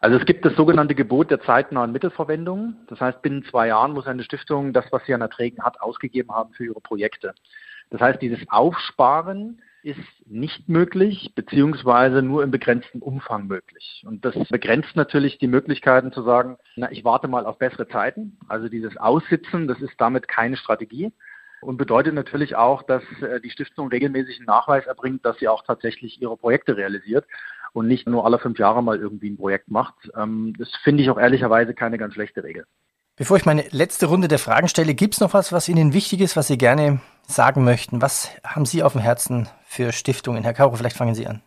Also 0.00 0.18
es 0.18 0.26
gibt 0.26 0.44
das 0.44 0.54
sogenannte 0.54 0.94
Gebot 0.94 1.30
der 1.30 1.40
zeitnahen 1.40 1.92
Mittelverwendung. 1.92 2.76
Das 2.88 3.00
heißt, 3.00 3.22
binnen 3.22 3.44
zwei 3.50 3.68
Jahren 3.68 3.92
muss 3.92 4.06
eine 4.06 4.22
Stiftung 4.22 4.72
das, 4.72 4.84
was 4.90 5.04
sie 5.06 5.14
an 5.14 5.20
Erträgen 5.20 5.62
hat, 5.62 5.80
ausgegeben 5.80 6.32
haben 6.32 6.52
für 6.52 6.64
ihre 6.66 6.80
Projekte. 6.80 7.34
Das 7.90 8.00
heißt, 8.00 8.20
dieses 8.20 8.40
Aufsparen 8.48 9.62
ist 9.86 10.26
nicht 10.26 10.68
möglich, 10.68 11.32
beziehungsweise 11.36 12.20
nur 12.20 12.42
im 12.42 12.50
begrenzten 12.50 13.00
Umfang 13.00 13.46
möglich. 13.46 14.02
Und 14.04 14.24
das 14.24 14.34
begrenzt 14.48 14.96
natürlich 14.96 15.38
die 15.38 15.46
Möglichkeiten 15.46 16.10
zu 16.12 16.22
sagen, 16.22 16.56
na, 16.74 16.90
ich 16.90 17.04
warte 17.04 17.28
mal 17.28 17.46
auf 17.46 17.58
bessere 17.58 17.86
Zeiten. 17.86 18.36
Also 18.48 18.68
dieses 18.68 18.96
Aussitzen, 18.96 19.68
das 19.68 19.80
ist 19.80 19.94
damit 19.98 20.26
keine 20.26 20.56
Strategie 20.56 21.12
und 21.60 21.76
bedeutet 21.76 22.14
natürlich 22.14 22.56
auch, 22.56 22.82
dass 22.82 23.04
äh, 23.22 23.40
die 23.40 23.50
Stiftung 23.50 23.86
regelmäßig 23.88 24.38
einen 24.38 24.46
Nachweis 24.46 24.86
erbringt, 24.86 25.24
dass 25.24 25.38
sie 25.38 25.46
auch 25.46 25.62
tatsächlich 25.64 26.20
ihre 26.20 26.36
Projekte 26.36 26.76
realisiert 26.76 27.24
und 27.72 27.86
nicht 27.86 28.08
nur 28.08 28.24
alle 28.24 28.40
fünf 28.40 28.58
Jahre 28.58 28.82
mal 28.82 28.98
irgendwie 28.98 29.30
ein 29.30 29.36
Projekt 29.36 29.70
macht. 29.70 29.94
Ähm, 30.16 30.52
das 30.58 30.68
finde 30.82 31.04
ich 31.04 31.10
auch 31.10 31.18
ehrlicherweise 31.18 31.74
keine 31.74 31.96
ganz 31.96 32.14
schlechte 32.14 32.42
Regel. 32.42 32.66
Bevor 33.14 33.36
ich 33.36 33.46
meine 33.46 33.64
letzte 33.70 34.06
Runde 34.06 34.26
der 34.26 34.40
Fragen 34.40 34.66
stelle, 34.66 34.94
gibt 34.94 35.14
es 35.14 35.20
noch 35.20 35.32
was, 35.32 35.52
was 35.52 35.68
Ihnen 35.68 35.94
wichtig 35.94 36.20
ist, 36.20 36.36
was 36.36 36.48
Sie 36.48 36.58
gerne 36.58 37.00
sagen 37.26 37.64
möchten? 37.64 38.00
Was 38.00 38.30
haben 38.44 38.66
Sie 38.66 38.82
auf 38.82 38.92
dem 38.92 39.02
Herzen 39.02 39.48
für 39.64 39.92
Stiftungen? 39.92 40.44
Herr 40.44 40.54
Kauro, 40.54 40.76
vielleicht 40.76 40.96
fangen 40.96 41.14
Sie 41.14 41.26
an. 41.26 41.42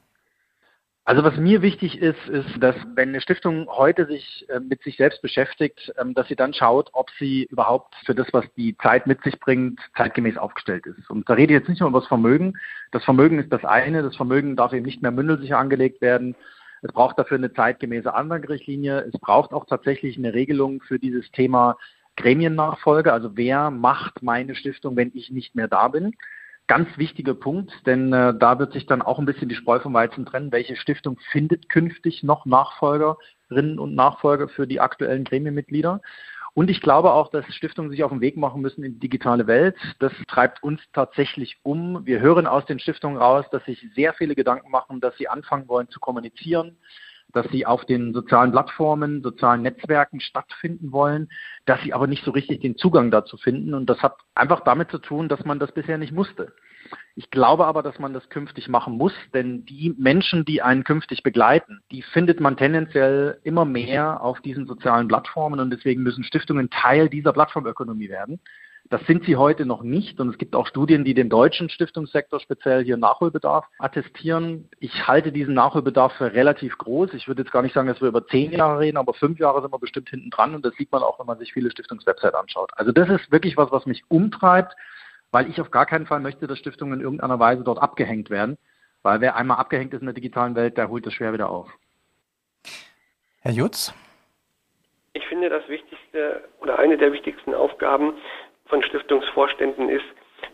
Also 1.10 1.24
was 1.24 1.38
mir 1.38 1.64
wichtig 1.64 1.98
ist, 1.98 2.28
ist, 2.28 2.62
dass 2.62 2.76
wenn 2.94 3.10
eine 3.10 3.22
Stiftung 3.22 3.68
heute 3.68 4.06
sich 4.06 4.46
äh, 4.50 4.60
mit 4.60 4.84
sich 4.84 4.96
selbst 4.96 5.24
beschäftigt, 5.24 5.92
ähm, 6.00 6.14
dass 6.14 6.28
sie 6.28 6.36
dann 6.36 6.54
schaut, 6.54 6.92
ob 6.94 7.10
sie 7.18 7.46
überhaupt 7.46 7.96
für 8.06 8.14
das, 8.14 8.28
was 8.32 8.46
die 8.56 8.78
Zeit 8.78 9.08
mit 9.08 9.24
sich 9.24 9.40
bringt, 9.40 9.80
zeitgemäß 9.98 10.38
aufgestellt 10.38 10.86
ist. 10.86 11.10
Und 11.10 11.28
da 11.28 11.34
rede 11.34 11.52
ich 11.52 11.60
jetzt 11.60 11.68
nicht 11.68 11.80
nur 11.80 11.90
über 11.90 12.02
das 12.02 12.08
Vermögen. 12.08 12.54
Das 12.92 13.04
Vermögen 13.04 13.40
ist 13.40 13.52
das 13.52 13.66
eine. 13.66 14.04
Das 14.04 14.16
Vermögen 14.16 14.56
darf 14.56 14.72
eben 14.72 14.86
nicht 14.86 15.02
mehr 15.02 15.10
mündelsicher 15.10 15.58
angelegt 15.58 16.00
werden. 16.00 16.36
Es 16.84 16.94
braucht 16.94 17.18
dafür 17.18 17.38
eine 17.38 17.52
zeitgemäße 17.54 18.14
Anlagerichtlinie. 18.14 19.00
Es 19.12 19.20
braucht 19.20 19.52
auch 19.52 19.66
tatsächlich 19.66 20.16
eine 20.16 20.36
Regelung 20.36 20.80
für 20.82 21.00
dieses 21.00 21.32
Thema 21.32 21.76
Gremiennachfolge. 22.20 23.12
Also 23.12 23.36
wer 23.36 23.72
macht 23.72 24.22
meine 24.22 24.56
Stiftung, 24.56 24.96
wenn 24.96 25.12
ich 25.14 25.32
nicht 25.32 25.56
mehr 25.56 25.68
da 25.68 25.88
bin? 25.88 26.14
ganz 26.70 27.00
wichtiger 27.00 27.34
Punkt, 27.34 27.72
denn 27.88 28.14
äh, 28.14 28.32
da 28.38 28.60
wird 28.60 28.74
sich 28.74 28.86
dann 28.86 29.02
auch 29.02 29.18
ein 29.18 29.26
bisschen 29.26 29.50
die 29.50 29.56
Spreu 29.56 29.80
vom 29.80 29.96
Weizen 29.96 30.28
trennen. 30.28 30.52
Welche 30.52 30.76
Stiftung 30.76 31.18
findet 31.32 31.68
künftig 31.68 32.22
noch 32.22 32.46
Nachfolgerinnen 32.46 33.80
und 33.80 33.96
Nachfolger 33.96 34.48
für 34.48 34.68
die 34.68 34.80
aktuellen 34.80 35.24
Gremienmitglieder? 35.24 36.00
Und 36.54 36.70
ich 36.70 36.82
glaube 36.82 37.12
auch, 37.12 37.32
dass 37.32 37.46
Stiftungen 37.54 37.90
sich 37.90 38.04
auf 38.04 38.12
den 38.12 38.22
Weg 38.22 38.38
machen 38.38 38.62
müssen 38.62 38.84
in 38.84 38.94
die 38.94 39.00
digitale 39.00 39.48
Welt. 39.48 39.76
Das 39.98 40.14
treibt 40.28 40.62
uns 40.62 40.80
tatsächlich 40.94 41.58
um. 41.64 42.06
Wir 42.06 42.20
hören 42.20 42.46
aus 42.46 42.66
den 42.66 42.80
Stiftungen 42.80 43.18
raus, 43.18 43.46
dass 43.52 43.66
sich 43.66 43.84
sehr 43.96 44.14
viele 44.14 44.36
Gedanken 44.36 44.70
machen, 44.70 45.02
dass 45.02 45.18
sie 45.18 45.28
anfangen 45.28 45.68
wollen 45.68 45.90
zu 45.90 46.00
kommunizieren, 46.00 46.78
dass 47.34 47.48
sie 47.52 47.66
auf 47.66 47.86
den 47.86 48.14
sozialen 48.14 48.52
Plattformen, 48.52 49.22
sozialen 49.22 49.62
Netzwerken 49.62 50.20
stattfinden 50.20 50.92
wollen, 50.92 51.30
dass 51.66 51.82
sie 51.82 51.94
aber 51.94 52.08
nicht 52.08 52.24
so 52.24 52.32
richtig 52.32 52.62
den 52.62 52.78
Zugang 52.78 53.12
dazu 53.12 53.38
finden. 53.38 53.74
Und 53.74 53.90
das 53.90 54.02
hat 54.02 54.16
einfach 54.36 54.62
damit 54.62 54.92
zu 54.92 54.98
tun, 54.98 55.30
dass 55.30 55.46
man 55.46 55.60
das 55.60 55.72
bisher 55.72 55.98
nicht 55.98 56.14
musste. 56.14 56.54
Ich 57.16 57.30
glaube 57.30 57.66
aber, 57.66 57.84
dass 57.84 58.00
man 58.00 58.14
das 58.14 58.30
künftig 58.30 58.70
machen 58.70 58.96
muss, 58.96 59.14
denn 59.34 59.66
die 59.66 59.94
Menschen, 59.98 60.46
die 60.46 60.62
einen 60.62 60.84
künftig 60.84 61.22
begleiten, 61.22 61.82
die 61.92 62.02
findet 62.02 62.40
man 62.40 62.58
tendenziell 62.58 63.40
immer 63.44 63.66
mehr 63.66 64.22
auf 64.22 64.40
diesen 64.42 64.66
sozialen 64.66 65.08
Plattformen 65.08 65.60
und 65.60 65.70
deswegen 65.70 66.02
müssen 66.02 66.24
Stiftungen 66.24 66.70
Teil 66.70 67.10
dieser 67.10 67.34
Plattformökonomie 67.34 68.10
werden. 68.10 68.40
Das 68.90 69.06
sind 69.06 69.24
sie 69.26 69.36
heute 69.36 69.68
noch 69.68 69.84
nicht. 69.84 70.20
Und 70.20 70.30
es 70.30 70.38
gibt 70.40 70.56
auch 70.56 70.66
Studien, 70.66 71.06
die 71.06 71.14
dem 71.14 71.30
deutschen 71.30 71.70
Stiftungssektor 71.70 72.40
speziell 72.40 72.84
hier 72.84 72.98
Nachholbedarf 72.98 73.68
attestieren. 73.78 74.68
Ich 74.80 75.08
halte 75.08 75.32
diesen 75.32 75.54
Nachholbedarf 75.54 76.14
für 76.14 76.34
relativ 76.34 76.76
groß. 76.80 77.14
Ich 77.14 77.28
würde 77.28 77.44
jetzt 77.44 77.52
gar 77.52 77.62
nicht 77.62 77.74
sagen, 77.76 77.88
dass 77.88 78.02
wir 78.02 78.08
über 78.08 78.26
zehn 78.26 78.52
Jahre 78.52 78.80
reden, 78.80 78.98
aber 78.98 79.14
fünf 79.14 79.38
Jahre 79.38 79.62
sind 79.62 79.72
wir 79.72 79.78
bestimmt 79.78 80.10
hinten 80.10 80.32
dran. 80.32 80.56
Und 80.56 80.66
das 80.66 80.74
sieht 80.74 80.92
man 80.92 81.04
auch, 81.04 81.20
wenn 81.20 81.28
man 81.28 81.38
sich 81.38 81.54
viele 81.54 81.70
Stiftungswebsites 81.70 82.34
anschaut. 82.34 82.72
Also 82.76 82.92
das 82.92 83.10
ist 83.10 83.32
wirklich 83.32 83.58
was, 83.58 83.72
was 83.72 83.86
mich 83.86 84.04
umtreibt, 84.08 84.76
weil 85.32 85.48
ich 85.50 85.62
auf 85.62 85.70
gar 85.70 85.86
keinen 85.86 86.08
Fall 86.08 86.20
möchte, 86.20 86.48
dass 86.48 86.58
Stiftungen 86.58 86.96
in 86.96 87.02
irgendeiner 87.02 87.38
Weise 87.38 87.64
dort 87.64 87.78
abgehängt 87.78 88.32
werden. 88.32 88.58
Weil 89.04 89.22
wer 89.22 89.36
einmal 89.36 89.58
abgehängt 89.58 89.94
ist 89.94 90.02
in 90.02 90.08
der 90.08 90.16
digitalen 90.16 90.56
Welt, 90.56 90.78
der 90.78 90.90
holt 90.90 91.06
das 91.06 91.14
schwer 91.14 91.32
wieder 91.32 91.52
auf. 91.52 91.70
Herr 93.42 93.52
Jutz? 93.52 93.94
Ich 95.14 95.26
finde, 95.28 95.50
das 95.50 95.68
Wichtigste 95.70 96.44
oder 96.60 96.80
eine 96.80 96.98
der 96.98 97.14
wichtigsten 97.14 97.54
Aufgaben 97.54 98.14
von 98.70 98.84
Stiftungsvorständen 98.84 99.90
ist, 99.90 100.06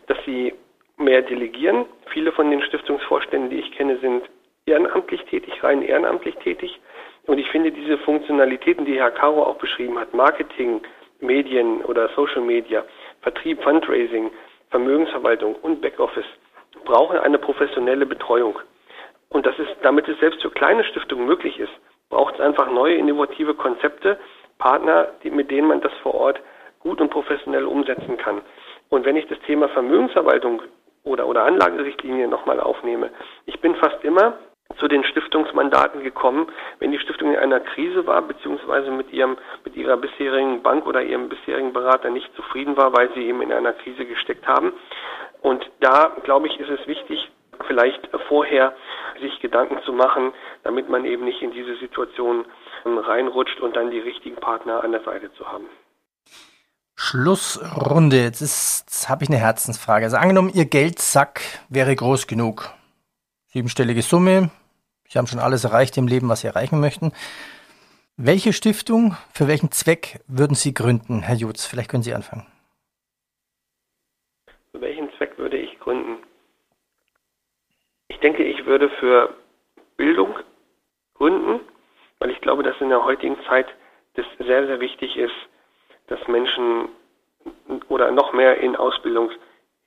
dass 0.08 0.18
sie 0.24 0.54
mehr 0.96 1.22
delegieren. 1.22 1.86
Viele 2.10 2.32
von 2.32 2.50
den 2.50 2.62
Stiftungsvorständen, 2.62 3.50
die 3.50 3.60
ich 3.60 3.72
kenne, 3.72 3.98
sind 3.98 4.24
ehrenamtlich 4.66 5.22
tätig, 5.26 5.62
rein 5.62 5.82
ehrenamtlich 5.82 6.34
tätig. 6.36 6.80
Und 7.26 7.38
ich 7.38 7.48
finde 7.50 7.70
diese 7.70 7.98
Funktionalitäten, 7.98 8.84
die 8.84 8.98
Herr 8.98 9.10
Caro 9.10 9.44
auch 9.44 9.56
beschrieben 9.56 9.98
hat, 9.98 10.14
Marketing, 10.14 10.80
Medien 11.20 11.82
oder 11.84 12.08
Social 12.10 12.40
Media, 12.40 12.84
Vertrieb, 13.22 13.62
Fundraising, 13.62 14.30
Vermögensverwaltung 14.70 15.54
und 15.56 15.80
Backoffice, 15.80 16.26
brauchen 16.84 17.18
eine 17.18 17.38
professionelle 17.38 18.06
Betreuung. 18.06 18.58
Und 19.28 19.44
das 19.44 19.58
ist, 19.58 19.76
damit 19.82 20.08
es 20.08 20.18
selbst 20.20 20.40
für 20.40 20.50
kleine 20.50 20.84
Stiftungen 20.84 21.26
möglich 21.26 21.58
ist, 21.58 21.72
braucht 22.08 22.34
es 22.34 22.40
einfach 22.40 22.70
neue 22.70 22.94
innovative 22.94 23.54
Konzepte, 23.54 24.18
Partner, 24.58 25.08
die, 25.22 25.30
mit 25.30 25.50
denen 25.50 25.68
man 25.68 25.80
das 25.80 25.92
vor 26.02 26.14
Ort 26.14 26.40
gut 26.86 27.00
und 27.00 27.10
professionell 27.10 27.64
umsetzen 27.64 28.16
kann. 28.16 28.42
Und 28.90 29.04
wenn 29.04 29.16
ich 29.16 29.26
das 29.26 29.40
Thema 29.40 29.68
Vermögensverwaltung 29.68 30.62
oder, 31.06 31.26
oder 31.26 31.44
Anlagerichtlinie 31.44 32.28
nochmal 32.28 32.60
aufnehme. 32.60 33.10
Ich 33.46 33.60
bin 33.60 33.74
fast 33.76 34.02
immer 34.04 34.34
zu 34.78 34.88
den 34.88 35.04
Stiftungsmandaten 35.04 36.02
gekommen, 36.02 36.48
wenn 36.80 36.90
die 36.90 36.98
Stiftung 36.98 37.32
in 37.32 37.38
einer 37.38 37.60
Krise 37.60 38.06
war, 38.06 38.20
beziehungsweise 38.22 38.90
mit 38.90 39.12
ihrem, 39.12 39.38
mit 39.64 39.76
ihrer 39.76 39.96
bisherigen 39.96 40.62
Bank 40.62 40.86
oder 40.86 41.02
ihrem 41.02 41.28
bisherigen 41.28 41.72
Berater 41.72 42.10
nicht 42.10 42.34
zufrieden 42.34 42.76
war, 42.76 42.92
weil 42.92 43.12
sie 43.14 43.24
eben 43.24 43.40
in 43.40 43.52
einer 43.52 43.72
Krise 43.72 44.04
gesteckt 44.04 44.46
haben. 44.46 44.72
Und 45.40 45.64
da, 45.80 46.16
glaube 46.24 46.48
ich, 46.48 46.58
ist 46.58 46.68
es 46.68 46.86
wichtig, 46.88 47.30
vielleicht 47.68 48.08
vorher 48.28 48.74
sich 49.20 49.40
Gedanken 49.40 49.80
zu 49.84 49.92
machen, 49.92 50.34
damit 50.64 50.88
man 50.88 51.04
eben 51.04 51.24
nicht 51.24 51.40
in 51.40 51.52
diese 51.52 51.76
Situation 51.76 52.44
ähm, 52.84 52.98
reinrutscht 52.98 53.60
und 53.60 53.76
dann 53.76 53.90
die 53.90 54.00
richtigen 54.00 54.36
Partner 54.36 54.82
an 54.84 54.92
der 54.92 55.02
Seite 55.02 55.32
zu 55.34 55.50
haben. 55.50 55.66
Schlussrunde. 57.06 58.16
Jetzt, 58.16 58.40
jetzt 58.40 59.08
habe 59.08 59.22
ich 59.22 59.30
eine 59.30 59.38
Herzensfrage. 59.38 60.06
Also 60.06 60.16
angenommen, 60.16 60.50
Ihr 60.52 60.64
Geldsack 60.64 61.40
wäre 61.68 61.94
groß 61.94 62.26
genug. 62.26 62.72
Siebenstellige 63.46 64.02
Summe. 64.02 64.50
Sie 65.08 65.16
haben 65.16 65.28
schon 65.28 65.38
alles 65.38 65.62
erreicht 65.62 65.96
im 65.98 66.08
Leben, 66.08 66.28
was 66.28 66.40
Sie 66.40 66.48
erreichen 66.48 66.80
möchten. 66.80 67.12
Welche 68.16 68.52
Stiftung, 68.52 69.16
für 69.32 69.46
welchen 69.46 69.70
Zweck 69.70 70.20
würden 70.26 70.56
Sie 70.56 70.74
gründen, 70.74 71.22
Herr 71.22 71.36
Jutz? 71.36 71.64
Vielleicht 71.64 71.90
können 71.90 72.02
Sie 72.02 72.12
anfangen. 72.12 72.44
Für 74.72 74.80
welchen 74.80 75.08
Zweck 75.16 75.38
würde 75.38 75.58
ich 75.58 75.78
gründen? 75.78 76.24
Ich 78.08 78.18
denke, 78.18 78.42
ich 78.42 78.66
würde 78.66 78.88
für 78.98 79.32
Bildung 79.96 80.34
gründen, 81.14 81.60
weil 82.18 82.30
ich 82.30 82.40
glaube, 82.40 82.64
dass 82.64 82.74
in 82.80 82.88
der 82.88 83.04
heutigen 83.04 83.36
Zeit 83.48 83.68
das 84.14 84.26
sehr, 84.38 84.66
sehr 84.66 84.80
wichtig 84.80 85.16
ist, 85.16 85.34
dass 86.08 86.26
Menschen 86.28 86.88
oder 87.88 88.10
noch 88.10 88.32
mehr 88.32 88.58
in 88.60 88.76
Ausbildung 88.76 89.30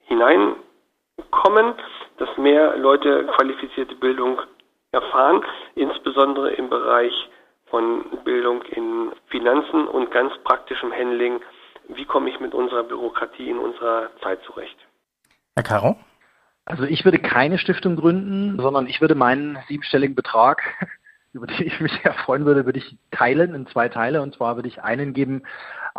hinein 0.01 0.55
kommen, 1.31 1.73
dass 2.17 2.29
mehr 2.37 2.77
Leute 2.77 3.25
qualifizierte 3.35 3.95
Bildung 3.95 4.41
erfahren, 4.91 5.43
insbesondere 5.75 6.51
im 6.51 6.69
Bereich 6.69 7.13
von 7.69 8.05
Bildung 8.23 8.63
in 8.63 9.11
Finanzen 9.27 9.87
und 9.87 10.11
ganz 10.11 10.33
praktischem 10.43 10.91
Handling. 10.91 11.39
Wie 11.87 12.05
komme 12.05 12.29
ich 12.29 12.39
mit 12.39 12.53
unserer 12.53 12.83
Bürokratie 12.83 13.49
in 13.49 13.59
unserer 13.59 14.09
Zeit 14.21 14.41
zurecht? 14.43 14.77
Herr 15.55 15.63
Caro? 15.63 15.97
Also 16.65 16.83
ich 16.83 17.03
würde 17.03 17.19
keine 17.19 17.57
Stiftung 17.57 17.95
gründen, 17.95 18.59
sondern 18.59 18.87
ich 18.87 19.01
würde 19.01 19.15
meinen 19.15 19.57
siebenstelligen 19.67 20.15
Betrag, 20.15 20.61
über 21.33 21.47
den 21.47 21.65
ich 21.65 21.79
mich 21.79 21.91
sehr 22.03 22.13
freuen 22.13 22.45
würde, 22.45 22.65
würde 22.65 22.79
ich 22.79 22.95
teilen 23.11 23.53
in 23.53 23.67
zwei 23.67 23.89
Teile. 23.89 24.21
Und 24.21 24.35
zwar 24.35 24.55
würde 24.55 24.67
ich 24.67 24.83
einen 24.83 25.13
geben 25.13 25.43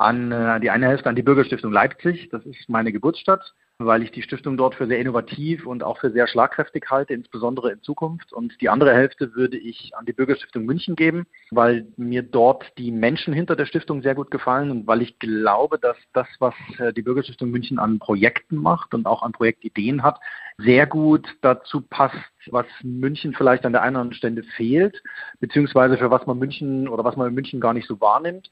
an 0.01 0.32
äh, 0.32 0.61
die 0.61 0.70
eine 0.70 0.86
Hälfte 0.86 1.09
an 1.09 1.16
die 1.16 1.22
Bürgerstiftung 1.22 1.72
Leipzig. 1.72 2.28
Das 2.30 2.44
ist 2.46 2.68
meine 2.68 2.92
Geburtsstadt 2.92 3.55
weil 3.80 4.03
ich 4.03 4.11
die 4.11 4.22
Stiftung 4.22 4.57
dort 4.57 4.74
für 4.74 4.86
sehr 4.86 4.98
innovativ 4.98 5.66
und 5.66 5.82
auch 5.82 5.98
für 5.98 6.11
sehr 6.11 6.26
schlagkräftig 6.26 6.84
halte, 6.90 7.14
insbesondere 7.14 7.72
in 7.72 7.82
Zukunft. 7.82 8.32
Und 8.32 8.61
die 8.61 8.68
andere 8.68 8.94
Hälfte 8.94 9.34
würde 9.34 9.57
ich 9.57 9.92
an 9.96 10.05
die 10.05 10.12
Bürgerstiftung 10.12 10.64
München 10.64 10.96
geben, 10.96 11.26
weil 11.51 11.86
mir 11.96 12.22
dort 12.22 12.66
die 12.78 12.92
Menschen 12.92 13.32
hinter 13.32 13.57
der 13.57 13.66
Stiftung 13.66 14.03
sehr 14.03 14.14
gut 14.14 14.30
gefallen 14.30 14.70
und 14.70 14.86
weil 14.86 15.03
ich 15.03 15.18
glaube, 15.18 15.78
dass 15.78 15.96
das, 16.12 16.28
was 16.38 16.55
äh, 16.78 16.92
die 16.92 17.03
Bürgerstiftung 17.03 17.51
München 17.51 17.78
an 17.78 17.98
Projekten 17.98 18.57
macht 18.57 18.94
und 18.94 19.07
auch 19.07 19.22
an 19.22 19.32
Projektideen 19.32 20.03
hat, 20.03 20.20
sehr 20.59 20.86
gut 20.86 21.26
dazu 21.40 21.80
passt, 21.80 22.16
was 22.51 22.66
München 22.82 23.34
vielleicht 23.34 23.64
an 23.64 23.72
der 23.72 23.82
einen 23.82 23.96
oder 23.96 24.03
anderen 24.03 24.18
Stelle 24.18 24.42
fehlt, 24.42 25.03
beziehungsweise 25.40 25.96
für 25.96 26.11
was 26.11 26.26
man 26.26 26.38
München 26.38 26.88
oder 26.88 27.05
was 27.05 27.16
man 27.16 27.28
in 27.28 27.34
München 27.34 27.61
gar 27.61 27.72
nicht 27.72 27.88
so 27.88 28.01
wahrnimmt. 28.01 28.51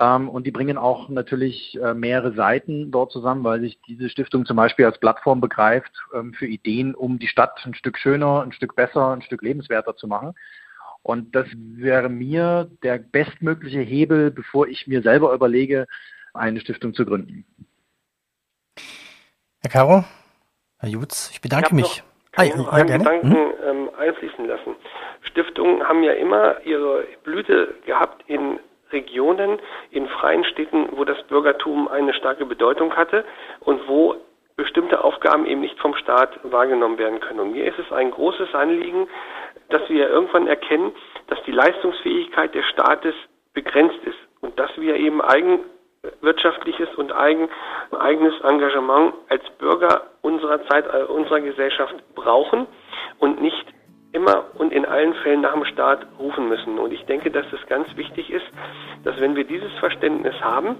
Ähm, 0.00 0.30
und 0.30 0.46
die 0.46 0.50
bringen 0.50 0.78
auch 0.78 1.10
natürlich 1.10 1.78
äh, 1.78 1.92
mehrere 1.92 2.32
Seiten 2.32 2.90
dort 2.90 3.12
zusammen, 3.12 3.44
weil 3.44 3.60
sich 3.60 3.78
diese 3.82 4.08
Stiftung 4.08 4.46
zum 4.46 4.56
Beispiel 4.56 4.86
als 4.86 4.98
Plattform 4.98 5.42
begreift 5.42 5.92
ähm, 6.14 6.32
für 6.32 6.46
Ideen, 6.46 6.94
um 6.94 7.18
die 7.18 7.28
Stadt 7.28 7.60
ein 7.66 7.74
Stück 7.74 7.98
schöner, 7.98 8.40
ein 8.40 8.52
Stück 8.52 8.74
besser, 8.74 9.12
ein 9.12 9.20
Stück 9.20 9.42
lebenswerter 9.42 9.94
zu 9.96 10.08
machen. 10.08 10.34
Und 11.02 11.34
das 11.34 11.46
wäre 11.54 12.08
mir 12.08 12.70
der 12.82 12.98
bestmögliche 12.98 13.80
Hebel, 13.80 14.30
bevor 14.30 14.66
ich 14.68 14.86
mir 14.86 15.02
selber 15.02 15.34
überlege, 15.34 15.86
eine 16.32 16.60
Stiftung 16.60 16.94
zu 16.94 17.04
gründen. 17.04 17.44
Herr 19.62 19.70
Caro, 19.70 20.04
Herr 20.78 20.88
Jutz, 20.88 21.30
ich 21.30 21.42
bedanke 21.42 21.68
ich 21.68 21.72
mich. 21.74 22.02
Kann 22.32 22.46
ah, 22.46 22.48
ja, 22.48 22.70
einen 22.70 22.86
gerne. 22.86 23.04
Gedanken 23.04 23.34
hm? 23.34 23.52
ähm, 23.68 23.90
einfließen 23.98 24.46
lassen. 24.46 24.76
Stiftungen 25.22 25.86
haben 25.86 26.02
ja 26.02 26.12
immer 26.12 26.64
ihre 26.64 27.04
Blüte 27.22 27.74
gehabt 27.84 28.24
in 28.28 28.58
Regionen, 28.92 29.58
in 29.90 30.08
freien 30.08 30.44
Städten, 30.44 30.88
wo 30.92 31.04
das 31.04 31.22
Bürgertum 31.24 31.88
eine 31.88 32.14
starke 32.14 32.44
Bedeutung 32.46 32.96
hatte 32.96 33.24
und 33.60 33.88
wo 33.88 34.16
bestimmte 34.56 35.02
Aufgaben 35.02 35.46
eben 35.46 35.62
nicht 35.62 35.78
vom 35.78 35.94
Staat 35.94 36.38
wahrgenommen 36.42 36.98
werden 36.98 37.20
können. 37.20 37.40
Und 37.40 37.52
mir 37.52 37.64
ist 37.64 37.78
es 37.78 37.90
ein 37.92 38.10
großes 38.10 38.54
Anliegen, 38.54 39.08
dass 39.70 39.88
wir 39.88 40.08
irgendwann 40.10 40.46
erkennen, 40.46 40.92
dass 41.28 41.42
die 41.44 41.52
Leistungsfähigkeit 41.52 42.54
des 42.54 42.66
Staates 42.66 43.14
begrenzt 43.54 43.98
ist 44.04 44.18
und 44.42 44.58
dass 44.58 44.70
wir 44.76 44.96
eben 44.96 45.22
eigenwirtschaftliches 45.22 46.94
und 46.96 47.12
eigen, 47.12 47.48
eigenes 47.98 48.38
Engagement 48.42 49.14
als 49.28 49.48
Bürger 49.58 50.02
unserer 50.20 50.66
Zeit, 50.68 50.84
äh, 50.92 51.04
unserer 51.04 51.40
Gesellschaft 51.40 51.94
brauchen 52.14 52.66
und 53.18 53.40
nicht 53.40 53.66
immer 54.12 54.44
und 54.54 54.72
in 54.72 54.84
allen 54.84 55.14
Fällen 55.14 55.40
nach 55.40 55.54
dem 55.54 55.64
Staat 55.64 56.06
rufen 56.18 56.48
müssen. 56.48 56.78
Und 56.78 56.92
ich 56.92 57.04
denke, 57.04 57.30
dass 57.30 57.46
es 57.52 57.64
ganz 57.68 57.86
wichtig 57.96 58.30
ist, 58.30 58.46
dass 59.04 59.18
wenn 59.20 59.36
wir 59.36 59.44
dieses 59.44 59.72
Verständnis 59.78 60.34
haben, 60.40 60.76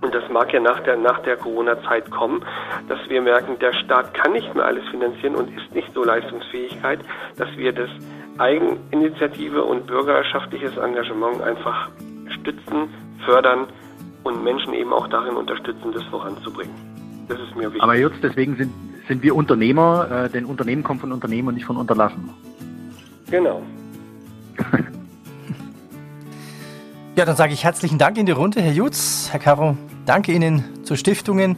und 0.00 0.14
das 0.14 0.28
mag 0.28 0.52
ja 0.52 0.60
nach 0.60 0.80
der, 0.80 0.96
nach 0.96 1.20
der 1.20 1.36
Corona-Zeit 1.36 2.10
kommen, 2.10 2.44
dass 2.88 2.98
wir 3.08 3.22
merken, 3.22 3.58
der 3.58 3.72
Staat 3.72 4.12
kann 4.12 4.32
nicht 4.32 4.54
mehr 4.54 4.66
alles 4.66 4.86
finanzieren 4.88 5.34
und 5.34 5.56
ist 5.56 5.74
nicht 5.74 5.92
so 5.94 6.04
leistungsfähigkeit, 6.04 7.00
dass 7.36 7.48
wir 7.56 7.72
das 7.72 7.88
Eigeninitiative 8.36 9.62
und 9.62 9.86
bürgerschaftliches 9.86 10.76
Engagement 10.76 11.40
einfach 11.40 11.88
stützen, 12.28 12.92
fördern 13.24 13.66
und 14.24 14.44
Menschen 14.44 14.74
eben 14.74 14.92
auch 14.92 15.06
darin 15.08 15.36
unterstützen, 15.36 15.92
das 15.92 16.02
voranzubringen. 16.04 16.74
Das 17.28 17.38
ist 17.40 17.56
mir 17.56 17.68
wichtig. 17.68 17.82
Aber 17.82 17.94
jetzt, 17.94 18.22
deswegen 18.22 18.56
sind 18.56 18.72
sind 19.08 19.22
wir 19.22 19.36
Unternehmer, 19.36 20.10
äh, 20.10 20.30
denn 20.30 20.44
Unternehmen 20.44 20.82
kommt 20.82 21.00
von 21.00 21.12
Unternehmen 21.12 21.48
und 21.48 21.54
nicht 21.54 21.66
von 21.66 21.76
Unterlassen. 21.76 22.30
Genau. 23.30 23.62
ja, 27.16 27.24
dann 27.24 27.36
sage 27.36 27.52
ich 27.52 27.64
herzlichen 27.64 27.98
Dank 27.98 28.16
in 28.18 28.26
die 28.26 28.32
Runde, 28.32 28.60
Herr 28.60 28.72
Jutz, 28.72 29.28
Herr 29.30 29.40
Caro. 29.40 29.76
Danke 30.06 30.32
Ihnen 30.32 30.64
zu 30.84 30.96
Stiftungen. 30.96 31.56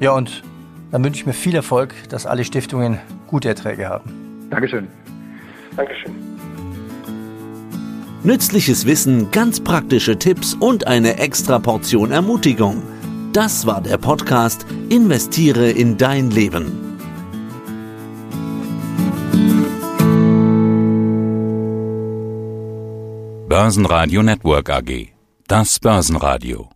Ja, 0.00 0.12
und 0.12 0.42
dann 0.90 1.04
wünsche 1.04 1.20
ich 1.20 1.26
mir 1.26 1.32
viel 1.32 1.54
Erfolg, 1.54 1.94
dass 2.08 2.26
alle 2.26 2.44
Stiftungen 2.44 2.98
gute 3.26 3.48
Erträge 3.48 3.88
haben. 3.88 4.10
Dankeschön. 4.50 4.88
Dankeschön. 5.76 6.12
Nützliches 8.24 8.86
Wissen, 8.86 9.30
ganz 9.32 9.60
praktische 9.60 10.16
Tipps 10.18 10.54
und 10.54 10.86
eine 10.86 11.18
extra 11.18 11.58
Portion 11.58 12.12
Ermutigung. 12.12 12.82
Das 13.32 13.64
war 13.64 13.80
der 13.80 13.96
Podcast 13.96 14.66
Investiere 14.90 15.70
in 15.70 15.96
dein 15.96 16.30
Leben. 16.30 16.98
Börsenradio 23.48 24.22
Network 24.22 24.68
AG. 24.68 25.12
Das 25.48 25.78
Börsenradio. 25.78 26.71